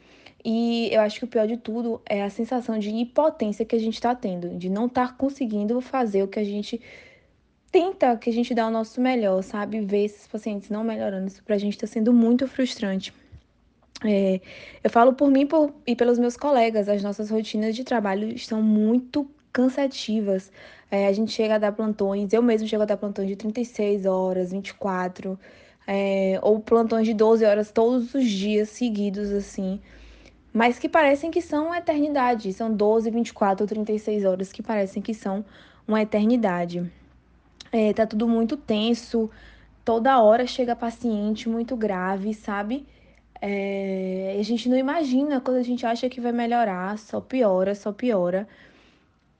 E 0.43 0.89
eu 0.91 0.99
acho 0.99 1.19
que 1.19 1.25
o 1.25 1.27
pior 1.27 1.47
de 1.47 1.55
tudo 1.55 2.01
é 2.05 2.21
a 2.21 2.29
sensação 2.29 2.77
de 2.77 2.89
impotência 2.89 3.63
que 3.63 3.75
a 3.75 3.79
gente 3.79 3.93
está 3.93 4.13
tendo, 4.13 4.49
de 4.57 4.69
não 4.69 4.87
estar 4.87 5.07
tá 5.07 5.13
conseguindo 5.13 5.79
fazer 5.79 6.21
o 6.21 6.27
que 6.27 6.39
a 6.39 6.43
gente 6.43 6.81
tenta, 7.71 8.17
que 8.17 8.29
a 8.29 8.33
gente 8.33 8.53
dá 8.53 8.67
o 8.67 8.71
nosso 8.71 8.99
melhor, 8.99 9.41
sabe? 9.41 9.79
Ver 9.81 10.05
esses 10.05 10.27
pacientes 10.27 10.69
não 10.69 10.83
melhorando, 10.83 11.27
isso 11.27 11.43
pra 11.43 11.57
gente 11.57 11.75
está 11.75 11.87
sendo 11.87 12.11
muito 12.11 12.45
frustrante. 12.45 13.13
É, 14.03 14.41
eu 14.83 14.89
falo 14.89 15.13
por 15.13 15.31
mim 15.31 15.47
por, 15.47 15.73
e 15.87 15.95
pelos 15.95 16.19
meus 16.19 16.35
colegas, 16.35 16.89
as 16.89 17.01
nossas 17.01 17.29
rotinas 17.29 17.73
de 17.73 17.85
trabalho 17.85 18.27
estão 18.27 18.61
muito 18.61 19.25
cansativas. 19.51 20.51
É, 20.91 21.07
a 21.07 21.13
gente 21.13 21.31
chega 21.31 21.55
a 21.55 21.57
dar 21.57 21.71
plantões, 21.71 22.33
eu 22.33 22.43
mesmo 22.43 22.67
chego 22.67 22.83
a 22.83 22.85
dar 22.85 22.97
plantões 22.97 23.29
de 23.29 23.37
36 23.37 24.05
horas, 24.05 24.51
24, 24.51 25.39
é, 25.87 26.37
ou 26.41 26.59
plantões 26.59 27.07
de 27.07 27.13
12 27.13 27.45
horas 27.45 27.71
todos 27.71 28.13
os 28.13 28.25
dias 28.25 28.69
seguidos, 28.69 29.31
assim 29.31 29.79
mas 30.53 30.77
que 30.77 30.87
parecem 30.87 31.31
que 31.31 31.41
são 31.41 31.67
uma 31.67 31.79
eternidade. 31.79 32.53
São 32.53 32.71
12, 32.71 33.09
24 33.09 33.63
ou 33.63 33.67
36 33.67 34.23
horas 34.23 34.51
que 34.51 34.61
parecem 34.61 35.01
que 35.01 35.13
são 35.13 35.43
uma 35.87 36.01
eternidade. 36.01 36.89
É, 37.71 37.91
tá 37.91 38.05
tudo 38.05 38.27
muito 38.27 38.55
tenso, 38.55 39.31
toda 39.83 40.21
hora 40.21 40.45
chega 40.45 40.75
paciente 40.75 41.49
muito 41.49 41.75
grave, 41.75 42.33
sabe? 42.33 42.85
É, 43.41 44.37
a 44.39 44.43
gente 44.43 44.69
não 44.69 44.77
imagina 44.77 45.41
quando 45.41 45.57
a 45.57 45.63
gente 45.63 45.85
acha 45.85 46.07
que 46.07 46.21
vai 46.21 46.31
melhorar, 46.31 46.97
só 46.99 47.19
piora, 47.19 47.73
só 47.73 47.91
piora. 47.91 48.47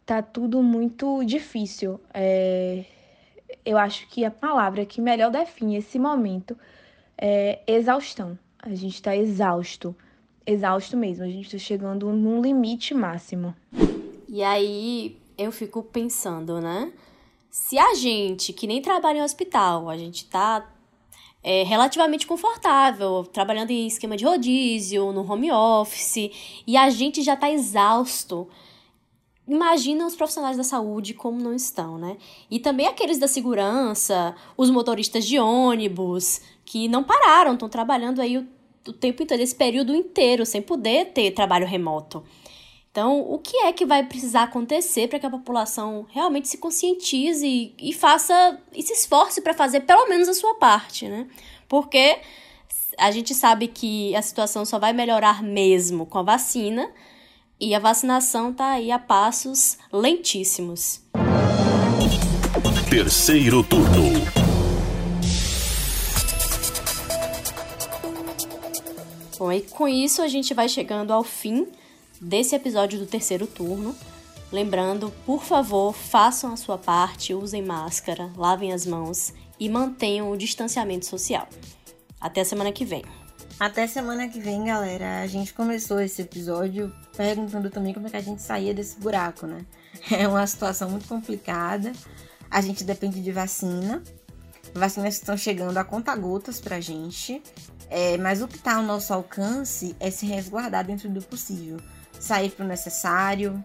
Tá 0.05 0.21
tudo 0.21 0.61
muito 0.63 1.23
difícil. 1.23 2.01
É, 2.13 2.83
eu 3.63 3.77
acho 3.77 4.09
que 4.09 4.25
a 4.25 4.31
palavra 4.31 4.85
que 4.85 4.99
melhor 4.99 5.31
define 5.31 5.77
esse 5.77 5.99
momento 5.99 6.57
é 7.17 7.61
exaustão. 7.67 8.37
A 8.59 8.73
gente 8.73 9.01
tá 9.01 9.15
exausto 9.15 9.95
exausto 10.45 10.97
mesmo. 10.97 11.23
A 11.23 11.29
gente 11.29 11.51
tá 11.51 11.57
chegando 11.57 12.11
num 12.11 12.41
limite 12.41 12.93
máximo. 12.93 13.55
E 14.27 14.43
aí 14.43 15.17
eu 15.37 15.51
fico 15.51 15.83
pensando, 15.83 16.59
né? 16.59 16.91
Se 17.49 17.77
a 17.77 17.93
gente, 17.93 18.51
que 18.51 18.65
nem 18.65 18.81
trabalha 18.81 19.19
em 19.19 19.23
hospital, 19.23 19.89
a 19.89 19.97
gente 19.97 20.25
tá 20.25 20.67
é, 21.43 21.63
relativamente 21.63 22.25
confortável, 22.25 23.27
trabalhando 23.31 23.71
em 23.71 23.85
esquema 23.85 24.17
de 24.17 24.25
rodízio, 24.25 25.11
no 25.11 25.29
home 25.29 25.51
office, 25.51 26.31
e 26.65 26.77
a 26.77 26.89
gente 26.89 27.21
já 27.21 27.35
tá 27.35 27.51
exausto. 27.51 28.47
Imagina 29.47 30.07
os 30.07 30.15
profissionais 30.15 30.55
da 30.55 30.63
saúde 30.63 31.13
como 31.13 31.37
não 31.37 31.53
estão, 31.53 31.97
né? 31.97 32.17
E 32.49 32.59
também 32.59 32.87
aqueles 32.87 33.19
da 33.19 33.27
segurança, 33.27 34.33
os 34.55 34.69
motoristas 34.69 35.25
de 35.25 35.37
ônibus, 35.37 36.41
que 36.63 36.87
não 36.87 37.03
pararam, 37.03 37.53
estão 37.53 37.67
trabalhando 37.67 38.21
aí 38.21 38.37
o 38.37 38.47
o 38.87 38.93
tempo 38.93 39.23
inteiro, 39.23 39.43
esse 39.43 39.55
período 39.55 39.95
inteiro, 39.95 40.45
sem 40.45 40.61
poder 40.61 41.13
ter 41.13 41.31
trabalho 41.31 41.65
remoto. 41.65 42.23
Então, 42.91 43.21
o 43.21 43.39
que 43.39 43.57
é 43.57 43.73
que 43.73 43.87
vai 43.87 44.03
precisar 44.05 44.43
acontecer 44.43 45.07
para 45.07 45.17
que 45.17 45.25
a 45.25 45.29
população 45.29 46.05
realmente 46.11 46.47
se 46.47 46.59
conscientize 46.59 47.45
e, 47.45 47.73
e 47.79 47.91
faça 47.91 48.59
e 48.71 48.83
se 48.83 48.93
esforce 48.93 49.41
para 49.41 49.53
fazer 49.53 49.81
pelo 49.81 50.07
menos 50.07 50.29
a 50.29 50.33
sua 50.33 50.53
parte, 50.55 51.07
né? 51.07 51.25
Porque 51.67 52.19
a 52.97 53.09
gente 53.09 53.33
sabe 53.33 53.67
que 53.67 54.15
a 54.15 54.21
situação 54.21 54.63
só 54.63 54.77
vai 54.77 54.93
melhorar 54.93 55.41
mesmo 55.41 56.05
com 56.05 56.19
a 56.19 56.23
vacina 56.23 56.87
e 57.59 57.73
a 57.73 57.79
vacinação 57.79 58.51
está 58.51 58.73
aí 58.73 58.91
a 58.91 58.99
passos 58.99 59.77
lentíssimos. 59.91 61.01
Terceiro 62.91 63.63
turno. 63.63 64.42
Bom, 69.43 69.51
e 69.51 69.59
com 69.59 69.89
isso 69.89 70.21
a 70.21 70.29
gente 70.29 70.53
vai 70.53 70.69
chegando 70.69 71.11
ao 71.11 71.21
fim 71.21 71.67
desse 72.21 72.55
episódio 72.55 72.97
do 72.97 73.05
terceiro 73.05 73.45
turno. 73.45 73.93
Lembrando, 74.49 75.11
por 75.25 75.43
favor, 75.43 75.93
façam 75.93 76.53
a 76.53 76.55
sua 76.55 76.77
parte, 76.77 77.33
usem 77.33 77.61
máscara, 77.61 78.31
lavem 78.37 78.71
as 78.71 78.85
mãos 78.85 79.33
e 79.59 79.67
mantenham 79.67 80.31
o 80.31 80.37
distanciamento 80.37 81.05
social. 81.05 81.45
Até 82.21 82.45
semana 82.45 82.71
que 82.71 82.85
vem. 82.85 83.03
Até 83.59 83.85
semana 83.85 84.29
que 84.29 84.39
vem, 84.39 84.63
galera. 84.63 85.19
A 85.19 85.27
gente 85.27 85.53
começou 85.53 85.99
esse 85.99 86.21
episódio 86.21 86.95
perguntando 87.17 87.69
também 87.69 87.93
como 87.93 88.07
é 88.07 88.11
que 88.11 88.15
a 88.15 88.21
gente 88.21 88.41
saía 88.41 88.73
desse 88.73 88.97
buraco, 88.97 89.45
né? 89.45 89.65
É 90.09 90.25
uma 90.25 90.47
situação 90.47 90.89
muito 90.89 91.05
complicada. 91.05 91.91
A 92.49 92.61
gente 92.61 92.85
depende 92.85 93.21
de 93.21 93.31
vacina. 93.33 94.01
Vacinas 94.73 95.15
estão 95.15 95.35
chegando 95.35 95.77
a 95.77 95.83
conta-gotas 95.83 96.61
pra 96.61 96.79
gente. 96.79 97.43
É, 97.95 98.17
mas 98.17 98.41
o 98.41 98.47
que 98.47 98.55
está 98.55 98.77
ao 98.77 98.81
nosso 98.81 99.13
alcance 99.13 99.95
é 99.99 100.09
se 100.09 100.25
resguardar 100.25 100.83
dentro 100.83 101.07
do 101.09 101.21
possível. 101.21 101.77
Sair 102.19 102.49
para 102.49 102.65
o 102.65 102.67
necessário, 102.67 103.63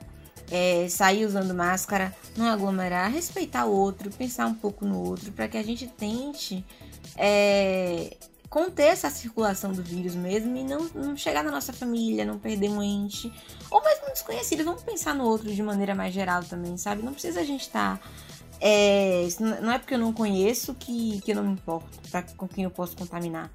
é, 0.51 0.87
sair 0.91 1.25
usando 1.25 1.55
máscara, 1.55 2.15
não 2.37 2.45
aglomerar, 2.45 3.11
respeitar 3.11 3.65
o 3.65 3.73
outro, 3.73 4.11
pensar 4.11 4.47
um 4.47 4.53
pouco 4.53 4.85
no 4.85 5.03
outro, 5.03 5.33
para 5.33 5.49
que 5.49 5.57
a 5.57 5.63
gente 5.63 5.87
tente 5.87 6.63
é, 7.17 8.19
conter 8.51 8.89
essa 8.89 9.09
circulação 9.09 9.73
do 9.73 9.83
vírus 9.83 10.15
mesmo 10.15 10.55
e 10.59 10.63
não, 10.63 10.91
não 10.95 11.17
chegar 11.17 11.43
na 11.43 11.51
nossa 11.51 11.73
família, 11.73 12.27
não 12.27 12.39
perder 12.39 12.69
um 12.69 12.83
ente, 12.83 13.33
ou 13.71 13.83
mesmo 13.83 14.11
um 14.11 14.13
desconhecido. 14.13 14.63
Vamos 14.63 14.83
pensar 14.83 15.15
no 15.15 15.25
outro 15.25 15.51
de 15.51 15.63
maneira 15.63 15.95
mais 15.95 16.13
geral 16.13 16.45
também, 16.45 16.77
sabe? 16.77 17.03
Não 17.03 17.15
precisa 17.15 17.41
a 17.41 17.45
gente 17.45 17.63
estar. 17.63 17.97
Tá 17.97 18.09
é, 18.61 19.27
não 19.41 19.73
é 19.73 19.79
porque 19.79 19.95
eu 19.95 19.99
não 19.99 20.13
conheço 20.13 20.75
que, 20.75 21.21
que 21.23 21.31
eu 21.31 21.37
não 21.37 21.45
me 21.45 21.53
importo 21.53 21.89
com 22.37 22.47
quem 22.47 22.65
eu 22.65 22.71
posso 22.71 22.97
contaminar. 22.97 23.51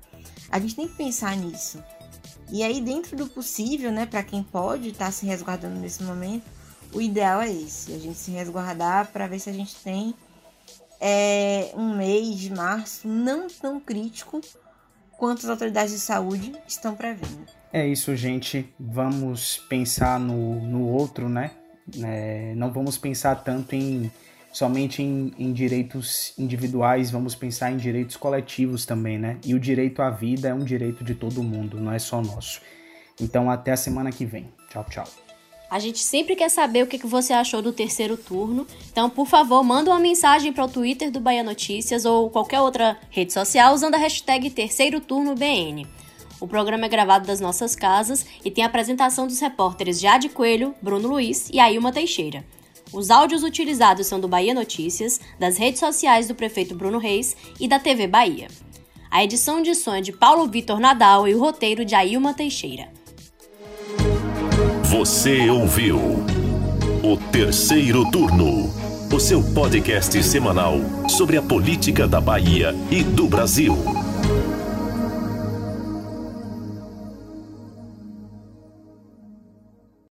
A 0.53 0.59
gente 0.59 0.75
tem 0.75 0.87
que 0.87 0.93
pensar 0.93 1.35
nisso. 1.35 1.83
E 2.51 2.61
aí, 2.61 2.79
dentro 2.79 3.17
do 3.17 3.25
possível, 3.25 3.91
né, 3.91 4.05
para 4.05 4.21
quem 4.21 4.43
pode 4.43 4.89
estar 4.89 5.05
tá 5.05 5.11
se 5.11 5.25
resguardando 5.25 5.79
nesse 5.79 6.03
momento, 6.03 6.43
o 6.93 7.01
ideal 7.01 7.41
é 7.41 7.51
esse: 7.51 7.91
a 7.91 7.97
gente 7.97 8.19
se 8.19 8.29
resguardar 8.29 9.07
para 9.07 9.25
ver 9.25 9.39
se 9.39 9.49
a 9.49 9.53
gente 9.53 9.75
tem 9.77 10.13
é, 11.01 11.71
um 11.75 11.97
mês 11.97 12.37
de 12.37 12.53
março 12.53 13.07
não 13.07 13.47
tão 13.47 13.79
crítico 13.79 14.41
quanto 15.17 15.39
as 15.39 15.49
autoridades 15.49 15.91
de 15.91 15.99
saúde 15.99 16.53
estão 16.67 16.93
prevendo. 16.93 17.47
É 17.71 17.87
isso, 17.87 18.15
gente. 18.15 18.71
Vamos 18.79 19.57
pensar 19.57 20.19
no, 20.19 20.61
no 20.61 20.87
outro, 20.87 21.27
né? 21.27 21.49
É, 21.99 22.53
não 22.55 22.71
vamos 22.71 22.95
pensar 22.95 23.43
tanto 23.43 23.73
em 23.73 24.11
somente 24.53 25.01
em, 25.01 25.33
em, 25.37 25.51
direitos 25.51 26.33
individuais, 26.37 27.09
vamos 27.09 27.33
pensar 27.33 27.71
em 27.71 27.77
direitos 27.77 28.15
coletivos 28.15 28.85
também, 28.85 29.17
né? 29.17 29.37
E 29.43 29.55
o 29.55 29.59
direito 29.59 30.01
à 30.01 30.11
vida 30.11 30.47
é 30.47 30.53
um 30.53 30.63
direito 30.63 31.03
de 31.03 31.15
todo 31.15 31.43
mundo, 31.43 31.79
não 31.79 31.91
é 31.91 31.99
só 31.99 32.21
nosso. 32.21 32.61
Então, 33.19 33.49
até 33.49 33.71
a 33.71 33.77
semana 33.77 34.11
que 34.11 34.25
vem. 34.25 34.47
Tchau, 34.69 34.85
tchau. 34.89 35.07
A 35.69 35.79
gente 35.79 35.99
sempre 35.99 36.35
quer 36.35 36.49
saber 36.49 36.83
o 36.83 36.87
que 36.87 36.99
você 36.99 37.33
achou 37.33 37.59
do 37.59 37.73
terceiro 37.73 38.15
turno. 38.15 38.67
Então, 38.91 39.09
por 39.09 39.25
favor, 39.27 39.63
manda 39.63 39.89
uma 39.89 39.99
mensagem 39.99 40.53
para 40.53 40.65
o 40.65 40.69
Twitter 40.69 41.09
do 41.09 41.19
Bahia 41.19 41.41
Notícias 41.41 42.05
ou 42.05 42.29
qualquer 42.29 42.61
outra 42.61 42.95
rede 43.09 43.33
social 43.33 43.73
usando 43.73 43.95
a 43.95 43.97
hashtag 43.97 44.51
Terceiro 44.51 45.01
Turno 45.01 45.33
BN. 45.33 45.87
O 46.39 46.47
programa 46.47 46.85
é 46.85 46.89
gravado 46.89 47.25
das 47.25 47.39
nossas 47.39 47.75
casas 47.75 48.23
e 48.45 48.51
tem 48.51 48.63
a 48.63 48.67
apresentação 48.67 49.25
dos 49.25 49.39
repórteres 49.39 49.99
Jade 49.99 50.29
Coelho, 50.29 50.75
Bruno 50.79 51.07
Luiz 51.07 51.49
e 51.51 51.59
Ailma 51.59 51.91
Teixeira. 51.91 52.45
Os 52.93 53.09
áudios 53.09 53.43
utilizados 53.43 54.05
são 54.05 54.19
do 54.19 54.27
Bahia 54.27 54.53
Notícias, 54.53 55.19
das 55.39 55.57
redes 55.57 55.79
sociais 55.79 56.27
do 56.27 56.35
prefeito 56.35 56.75
Bruno 56.75 56.99
Reis 56.99 57.35
e 57.59 57.67
da 57.67 57.79
TV 57.79 58.05
Bahia. 58.05 58.47
A 59.09 59.23
edição 59.23 59.61
de 59.61 59.73
som 59.73 59.95
é 59.95 60.01
de 60.01 60.11
Paulo 60.11 60.47
Vitor 60.47 60.79
Nadal 60.79 61.27
e 61.27 61.33
o 61.33 61.39
roteiro 61.39 61.83
de 61.83 61.95
Ailma 61.95 62.33
Teixeira. 62.33 62.87
Você 64.83 65.49
ouviu 65.49 65.97
o 67.03 67.17
terceiro 67.31 68.09
turno, 68.11 68.71
o 69.11 69.19
seu 69.19 69.43
podcast 69.53 70.21
semanal 70.23 70.75
sobre 71.09 71.35
a 71.35 71.41
política 71.41 72.07
da 72.07 72.21
Bahia 72.21 72.75
e 72.91 73.03
do 73.03 73.27
Brasil. 73.27 74.02